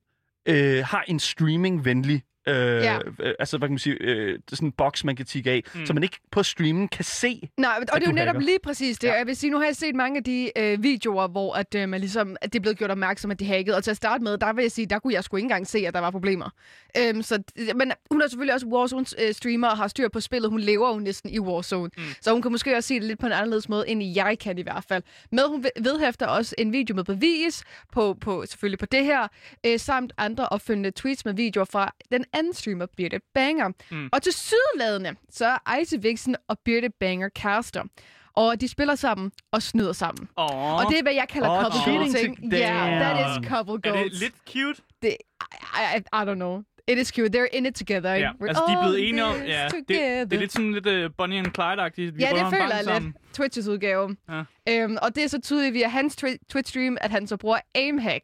øh, 0.49 0.84
har 0.86 1.03
en 1.08 1.19
streaming-venlig 1.19 2.21
Øh, 2.48 2.56
Ja. 2.84 2.98
øh, 3.20 3.34
altså, 3.40 3.58
hvad 3.58 3.68
kan 3.68 3.74
man 3.74 3.80
sige, 3.80 3.98
øh, 4.00 4.40
det 4.50 4.58
sådan 4.58 4.68
en 4.68 4.72
boks, 4.72 5.04
man 5.04 5.16
kan 5.16 5.26
tikke 5.26 5.52
af, 5.52 5.64
mm. 5.76 5.86
så 5.86 5.94
man 5.94 6.04
ikke 6.04 6.18
på 6.32 6.44
streamen 6.44 6.88
kan 6.88 7.06
se. 7.06 7.50
Nej, 7.58 7.72
og 7.80 7.82
det 8.02 8.04
er 8.08 8.12
jo 8.12 8.16
netop 8.16 8.36
hacker. 8.36 8.46
lige 8.46 8.60
præcis 8.64 9.00
det. 9.00 9.08
Ja. 9.08 9.14
Jeg 9.14 9.28
vil 9.28 9.36
sige, 9.36 9.50
nu 9.52 9.58
har 9.58 9.66
jeg 9.66 9.76
set 9.76 9.96
mange 9.96 10.18
af 10.18 10.24
de 10.24 10.52
øh, 10.58 10.84
videoer, 10.84 11.28
hvor 11.28 11.54
at, 11.54 11.76
øh, 11.76 11.90
man 11.90 12.00
ligesom, 12.00 12.36
at 12.42 12.54
det 12.54 12.60
er 12.60 12.62
blevet 12.62 12.78
gjort 12.78 12.92
opmærksom, 12.92 13.32
at 13.32 13.40
de 13.40 13.46
hackede. 13.46 13.78
Og 13.78 13.84
til 13.84 13.92
at 13.92 13.98
starte 13.98 14.24
med, 14.24 14.38
der 14.38 14.54
vil 14.54 14.62
jeg 14.62 14.72
sige, 14.72 14.86
der 14.86 15.00
kunne 15.00 15.14
jeg 15.14 15.24
sgu 15.24 15.38
ikke 15.38 15.46
engang 15.46 15.68
se, 15.68 15.80
at 15.88 15.94
der 15.94 16.00
var 16.00 16.12
problemer. 16.12 16.50
Øhm, 16.98 17.22
så, 17.22 17.44
men 17.76 17.92
hun 18.12 18.22
er 18.22 18.28
selvfølgelig 18.28 18.54
også 18.54 18.66
Warzone-streamer 18.68 19.68
og 19.68 19.78
har 19.78 19.88
styr 19.88 20.10
på 20.10 20.20
spillet. 20.20 20.50
Hun 20.52 20.60
lever 20.60 20.94
jo 20.94 21.00
næsten 21.00 21.30
i 21.30 21.40
Warzone. 21.40 21.90
Mm. 21.98 22.04
Så 22.22 22.32
hun 22.32 22.42
kan 22.42 22.52
måske 22.52 22.76
også 22.76 22.88
se 22.88 22.94
det 22.96 23.04
lidt 23.04 23.20
på 23.20 23.26
en 23.26 23.32
anderledes 23.32 23.70
måde, 23.70 23.90
end 23.90 24.04
jeg 24.04 24.40
kan 24.40 24.58
i 24.58 24.62
hvert 24.62 24.84
fald. 24.88 25.04
Men 25.32 25.40
hun 25.50 25.64
ved- 25.64 25.84
vedhæfter 25.84 26.28
også 26.28 26.56
en 26.58 26.72
video 26.74 26.96
med 26.96 27.04
bevis 27.04 27.64
på, 27.92 28.18
på 28.22 28.46
selvfølgelig 28.46 28.80
på 28.80 28.86
det 28.86 29.06
her, 29.06 29.28
øh, 29.66 29.80
samt 29.80 30.14
andre 30.18 30.50
opfølgende 30.50 30.92
tweets 30.92 31.26
med 31.26 31.34
videoer 31.34 31.66
fra 31.66 31.94
den 32.12 32.26
anden 32.38 32.54
streamer, 32.54 32.86
Birte 32.97 33.19
Banger. 33.34 33.71
Mm. 33.91 34.10
Og 34.13 34.21
til 34.21 34.34
sydladende, 34.34 35.15
så 35.30 35.45
er 35.45 35.80
Ice 35.82 36.02
Vixen 36.02 36.36
og 36.47 36.58
Birte 36.65 36.89
Banger 37.00 37.30
kærester. 37.30 37.84
Og 38.36 38.62
de 38.62 38.67
spiller 38.67 38.95
sammen 38.95 39.32
og 39.52 39.62
snyder 39.62 39.93
sammen. 39.93 40.28
Åh, 40.38 40.73
Og 40.76 40.86
det 40.89 41.00
er, 41.00 41.04
hvad 41.04 41.13
jeg 41.13 41.28
kalder 41.30 41.50
Åh, 41.50 41.63
couple 41.63 41.93
goals. 41.93 42.13
Ja, 42.13 42.60
yeah, 42.60 43.15
that 43.15 43.41
is 43.43 43.47
couple 43.50 43.73
er 43.84 43.91
goals. 43.93 44.12
det 44.12 44.19
lidt 44.19 44.36
cute? 44.50 44.82
Det, 45.02 45.17
I, 45.41 45.97
I, 45.97 46.00
I 46.00 46.21
don't 46.26 46.34
know. 46.34 46.62
It 46.89 46.97
is 46.97 47.08
cute. 47.08 47.38
They're 47.38 47.58
in 47.58 47.65
it 47.65 47.76
together. 47.76 48.13
Ja, 48.13 48.30
We're 48.41 48.47
altså 48.47 48.63
de 48.67 48.73
er 48.73 48.82
blevet 48.82 49.10
enige 49.10 49.23
om, 49.26 49.36
ja, 49.47 49.67
det, 49.71 49.84
det 49.89 50.04
er 50.04 50.26
lidt 50.39 50.52
sådan 50.52 50.71
lidt 50.71 50.88
uh, 50.88 51.12
Bonnie 51.17 51.39
and 51.39 51.47
Clyde-agtigt. 51.47 52.15
Vi 52.15 52.23
Ja, 52.23 52.30
det 52.30 52.50
føler 52.54 52.76
jeg 52.76 52.84
sammen. 52.84 53.13
lidt. 53.23 53.34
Twitches 53.36 53.67
udgave. 53.67 54.15
Ja. 54.30 54.43
Øhm, 54.69 54.97
og 55.02 55.15
det 55.15 55.23
er 55.23 55.28
så 55.28 55.41
tydeligt 55.41 55.73
via 55.73 55.88
hans 55.88 56.15
twi- 56.23 56.38
Twitch-stream, 56.54 56.95
at 57.02 57.12
han 57.12 57.28
så 57.28 57.38
bruger 57.38 57.58
aimhack. 57.76 58.23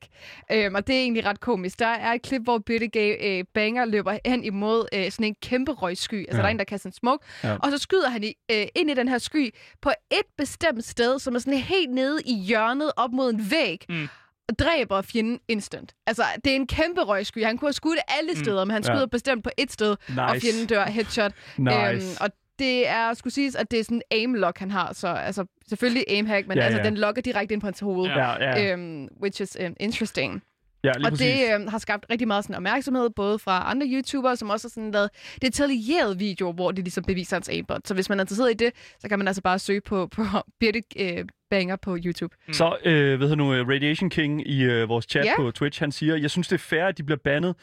Øhm, 0.51 0.75
og 0.75 0.87
det 0.87 0.95
er 0.95 0.99
egentlig 0.99 1.25
ret 1.25 1.39
komisk. 1.39 1.79
Der 1.79 1.87
er 1.87 2.13
et 2.13 2.21
klip, 2.21 2.41
hvor 2.41 2.57
Birte 2.57 2.87
Gay, 2.87 3.15
øh, 3.39 3.43
Banger 3.53 3.85
løber 3.85 4.17
hen 4.25 4.43
imod 4.43 4.85
øh, 4.93 5.11
sådan 5.11 5.25
en 5.25 5.35
kæmpe 5.41 5.71
røgsky. 5.71 6.19
Altså, 6.19 6.35
Ja. 6.37 6.41
der 6.41 6.47
er 6.47 6.51
en, 6.51 6.57
der 6.59 6.63
kaster 6.63 6.89
en 6.89 6.93
smoke. 6.93 7.25
Ja. 7.43 7.55
Og 7.55 7.71
så 7.71 7.77
skyder 7.77 8.09
han 8.09 8.23
i, 8.23 8.33
øh, 8.51 8.65
ind 8.75 8.91
i 8.91 8.93
den 8.93 9.07
her 9.07 9.17
sky 9.17 9.49
på 9.81 9.89
et 10.11 10.25
bestemt 10.37 10.85
sted, 10.85 11.19
som 11.19 11.35
er 11.35 11.39
sådan 11.39 11.59
helt 11.59 11.91
nede 11.91 12.19
i 12.25 12.33
hjørnet 12.33 12.91
op 12.97 13.11
mod 13.11 13.29
en 13.33 13.51
væg. 13.51 13.85
Mm. 13.89 14.07
Og 14.53 14.59
dræber 14.59 15.01
fjenden 15.01 15.39
instant. 15.47 15.93
Altså, 16.07 16.23
det 16.45 16.51
er 16.51 16.55
en 16.55 16.67
kæmpe 16.67 17.01
røgsky. 17.01 17.43
Han 17.45 17.57
kunne 17.57 17.67
have 17.67 17.73
skudt 17.73 17.99
alle 18.19 18.37
steder, 18.39 18.65
men 18.65 18.71
han 18.71 18.83
Ja. 18.87 18.93
skyder 18.93 19.05
bestemt 19.05 19.43
på 19.43 19.49
et 19.57 19.71
sted, 19.71 19.89
og 20.17 20.33
Nice. 20.33 20.45
fjenden 20.47 20.67
dør 20.67 20.85
headshot. 20.85 21.31
Nice. 21.57 21.75
Øhm, 21.91 22.01
og 22.21 22.29
det 22.59 22.87
er, 22.87 23.13
skulle 23.13 23.33
siges, 23.33 23.55
at 23.55 23.71
det 23.71 23.79
er 23.79 23.83
sådan 23.83 24.01
en 24.11 24.35
aim-lock, 24.35 24.59
han 24.59 24.71
har. 24.71 24.93
Så 24.93 25.07
altså, 25.07 25.45
selvfølgelig 25.69 26.03
aim-hack, 26.09 26.47
men 26.47 26.57
Ja, 26.57 26.61
ja, 26.61 26.65
altså, 26.65 26.77
ja. 26.79 26.85
den 26.85 26.97
lokker 26.97 27.21
direkte 27.21 27.53
ind 27.53 27.61
på 27.61 27.67
hans 27.67 27.79
hoved. 27.79 28.07
Ja. 28.09 28.31
Ja, 28.31 28.57
ja, 28.59 28.71
Øhm, 28.73 29.07
which 29.21 29.41
is 29.41 29.57
um, 29.65 29.75
interesting. 29.79 30.43
Ja 30.83 30.91
lige 30.97 31.05
Og 31.07 31.09
præcis. 31.11 31.27
det 31.27 31.53
øhm, 31.55 31.67
har 31.67 31.77
skabt 31.77 32.05
rigtig 32.09 32.27
meget 32.27 32.43
sådan, 32.43 32.55
opmærksomhed, 32.55 33.09
både 33.09 33.39
fra 33.39 33.71
andre 33.71 33.87
YouTubere, 33.89 34.35
som 34.37 34.49
også 34.49 34.67
har 34.67 34.69
sådan 34.69 34.91
lavet 34.91 35.09
detaljerede 35.41 36.17
videoer, 36.17 36.53
hvor 36.53 36.71
de 36.71 36.81
ligesom 36.81 37.03
beviser 37.03 37.35
hans 37.35 37.49
aimbot. 37.49 37.87
Så 37.87 37.93
hvis 37.93 38.09
man 38.09 38.19
er 38.19 38.23
interesseret 38.23 38.51
i 38.51 38.53
det, 38.53 38.71
så 38.99 39.09
kan 39.09 39.19
man 39.19 39.27
altså 39.27 39.41
bare 39.41 39.59
søge 39.59 39.81
på, 39.81 40.07
på 40.07 40.23
Birte 40.59 40.81
øh, 40.99 41.25
Banger 41.49 41.75
på 41.75 41.97
YouTube. 42.05 42.35
Så, 42.51 42.77
øh, 42.85 43.19
ved 43.19 43.29
du 43.29 43.35
nu, 43.35 43.53
øh, 43.53 43.67
Radiation 43.67 44.09
King 44.09 44.47
i 44.47 44.63
øh, 44.63 44.89
vores 44.89 45.05
chat 45.09 45.25
Ja. 45.25 45.33
på 45.35 45.51
Twitch, 45.51 45.79
han 45.81 45.91
siger, 45.91 46.15
jeg 46.15 46.31
synes, 46.31 46.47
det 46.47 46.55
er 46.55 46.59
fair, 46.59 46.83
at 46.85 46.97
de 46.97 47.03
bliver 47.03 47.19
bandet. 47.23 47.55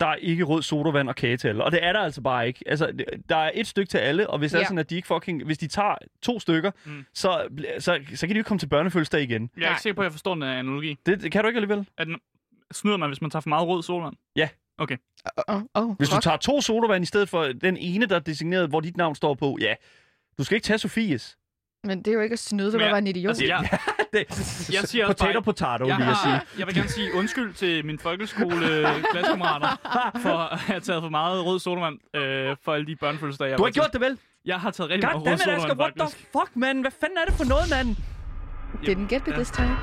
Der 0.00 0.08
er 0.08 0.14
ikke 0.14 0.44
rød 0.44 0.62
sodavand 0.62 1.08
og 1.08 1.16
kage 1.16 1.36
til 1.36 1.48
alle. 1.48 1.64
Og 1.64 1.72
det 1.72 1.84
er 1.84 1.92
der 1.92 2.00
altså 2.00 2.20
bare 2.20 2.46
ikke. 2.46 2.60
Altså, 2.66 2.92
der 3.28 3.36
er 3.36 3.50
et 3.54 3.66
stykke 3.66 3.90
til 3.90 3.98
alle, 3.98 4.30
og 4.30 4.38
hvis 4.38 4.52
det 4.52 4.60
er 4.60 4.64
sådan, 4.64 4.78
at 4.78 4.90
de 4.90 4.96
ikke 4.96 5.08
fucking... 5.08 5.44
Hvis 5.44 5.58
de 5.58 5.66
tager 5.68 5.94
to 6.22 6.40
stykker, 6.40 6.70
Mm. 6.84 7.04
så, 7.14 7.42
så, 7.78 7.98
så 8.14 8.26
kan 8.26 8.28
de 8.28 8.34
jo 8.34 8.38
ikke 8.40 8.48
komme 8.48 8.58
til 8.58 8.66
børnefødselsdag 8.66 9.22
igen. 9.22 9.50
Jeg 9.56 9.62
er 9.62 9.66
Nej. 9.66 9.70
ikke 9.72 9.82
sikker 9.82 9.94
på, 9.94 10.00
at 10.00 10.04
jeg 10.04 10.12
forstår 10.12 10.34
den 10.34 10.42
analogi. 10.42 10.96
Det, 11.06 11.22
det 11.22 11.32
kan 11.32 11.42
du 11.42 11.48
ikke 11.48 11.58
alligevel. 11.58 11.86
At 11.98 12.08
snyder 12.72 12.96
man, 12.96 13.08
hvis 13.10 13.20
man 13.20 13.30
tager 13.30 13.40
for 13.40 13.48
meget 13.48 13.68
rød 13.68 13.82
solvand? 13.82 14.14
Oh, 15.48 15.62
oh, 15.74 15.96
Hvis 15.96 16.08
du 16.08 16.20
tager 16.20 16.36
to 16.36 16.60
sodavand 16.60 17.02
i 17.02 17.06
stedet 17.06 17.28
for 17.28 17.42
den 17.44 17.76
ene, 17.76 18.06
der 18.06 18.14
er 18.16 18.20
designeret, 18.20 18.68
hvor 18.68 18.80
dit 18.80 18.96
navn 18.96 19.14
står 19.14 19.34
på, 19.34 19.58
ja, 19.60 19.74
du 20.38 20.44
skal 20.44 20.54
ikke 20.54 20.64
tage 20.64 20.78
Sofies. 20.78 21.38
Men 21.84 21.98
det 21.98 22.08
er 22.08 22.12
jo 22.14 22.20
ikke 22.20 22.32
at 22.32 22.38
snyde, 22.38 22.72
det 22.72 22.80
var 22.80 22.88
bare 22.88 22.98
en 22.98 23.06
idiot. 23.06 23.28
Altså, 23.30 23.44
jeg, 23.46 23.78
Det, 24.12 24.24
Jeg 24.72 24.84
siger 24.88 25.06
også 25.06 25.16
potato, 25.16 25.32
bare- 25.32 25.42
potato, 25.42 25.86
jeg, 25.86 25.96
vil 25.98 26.06
jeg 26.06 26.16
sige. 26.24 26.40
jeg 26.58 26.66
vil 26.66 26.74
gerne 26.74 26.88
sige 26.88 27.14
undskyld 27.14 27.54
til 27.54 27.84
min 27.86 27.98
folkeskole-klassekammerater 27.98 29.68
for 30.22 30.38
at 30.38 30.58
have 30.58 30.80
taget 30.80 31.02
for 31.02 31.08
meget 31.08 31.44
rød 31.46 31.58
sodavand 31.60 32.16
øh, 32.16 32.56
for 32.64 32.74
alle 32.74 32.86
de 32.86 32.96
børnefødselsdage. 32.96 33.50
jeg 33.50 33.58
Du 33.58 33.62
har 33.62 33.68
ikke 33.68 33.80
gjort 33.80 33.92
det 33.92 34.00
vel? 34.00 34.18
Jeg 34.44 34.60
har 34.60 34.70
taget 34.70 34.90
rigtig 34.90 35.06
meget 35.08 35.16
rød 35.16 35.20
Goddammit, 35.24 35.40
Asger, 35.40 35.68
sodavand, 35.68 35.80
what 36.00 36.10
the 36.12 36.26
fuck, 36.32 36.56
man? 36.56 36.80
Hvad 36.80 36.90
fanden 37.00 37.18
er 37.18 37.24
det 37.24 37.34
for 37.34 37.44
noget, 37.44 37.70
mand? 37.70 37.96
Didn't 38.82 39.14
get 39.14 39.26
me 39.26 39.32
this 39.34 39.50
time. 39.50 39.76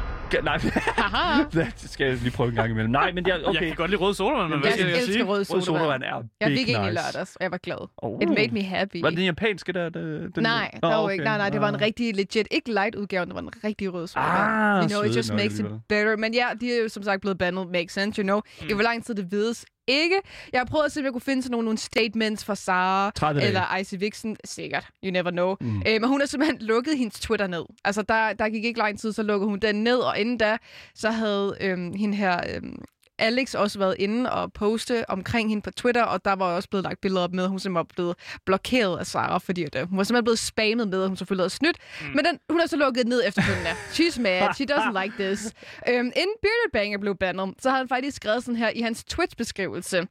Nej, 0.44 0.58
det 1.54 1.90
skal 1.92 2.08
jeg 2.08 2.16
lige 2.18 2.32
prøve 2.32 2.50
en 2.50 2.56
gang 2.56 2.72
imellem. 2.72 2.92
Nej, 2.92 3.12
men 3.12 3.28
jeg, 3.28 3.36
Jeg 3.40 3.48
okay. 3.48 3.68
kan 3.68 3.76
godt 3.76 3.90
lide 3.92 4.02
rød 4.02 4.14
sodavand, 4.14 4.50
men 4.50 4.60
hvad 4.60 4.70
Jeg 4.70 4.74
skal 4.80 4.88
jeg 4.88 4.98
elsker 4.98 5.14
sige? 5.14 5.24
rød 5.24 5.38
Rød 5.40 5.46
sodavand. 5.46 5.66
sodavand 5.66 6.04
er 6.04 6.24
Jeg 6.48 6.58
fik 6.58 6.70
en 6.70 6.76
i 6.76 6.80
nice. 6.80 6.94
lørdags, 6.94 7.36
og 7.36 7.44
jeg 7.44 7.52
var 7.52 7.58
glad. 7.58 7.88
Oh. 7.98 8.22
It 8.22 8.30
made 8.30 8.50
me 8.52 8.64
happy. 8.64 9.02
Var 9.02 9.10
det 9.10 9.18
den 9.18 9.26
japanske 9.26 9.74
der? 9.74 9.90
Den, 9.90 10.32
Nej, 10.38 10.72
der 10.82 10.88
var 10.88 10.98
okay. 10.98 11.14
ikke. 11.14 11.24
Nej, 11.26 11.38
nej, 11.38 11.50
det 11.50 11.62
var 11.62 11.68
en 11.70 11.74
Nå. 11.74 11.86
rigtig 11.86 12.16
legit, 12.16 12.48
ikke 12.52 12.74
light 12.74 12.96
udgave, 12.96 13.26
det 13.26 13.34
var 13.36 13.42
en 13.42 13.50
rigtig 13.64 13.94
rød 13.94 14.08
sodavand. 14.08 14.38
Ah, 14.38 14.84
you 14.84 14.88
know, 14.90 15.04
it 15.04 15.16
just 15.18 15.34
makes 15.34 15.60
it 15.60 15.66
better. 15.90 16.16
Men 16.18 16.34
ja, 16.34 16.46
de 16.62 16.74
er 16.78 16.82
jo 16.84 16.90
som 16.90 17.04
sagt 17.04 17.22
blevet 17.22 17.38
bandet, 17.38 17.68
makes 17.72 17.94
sense, 17.94 18.22
you 18.22 18.24
know. 18.24 18.42
Mm. 18.62 18.68
I 18.70 18.74
hvor 18.74 18.84
lang 18.84 19.06
tid 19.06 19.16
det 19.16 19.32
vides 19.32 19.66
ikke. 19.90 20.16
Jeg 20.54 20.60
har 20.60 20.66
prøvet 20.66 20.86
at 20.86 20.92
se, 20.92 21.00
om 21.00 21.04
jeg 21.04 21.12
kunne 21.12 21.22
finde 21.22 21.42
sådan 21.44 21.52
nogle, 21.52 21.66
nogle 21.66 21.78
statements 21.78 22.46
fra 22.46 22.56
Sara 22.56 23.12
30 23.16 23.40
dage. 23.40 23.48
eller 23.48 23.78
Icy 23.78 23.96
Vixen. 23.98 24.38
Sikkert, 24.46 24.88
you 25.04 25.12
never 25.12 25.32
know. 25.32 25.56
Mm. 25.62 25.78
Øh, 25.88 26.02
men 26.02 26.04
hun 26.08 26.20
har 26.20 26.28
simpelthen 26.28 26.58
lukket 26.62 26.98
hendes 26.98 27.20
Twitter 27.20 27.48
ned. 27.48 27.64
Altså, 27.86 28.02
der, 28.02 28.34
der 28.34 28.50
gik 28.50 28.66
ikke 28.66 28.80
lang 28.80 29.00
tid, 29.00 29.14
så 29.14 29.24
lukkede 29.24 29.50
hun 29.50 29.60
den 29.60 29.84
ned, 29.84 29.98
og 29.98 30.20
inden 30.20 30.38
da, 30.38 30.58
så 30.96 31.10
havde 31.12 31.58
øhm, 31.62 31.94
hende 31.94 32.16
her... 32.18 32.40
Øhm, 32.56 32.82
Alex 33.20 33.56
også 33.56 33.80
været 33.80 33.96
inde 34.00 34.32
og 34.32 34.54
poste 34.54 35.10
omkring 35.10 35.50
hende 35.50 35.62
på 35.62 35.72
Twitter, 35.72 36.04
og 36.04 36.26
der 36.26 36.34
var 36.34 36.46
også 36.46 36.70
blevet 36.70 36.84
lagt 36.84 37.02
billeder 37.02 37.24
op 37.24 37.34
med, 37.34 37.44
at 37.44 37.50
hun 37.50 37.60
simpelthen 37.60 37.76
var 37.76 37.84
blevet 37.96 38.16
blokeret 38.46 39.00
af 39.00 39.06
Sara, 39.08 39.38
fordi 39.38 39.64
at, 39.64 39.76
øh, 39.76 39.90
hun 39.90 39.98
var 39.98 40.04
simpelthen 40.04 40.24
blevet 40.24 40.40
spammet 40.40 40.88
med, 40.88 41.02
at 41.02 41.08
hun 41.08 41.18
selvfølgelig 41.18 41.44
havde 41.44 41.50
snydt. 41.54 41.78
Mm. 42.02 42.08
Men 42.08 42.26
den, 42.26 42.40
hun 42.50 42.60
har 42.60 42.68
så 42.68 42.78
lukket 42.78 43.08
ned 43.08 43.24
efterfølgende. 43.28 43.70
She's 43.70 44.22
mad. 44.22 44.54
She 44.56 44.66
doesn't 44.72 45.04
like 45.04 45.14
this. 45.24 45.54
Øhm, 45.90 46.12
inden 46.16 46.36
Bearded 46.42 46.72
Banger 46.74 46.98
blev 46.98 47.16
bandet, 47.16 47.54
så 47.62 47.70
havde 47.70 47.82
han 47.82 47.90
faktisk 47.90 48.16
skrevet 48.16 48.44
sådan 48.44 48.56
her 48.56 48.70
i 48.70 48.82
hans 48.82 49.04
Twitch-beskrivelse. 49.04 50.08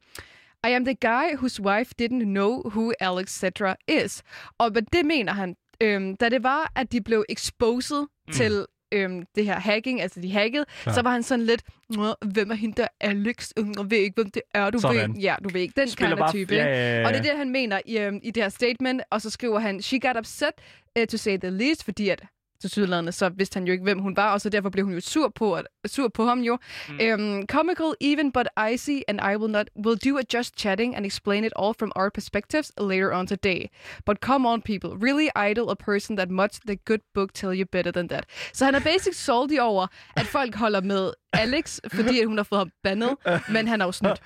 I 0.66 0.70
am 0.70 0.84
the 0.84 0.94
guy 0.94 1.36
whose 1.36 1.62
wife 1.62 1.94
didn't 2.02 2.24
know 2.24 2.62
who 2.64 2.92
Alex 3.00 3.28
Cedra 3.30 3.74
is. 3.88 4.22
Og 4.58 4.70
hvad 4.70 4.82
det 4.82 5.06
mener 5.06 5.32
han, 5.32 5.56
øhm, 5.80 6.16
da 6.16 6.28
det 6.28 6.42
var, 6.42 6.72
at 6.76 6.92
de 6.92 7.00
blev 7.00 7.24
exposed 7.28 8.00
mm. 8.00 8.32
til 8.32 8.66
øhm, 8.92 9.22
det 9.34 9.44
her 9.44 9.60
hacking, 9.60 10.00
altså 10.00 10.20
de 10.20 10.32
hackede, 10.32 10.64
så 10.94 11.02
var 11.02 11.10
han 11.10 11.22
sådan 11.22 11.44
lidt, 11.44 11.62
"Nå, 11.90 12.14
hvem 12.26 12.50
er 12.50 12.54
hende 12.54 12.74
der 12.82 12.88
Alex? 13.00 13.50
Jeg 13.56 13.90
ved 13.90 13.98
ikke, 13.98 14.14
hvem 14.14 14.30
det 14.30 14.42
er, 14.54 14.70
du 14.70 14.78
Sådan. 14.78 15.14
ved. 15.14 15.20
Ja, 15.20 15.34
du 15.44 15.48
ved 15.48 15.60
ikke. 15.60 15.80
Den 15.80 15.88
Spiller 15.88 16.16
kind 16.16 16.28
type. 16.46 16.54
Ja, 16.54 16.64
ja, 16.64 17.00
ja. 17.00 17.06
Og 17.06 17.12
det 17.12 17.18
er 17.18 17.22
det, 17.22 17.36
han 17.36 17.50
mener 17.50 17.80
i, 17.86 17.98
øhm, 17.98 18.20
i 18.22 18.30
det 18.30 18.42
her 18.42 18.50
statement, 18.50 19.02
og 19.10 19.22
så 19.22 19.30
skriver 19.30 19.58
han, 19.58 19.82
she 19.82 19.98
got 20.00 20.16
upset, 20.16 20.50
uh, 20.98 21.04
to 21.06 21.16
say 21.16 21.36
the 21.38 21.50
least, 21.50 21.84
fordi 21.84 22.08
at 22.08 22.22
til 22.60 22.70
sydlandet, 22.70 23.14
så 23.14 23.28
vidste 23.28 23.56
han 23.56 23.66
jo 23.66 23.72
ikke, 23.72 23.82
hvem 23.82 23.98
hun 23.98 24.16
var, 24.16 24.32
og 24.32 24.40
så 24.40 24.48
derfor 24.48 24.70
blev 24.70 24.84
hun 24.84 24.94
jo 24.94 25.00
sur 25.00 25.28
på, 25.28 25.54
at, 25.54 25.66
sur 25.86 26.08
på 26.08 26.24
ham 26.24 26.40
jo. 26.40 26.58
Mm. 26.88 26.98
Um, 27.14 27.46
comical 27.46 27.94
even, 28.00 28.32
but 28.32 28.46
icy, 28.72 29.00
and 29.08 29.20
I 29.32 29.36
will 29.36 29.50
not 29.50 29.70
will 29.84 29.96
do 29.96 30.18
a 30.18 30.22
just 30.36 30.56
chatting 30.56 30.96
and 30.96 31.06
explain 31.06 31.44
it 31.44 31.52
all 31.56 31.74
from 31.78 31.92
our 31.96 32.10
perspectives 32.10 32.72
later 32.80 33.12
on 33.12 33.26
today. 33.26 33.70
But 34.06 34.20
come 34.20 34.46
on, 34.46 34.62
people, 34.62 34.90
really 34.96 35.28
idle 35.50 35.70
a 35.70 35.76
person 35.76 36.16
that 36.16 36.30
much 36.30 36.60
the 36.66 36.76
good 36.76 37.00
book 37.14 37.32
tell 37.32 37.54
you 37.54 37.66
better 37.66 37.92
than 37.92 38.08
that. 38.08 38.24
Så 38.52 38.64
han 38.64 38.74
er 38.74 38.80
basic 38.80 39.14
salty 39.14 39.58
over, 39.60 39.86
at 40.16 40.26
folk 40.26 40.54
holder 40.54 40.80
med 40.80 41.12
Alex, 41.32 41.80
fordi 41.92 42.20
at 42.20 42.26
hun 42.26 42.36
har 42.36 42.44
fået 42.44 42.58
ham 42.58 42.70
bandet, 42.82 43.16
men 43.48 43.68
han 43.68 43.80
er 43.80 43.84
jo 43.84 43.92
snydt. 43.92 44.22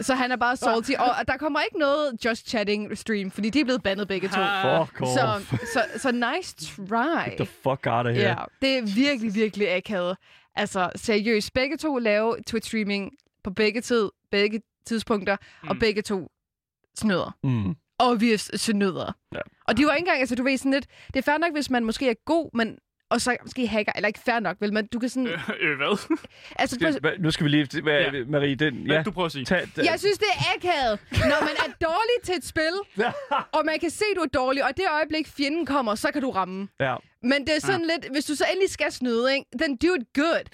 Så 0.00 0.14
han 0.14 0.32
er 0.32 0.36
bare 0.36 0.56
salty. 0.56 0.92
Og 0.98 1.28
der 1.28 1.36
kommer 1.36 1.60
ikke 1.60 1.78
noget 1.78 2.24
Just 2.24 2.48
Chatting 2.48 2.98
stream, 2.98 3.30
fordi 3.30 3.50
de 3.50 3.60
er 3.60 3.64
blevet 3.64 3.82
bandet 3.82 4.08
begge 4.08 4.28
to. 4.28 4.34
Fuck 4.34 5.00
off. 5.00 5.12
Så, 5.14 5.42
så, 5.72 5.84
så 5.96 6.12
nice 6.12 6.56
try. 6.56 7.36
The 7.36 7.46
fuck 7.46 7.86
out 7.86 8.06
of 8.06 8.14
here. 8.14 8.28
Ja, 8.28 8.36
det 8.62 8.78
er 8.78 8.82
virkelig, 8.94 9.34
virkelig 9.34 9.74
akavet. 9.74 10.16
Altså, 10.54 10.90
seriøst, 10.96 11.52
begge 11.52 11.76
to 11.76 11.98
lave 11.98 12.36
Twitch-streaming 12.50 13.10
på 13.44 13.50
begge 13.50 13.80
tid, 13.80 14.10
begge 14.30 14.62
tidspunkter, 14.86 15.36
mm. 15.62 15.68
og 15.68 15.76
begge 15.78 16.02
to 16.02 16.30
snyder. 16.98 17.36
Mm. 17.44 17.76
Obvious 17.98 18.50
snyder. 18.54 19.12
Ja. 19.34 19.40
Og 19.68 19.76
de 19.76 19.86
var 19.86 19.92
ikke 19.92 20.02
engang, 20.02 20.20
altså 20.20 20.34
du 20.34 20.42
ved 20.42 20.56
sådan 20.56 20.72
lidt, 20.72 20.86
det 21.06 21.16
er 21.16 21.22
fair 21.22 21.38
nok, 21.38 21.52
hvis 21.52 21.70
man 21.70 21.84
måske 21.84 22.10
er 22.10 22.14
god, 22.24 22.50
men 22.54 22.78
og 23.10 23.20
så 23.20 23.36
måske 23.42 23.66
hacker, 23.66 23.92
eller 23.96 24.06
ikke 24.08 24.20
fair 24.24 24.40
nok, 24.40 24.56
vel, 24.60 24.72
men 24.72 24.86
du 24.86 24.98
kan 24.98 25.08
sådan, 25.08 25.26
Øh, 25.28 25.38
øh, 25.60 25.76
hvad? 25.76 26.16
altså, 26.56 26.76
Det, 26.76 27.06
hva- 27.06 27.22
nu 27.22 27.30
skal 27.30 27.44
vi 27.44 27.50
lige... 27.50 27.82
Hvad, 27.82 28.00
Ja. 28.00 28.24
Marie, 28.28 28.54
den... 28.54 28.74
Hvad 28.86 28.96
Ja, 28.96 29.02
du 29.02 29.10
prøver 29.10 29.26
at 29.26 29.32
sige? 29.32 29.44
tag, 29.44 29.68
tag, 29.76 29.84
jeg 29.84 29.98
synes, 29.98 30.18
det 30.18 30.26
er 30.38 30.56
akavet, 30.56 30.98
når 31.12 31.40
man 31.40 31.54
er 31.66 31.72
dårlig 31.88 32.16
til 32.24 32.34
et 32.34 32.44
spil, 32.44 33.04
og 33.52 33.62
man 33.66 33.78
kan 33.80 33.90
se, 33.90 34.04
du 34.16 34.20
er 34.20 34.26
dårlig, 34.34 34.64
og 34.64 34.70
det 34.76 34.84
øjeblik, 34.94 35.28
fjenden 35.28 35.66
kommer, 35.66 35.94
så 35.94 36.08
kan 36.12 36.22
du 36.22 36.30
ramme. 36.30 36.68
ja. 36.80 36.96
Men 37.22 37.40
det 37.46 37.56
er 37.56 37.60
sådan 37.60 37.86
lidt, 37.86 38.12
hvis 38.12 38.24
du 38.24 38.34
så 38.34 38.44
endelig 38.52 38.70
skal 38.70 38.92
snyde, 38.92 39.34
ikke, 39.34 39.46
then 39.60 39.76
do 39.76 39.94
it 39.94 40.06
good. 40.14 40.44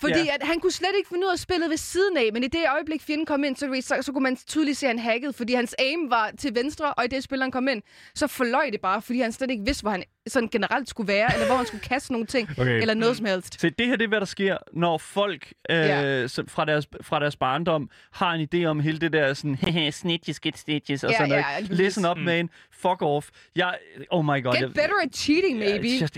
Fordi 0.00 0.18
Ja. 0.18 0.34
at 0.34 0.42
han 0.46 0.60
kunne 0.60 0.72
slet 0.72 0.90
ikke 0.98 1.08
finde 1.08 1.26
ud 1.26 1.32
af 1.32 1.38
spillet 1.38 1.70
ved 1.70 1.76
siden 1.76 2.16
af, 2.16 2.28
men 2.32 2.44
i 2.44 2.48
det 2.48 2.60
øjeblik, 2.74 3.02
fjenden 3.02 3.26
kom 3.26 3.44
ind, 3.44 3.56
så, 3.56 3.78
så, 3.80 4.02
så 4.02 4.12
kunne 4.12 4.22
man 4.22 4.36
tydeligt 4.36 4.78
se, 4.78 4.86
at 4.86 4.90
han 4.90 4.98
hackede, 4.98 5.32
fordi 5.32 5.54
hans 5.54 5.74
aim 5.78 6.10
var 6.10 6.30
til 6.38 6.54
venstre, 6.54 6.94
og 6.94 7.04
i 7.04 7.08
det 7.08 7.22
spil, 7.24 7.42
han 7.42 7.50
kom 7.50 7.68
ind, 7.68 7.82
så 8.14 8.26
forløj 8.26 8.68
det 8.72 8.80
bare, 8.80 9.02
fordi 9.02 9.20
han 9.20 9.32
slet 9.32 9.50
ikke 9.50 9.64
vidste, 9.66 9.82
hvor 9.82 9.90
han 9.90 10.02
sådan 10.26 10.48
generelt 10.48 10.88
skulle 10.88 11.08
være, 11.08 11.32
eller 11.34 11.46
hvor 11.46 11.56
han 11.56 11.66
skulle 11.66 11.82
kaste 11.82 12.12
nogle 12.12 12.26
ting, 12.26 12.48
Okay. 12.58 12.80
eller 12.80 12.94
noget 12.94 13.16
som 13.16 13.26
helst. 13.26 13.60
Se, 13.60 13.70
det 13.70 13.86
her 13.86 13.96
det 13.96 14.04
er, 14.04 14.08
hvad 14.08 14.20
der 14.20 14.26
sker, 14.26 14.56
når 14.72 14.98
folk 14.98 15.52
øh, 15.70 15.76
Ja. 15.76 16.28
som 16.28 16.48
fra, 16.48 16.64
deres, 16.64 16.86
fra 17.02 17.20
deres 17.20 17.36
barndom 17.36 17.90
har 18.12 18.32
en 18.32 18.48
idé 18.54 18.64
om 18.64 18.80
hele 18.80 18.98
det 18.98 19.12
der 19.12 19.34
sådan, 19.34 19.54
hehe, 19.62 19.92
snitches, 19.92 20.40
get 20.40 20.58
stitches, 20.58 21.04
og 21.04 21.10
Ja, 21.10 21.16
sådan 21.16 21.28
noget. 21.28 21.44
ja, 21.52 21.58
lige 21.58 21.68
præcis. 21.68 21.84
Listen 21.84 22.06
up, 22.06 22.18
man. 22.18 22.50
Fuck 22.70 23.02
off. 23.02 23.28
Jeg, 23.56 23.78
oh 24.10 24.24
my 24.24 24.42
god. 24.44 24.52
Get 24.52 24.60
jeg, 24.60 24.68
better 24.68 24.94
at 25.04 25.14
cheating, 25.16 25.58
maybe. 25.58 25.88
Jeg, 25.88 26.00
jeg, 26.00 26.08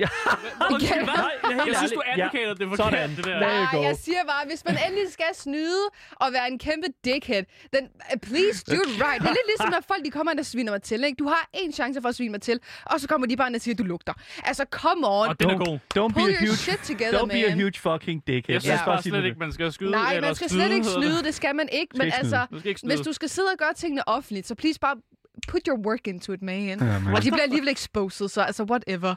Undskyld, 0.73 0.99
Ja. 0.99 1.05
hvad? 1.05 1.15
Nej, 1.15 1.31
jeg 1.43 1.55
helt 1.57 1.67
Jeg 1.69 1.77
synes, 1.77 1.93
du 1.93 2.03
ærlig. 2.07 2.31
Ja. 2.35 2.55
det 2.55 2.63
er 2.63 2.69
forkert, 2.69 2.77
Sådan. 2.93 3.11
det 3.17 3.25
der. 3.25 3.41
Nej, 3.41 3.83
jeg 3.89 3.97
siger 3.97 4.23
bare, 4.33 4.43
hvis 4.51 4.63
man 4.69 4.77
endelig 4.87 5.13
skal 5.13 5.31
snyde 5.35 5.83
og 6.23 6.33
være 6.33 6.47
en 6.53 6.59
kæmpe 6.59 6.87
dickhead, 7.05 7.45
then 7.75 7.85
uh, 8.15 8.21
please 8.29 8.59
do 8.71 8.73
it 8.87 8.93
right. 9.05 9.19
Det 9.23 9.29
er 9.33 9.37
lidt 9.41 9.49
ligesom, 9.53 9.69
når 9.71 9.83
folk 9.93 10.05
de 10.05 10.11
kommer 10.11 10.31
ind 10.33 10.41
og 10.41 10.47
sviner 10.47 10.73
mig 10.73 10.83
til. 10.83 11.05
Ikke? 11.05 11.17
Du 11.23 11.27
har 11.35 11.49
en 11.53 11.73
chance 11.73 12.03
for 12.03 12.09
at 12.09 12.15
svine 12.15 12.31
mig 12.31 12.43
til, 12.43 12.61
og 12.85 13.01
så 13.01 13.09
kommer 13.09 13.27
de 13.27 13.37
bare 13.37 13.49
ind 13.49 13.55
og 13.57 13.61
siger, 13.61 13.75
at 13.75 13.79
du 13.79 13.85
lugter. 13.85 14.13
Altså, 14.45 14.65
come 14.71 15.07
on. 15.07 15.29
Og 15.29 15.41
den 15.41 15.51
er 15.51 15.59
god. 15.59 15.79
Don't 15.99 16.15
be 16.15 16.21
a 16.21 16.37
huge, 16.45 16.57
shit 16.57 16.79
together, 16.91 17.19
don't 17.19 17.27
be 17.39 17.47
a 17.47 17.55
huge 17.55 17.79
fucking 17.87 18.19
dickhead. 18.27 18.55
Jeg 18.55 18.63
synes 18.63 18.81
Ja. 18.81 18.85
bare 18.85 19.03
slet 19.03 19.15
det. 19.15 19.25
ikke, 19.25 19.39
man 19.39 19.53
skal 19.53 19.73
skyde. 19.73 19.91
Nej, 19.91 20.21
man 20.21 20.35
skal 20.35 20.51
slet 20.51 20.71
ikke 20.73 20.87
snyde, 20.87 21.23
det 21.23 21.35
skal 21.35 21.55
man 21.57 21.69
ikke. 21.73 21.97
Men 21.99 22.13
altså, 22.13 22.47
hvis 22.85 23.01
du 23.01 23.13
skal 23.13 23.29
sidde 23.29 23.49
og 23.53 23.59
gøre 23.59 23.75
tingene 23.77 24.09
offentligt, 24.09 24.47
så 24.47 24.55
please 24.55 24.81
bare 24.81 24.97
put 25.49 25.61
your 25.69 25.79
work 25.87 26.07
into 26.07 26.33
it, 26.33 26.43
man. 26.43 26.67
Ja, 26.69 26.77
man. 26.77 27.15
Og 27.15 27.23
de 27.23 27.31
bliver 27.31 27.43
alligevel 27.43 27.69
exposed, 27.69 28.29
så 28.29 28.41
altså 28.41 28.63
whatever. 28.71 29.15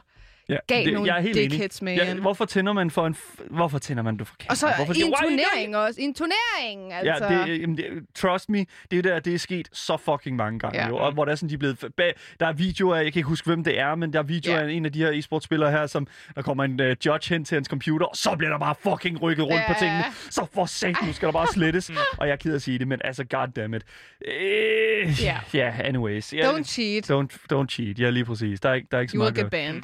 Ja, 0.48 0.56
Gav 0.66 0.86
nogle 0.92 1.06
jeg 1.12 1.16
er 1.18 1.22
helt 1.22 1.34
dickheads, 1.36 1.78
enig. 1.78 1.98
man. 1.98 2.06
Ja, 2.06 2.14
hvorfor 2.14 2.44
tænder 2.44 2.72
man 2.72 2.90
for 2.90 3.06
en... 3.06 3.16
Hvorfor 3.50 3.78
tænder 3.78 4.02
man 4.02 4.16
du 4.16 4.24
for 4.24 4.34
Og 4.50 4.56
så 4.56 4.72
hvorfor, 4.76 4.92
i 4.94 5.00
en 5.02 5.12
turnering 5.22 5.76
også. 5.76 6.00
I 6.00 6.04
en 6.04 6.14
turnering, 6.14 6.92
altså. 6.92 7.26
Ja, 7.34 7.44
det, 7.46 7.60
jamen, 7.62 7.76
det, 7.76 7.84
trust 8.14 8.48
me, 8.50 8.66
det 8.90 8.98
er 8.98 9.02
der, 9.02 9.20
det 9.20 9.34
er 9.34 9.38
sket 9.38 9.68
så 9.72 9.96
fucking 9.96 10.36
mange 10.36 10.58
gange 10.58 10.78
Ja. 10.78 10.88
jo, 10.88 10.96
og 10.96 11.12
hvor 11.12 11.24
der 11.24 11.32
er 11.32 11.36
sådan, 11.36 11.48
de 11.48 11.54
er 11.54 11.58
blevet, 11.58 11.84
bag, 11.96 12.14
der 12.40 12.46
er 12.46 12.52
videoer, 12.52 12.96
jeg 12.96 13.12
kan 13.12 13.20
ikke 13.20 13.28
huske, 13.28 13.46
hvem 13.46 13.64
det 13.64 13.78
er, 13.80 13.94
men 13.94 14.12
der 14.12 14.18
er 14.18 14.22
videoer 14.22 14.56
Ja. 14.58 14.66
af 14.66 14.70
en 14.72 14.84
af 14.84 14.92
de 14.92 14.98
her 14.98 15.10
e-sportspillere 15.12 15.70
her, 15.70 15.86
som 15.86 16.06
der 16.34 16.42
kommer 16.42 16.64
en 16.64 16.80
uh, 16.80 16.86
judge 17.06 17.34
hen 17.34 17.44
til 17.44 17.54
hans 17.54 17.68
computer, 17.68 18.06
og 18.06 18.16
så 18.16 18.34
bliver 18.38 18.50
der 18.50 18.58
bare 18.58 18.74
fucking 18.82 19.22
rykket 19.22 19.44
rundt 19.44 19.54
Ja. 19.68 19.72
på 19.72 19.78
tingene. 19.78 20.04
Så 20.30 20.46
for 20.54 20.66
sat, 20.66 20.96
nu 21.06 21.12
skal 21.12 21.26
der 21.26 21.32
bare 21.32 21.46
slettes. 21.46 21.90
og 22.18 22.26
jeg 22.26 22.32
er 22.32 22.36
ked 22.36 22.50
af 22.50 22.54
at 22.54 22.62
sige 22.62 22.78
det, 22.78 22.88
men 22.88 23.00
altså, 23.04 23.24
goddammit. 23.24 23.82
Øh, 24.28 25.22
Ja. 25.22 25.38
ja, 25.54 25.74
anyways. 25.84 26.32
Ja, 26.34 26.50
Don't 26.52 26.62
cheat. 26.64 27.10
Don't, 27.10 27.36
don't 27.52 27.66
cheat, 27.68 27.98
ja 27.98 28.10
lige 28.10 28.24
præcis. 28.24 28.60
Der 28.60 28.68
er 28.70 28.80
der 28.90 28.96
er 28.96 29.00
ikke 29.00 29.10
så 29.10 29.16
You 29.16 29.22
will 29.22 29.34
meget 29.34 29.36
get 29.36 29.44
at 29.44 29.50
banned. 29.50 29.82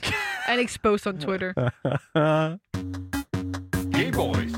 And 0.55 0.61
exposed 0.63 1.07
on 1.07 1.19
Twitter. 1.19 1.53
Gay 3.93 4.11
boys. 4.13 4.53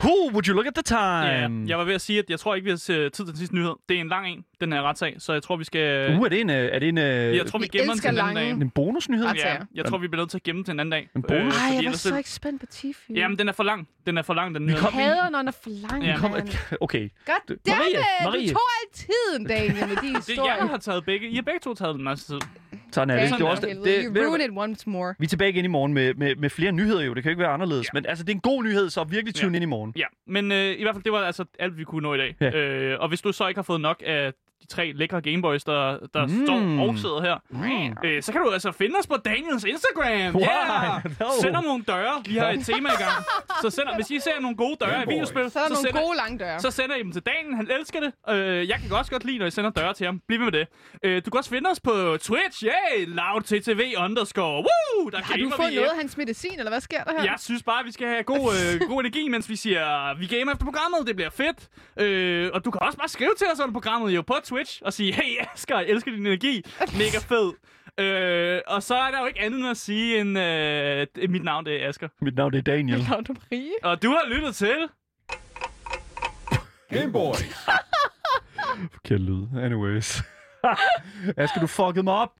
Who 0.00 0.30
would 0.32 0.46
you 0.48 0.54
look 0.54 0.66
at 0.66 0.74
the 0.74 0.94
Ja, 0.96 1.46
time? 1.48 1.68
jeg 1.68 1.78
var 1.78 1.84
ved 1.84 1.94
at 1.94 2.00
sige, 2.00 2.18
at 2.18 2.24
jeg 2.30 2.40
tror 2.40 2.54
ikke, 2.54 2.64
vi 2.64 2.70
har 2.70 2.76
tid 2.76 3.10
til 3.10 3.26
den 3.26 3.36
sidste 3.36 3.54
nyhed. 3.54 3.72
Det 3.88 3.96
er 3.96 4.00
en 4.00 4.08
lang 4.08 4.28
en, 4.28 4.44
den 4.60 4.72
her 4.72 4.82
retssag, 4.82 5.14
så 5.18 5.32
jeg 5.32 5.42
tror, 5.42 5.56
vi 5.56 5.64
skal... 5.64 6.14
Uh, 6.16 6.24
er 6.24 6.28
det 6.28 6.40
en, 6.40 6.50
øh, 6.50 6.56
er 6.72 6.78
det 6.78 6.88
en, 6.88 6.98
øh, 6.98 7.36
jeg 7.36 7.46
tror, 7.46 7.58
vi 7.58 7.68
Vi 7.72 7.78
gemmer 7.78 7.92
den 7.92 8.00
til 8.02 8.10
en 8.10 8.18
anden 8.18 8.34
dag. 8.36 8.50
en 8.50 8.70
bonusnyhed? 8.70 9.26
Ja, 9.34 9.56
jeg 9.74 9.84
tror, 9.84 9.98
vi 9.98 10.08
bliver 10.08 10.22
nødt 10.22 10.30
til 10.30 10.38
at 10.38 10.42
gemme 10.42 10.58
den 10.58 10.64
til 10.64 10.72
en 10.72 10.80
anden 10.80 10.90
dag. 10.92 11.08
En 11.16 11.22
bonus? 11.22 11.54
Øh, 11.56 11.62
Ej, 11.72 11.76
jeg 11.82 11.90
var 11.90 11.96
så 11.96 12.16
ikke 12.16 12.30
spændt 12.30 12.60
på 12.60 12.66
Tifu. 12.66 13.12
Jamen, 13.14 13.38
den 13.38 13.48
er 13.48 13.52
for 13.52 13.62
lang. 13.62 13.88
Den 14.06 14.18
er 14.18 14.22
for 14.22 14.34
lang, 14.34 14.54
den 14.54 14.66
nyhed. 14.66 14.78
Jeg 14.82 14.90
hader, 14.92 15.30
når 15.30 15.38
den 15.38 15.48
er 15.48 15.52
for 15.62 15.70
lang, 15.90 16.02
Ja. 16.04 16.10
ja. 16.10 16.16
Kom, 16.18 16.34
okay. 16.80 17.08
God 17.26 17.34
Du- 17.48 17.54
damn 17.66 17.78
Marie, 17.78 17.90
it! 17.90 18.24
Marie. 18.24 18.48
Du 18.48 18.52
tog 18.52 18.60
al 18.82 18.88
tiden, 18.94 19.46
Daniel, 19.46 19.88
med 19.88 19.96
de 19.96 20.02
Det, 20.08 20.16
historier. 20.16 20.56
jeg 20.56 20.68
har 20.68 20.76
taget 20.78 21.04
begge. 21.04 21.28
I 21.28 21.34
har 21.34 21.42
begge 21.42 21.60
to 21.60 21.74
taget 21.74 21.94
den 21.94 22.04
masse 22.04 22.26
tid. 22.32 22.40
Sådan 22.92 23.10
er 23.10 23.14
det. 23.20 23.30
Damn, 23.30 23.40
det, 23.40 23.46
er 23.46 23.50
også, 23.50 23.66
helvede. 23.68 23.84
det, 23.90 24.04
You 24.04 24.14
det, 24.14 24.22
ruined 24.30 24.44
it 24.48 24.52
once 24.58 24.90
more. 24.90 25.14
vi 25.18 25.24
er 25.24 25.28
tilbage 25.28 25.50
igen 25.50 25.64
i 25.64 25.68
morgen 25.68 25.94
med, 25.94 26.14
med, 26.14 26.36
med 26.36 26.50
flere 26.50 26.72
nyheder 26.72 27.02
jo. 27.02 27.14
Det 27.14 27.22
kan 27.22 27.30
jo 27.30 27.32
ikke 27.32 27.42
være 27.42 27.50
anderledes. 27.52 27.84
Ja. 27.86 27.90
Men 27.94 28.06
altså, 28.06 28.24
det 28.24 28.30
er 28.30 28.34
en 28.34 28.40
god 28.40 28.64
nyhed, 28.64 28.90
så 28.90 29.04
virkelig 29.04 29.34
tune 29.34 29.52
Ja. 29.52 29.56
ind 29.56 29.62
i 29.62 29.66
morgen. 29.66 29.92
Ja, 29.96 30.04
men 30.26 30.52
øh, 30.52 30.78
i 30.78 30.82
hvert 30.82 30.94
fald, 30.94 31.04
det 31.04 31.12
var 31.12 31.18
altså 31.18 31.44
alt, 31.58 31.78
vi 31.78 31.84
kunne 31.84 32.02
nå 32.02 32.14
i 32.14 32.18
dag. 32.18 32.34
Ja. 32.40 32.50
Øh, 32.58 33.00
og 33.00 33.08
hvis 33.08 33.20
du 33.20 33.32
så 33.32 33.48
ikke 33.48 33.58
har 33.58 33.62
fået 33.62 33.80
nok 33.80 34.02
af 34.06 34.32
de 34.62 34.66
tre 34.66 34.92
lækre 34.92 35.20
Gameboys, 35.20 35.64
der, 35.64 35.98
der 36.14 36.26
Mm. 36.26 36.46
står 36.46 36.88
og 36.88 36.98
sidder 36.98 37.20
her, 37.22 37.36
Mm. 37.50 37.96
øh, 38.08 38.22
så 38.22 38.32
kan 38.32 38.40
du 38.40 38.50
altså 38.50 38.72
finde 38.72 38.96
os 39.00 39.06
på 39.06 39.16
Daniels 39.24 39.64
Instagram. 39.64 40.34
Wow. 40.34 40.42
Yeah! 40.42 41.04
No. 41.20 41.26
Send 41.40 41.56
om 41.56 41.64
nogle 41.64 41.84
døre. 41.88 42.22
Vi 42.26 42.36
har 42.36 42.50
et 42.50 42.66
tema 42.66 42.88
i 42.88 43.02
gang. 43.02 43.24
Så 43.62 43.70
send, 43.70 43.88
hvis 43.96 44.10
I 44.10 44.18
ser 44.20 44.40
nogle 44.40 44.56
gode 44.56 44.76
døre 44.80 44.88
i 44.90 44.92
Gameboys. 44.92 45.12
videospil, 45.14 45.50
Så 45.50 45.58
er 45.58 45.62
der 45.62 45.68
nogle 45.70 45.88
sender, 45.88 46.02
gode 46.02 46.16
lange 46.16 46.38
døre. 46.38 46.60
så 46.60 46.70
sender 46.70 46.96
I 46.96 47.02
dem 47.02 47.12
til 47.12 47.22
Daniel. 47.22 47.54
Han 47.56 47.68
elsker 47.80 48.00
det. 48.00 48.12
Øh, 48.34 48.68
jeg 48.68 48.78
kan 48.80 48.92
også 48.92 49.10
godt 49.10 49.24
lide, 49.24 49.38
når 49.38 49.46
I 49.46 49.50
sender 49.50 49.70
døre 49.70 49.94
til 49.94 50.06
ham. 50.06 50.20
Bliv 50.28 50.38
ved 50.40 50.44
med 50.44 50.52
det. 50.52 50.66
Øh, 51.02 51.22
du 51.24 51.30
kan 51.30 51.38
også 51.38 51.50
finde 51.50 51.70
os 51.70 51.80
på 51.80 52.16
Twitch. 52.20 52.64
Yeah! 52.64 53.08
LoudTTV 53.08 53.80
underscore. 54.04 54.56
Woo! 54.66 55.10
Der 55.10 55.18
Har 55.22 55.36
du 55.36 55.50
fået 55.56 55.70
vi. 55.70 55.74
noget 55.76 55.88
af 55.88 55.96
hans 55.96 56.16
medicin, 56.16 56.58
eller 56.58 56.70
hvad 56.70 56.80
sker 56.80 57.04
der 57.04 57.12
her? 57.18 57.22
Jeg 57.24 57.34
synes 57.38 57.62
bare, 57.62 57.84
vi 57.84 57.92
skal 57.92 58.06
have 58.08 58.22
god, 58.22 58.38
øh, 58.38 58.88
god 58.88 59.00
energi, 59.00 59.28
mens 59.28 59.48
vi 59.48 59.56
siger, 59.56 60.14
vi 60.18 60.26
gamer 60.26 60.52
efter 60.52 60.64
programmet. 60.64 61.06
Det 61.06 61.16
bliver 61.16 61.30
fedt. 61.30 61.68
Øh, 62.00 62.50
og 62.54 62.64
du 62.64 62.70
kan 62.70 62.82
også 62.82 62.98
bare 62.98 63.08
skrive 63.08 63.34
til 63.38 63.46
os 63.52 63.60
under 63.60 63.72
programmet 63.72 64.10
jo 64.16 64.22
på 64.22 64.34
Twitch 64.48 64.82
og 64.84 64.92
sige, 64.92 65.12
hey 65.12 65.44
Asger, 65.54 65.78
jeg 65.78 65.88
elsker 65.88 66.10
din 66.10 66.26
energi. 66.26 66.62
Mega 66.80 67.18
fed. 67.18 67.52
Øh, 67.98 68.60
og 68.66 68.82
så 68.82 68.94
er 68.94 69.10
der 69.10 69.20
jo 69.20 69.26
ikke 69.26 69.40
andet 69.40 69.60
end 69.60 69.68
at 69.68 69.76
sige, 69.76 70.20
end 70.20 70.38
øh, 70.38 71.30
mit 71.30 71.44
navn 71.44 71.66
det 71.66 71.84
er 71.84 71.88
Asger. 71.88 72.08
Mit 72.20 72.36
navn 72.36 72.52
det 72.52 72.58
er 72.58 72.62
Daniel. 72.62 73.04
Claudia 73.04 73.34
Marie. 73.50 73.70
Og 73.82 74.02
du 74.02 74.08
har 74.08 74.28
lyttet 74.28 74.54
til... 74.54 74.76
Game 76.90 77.12
boys. 77.12 77.54
Forkert 78.92 79.20
lyd. 79.20 79.46
Anyways. 79.62 80.22
Asger, 81.36 81.60
du 81.60 81.66
fuckede 81.66 82.02
mig 82.02 82.14
op. 82.14 82.32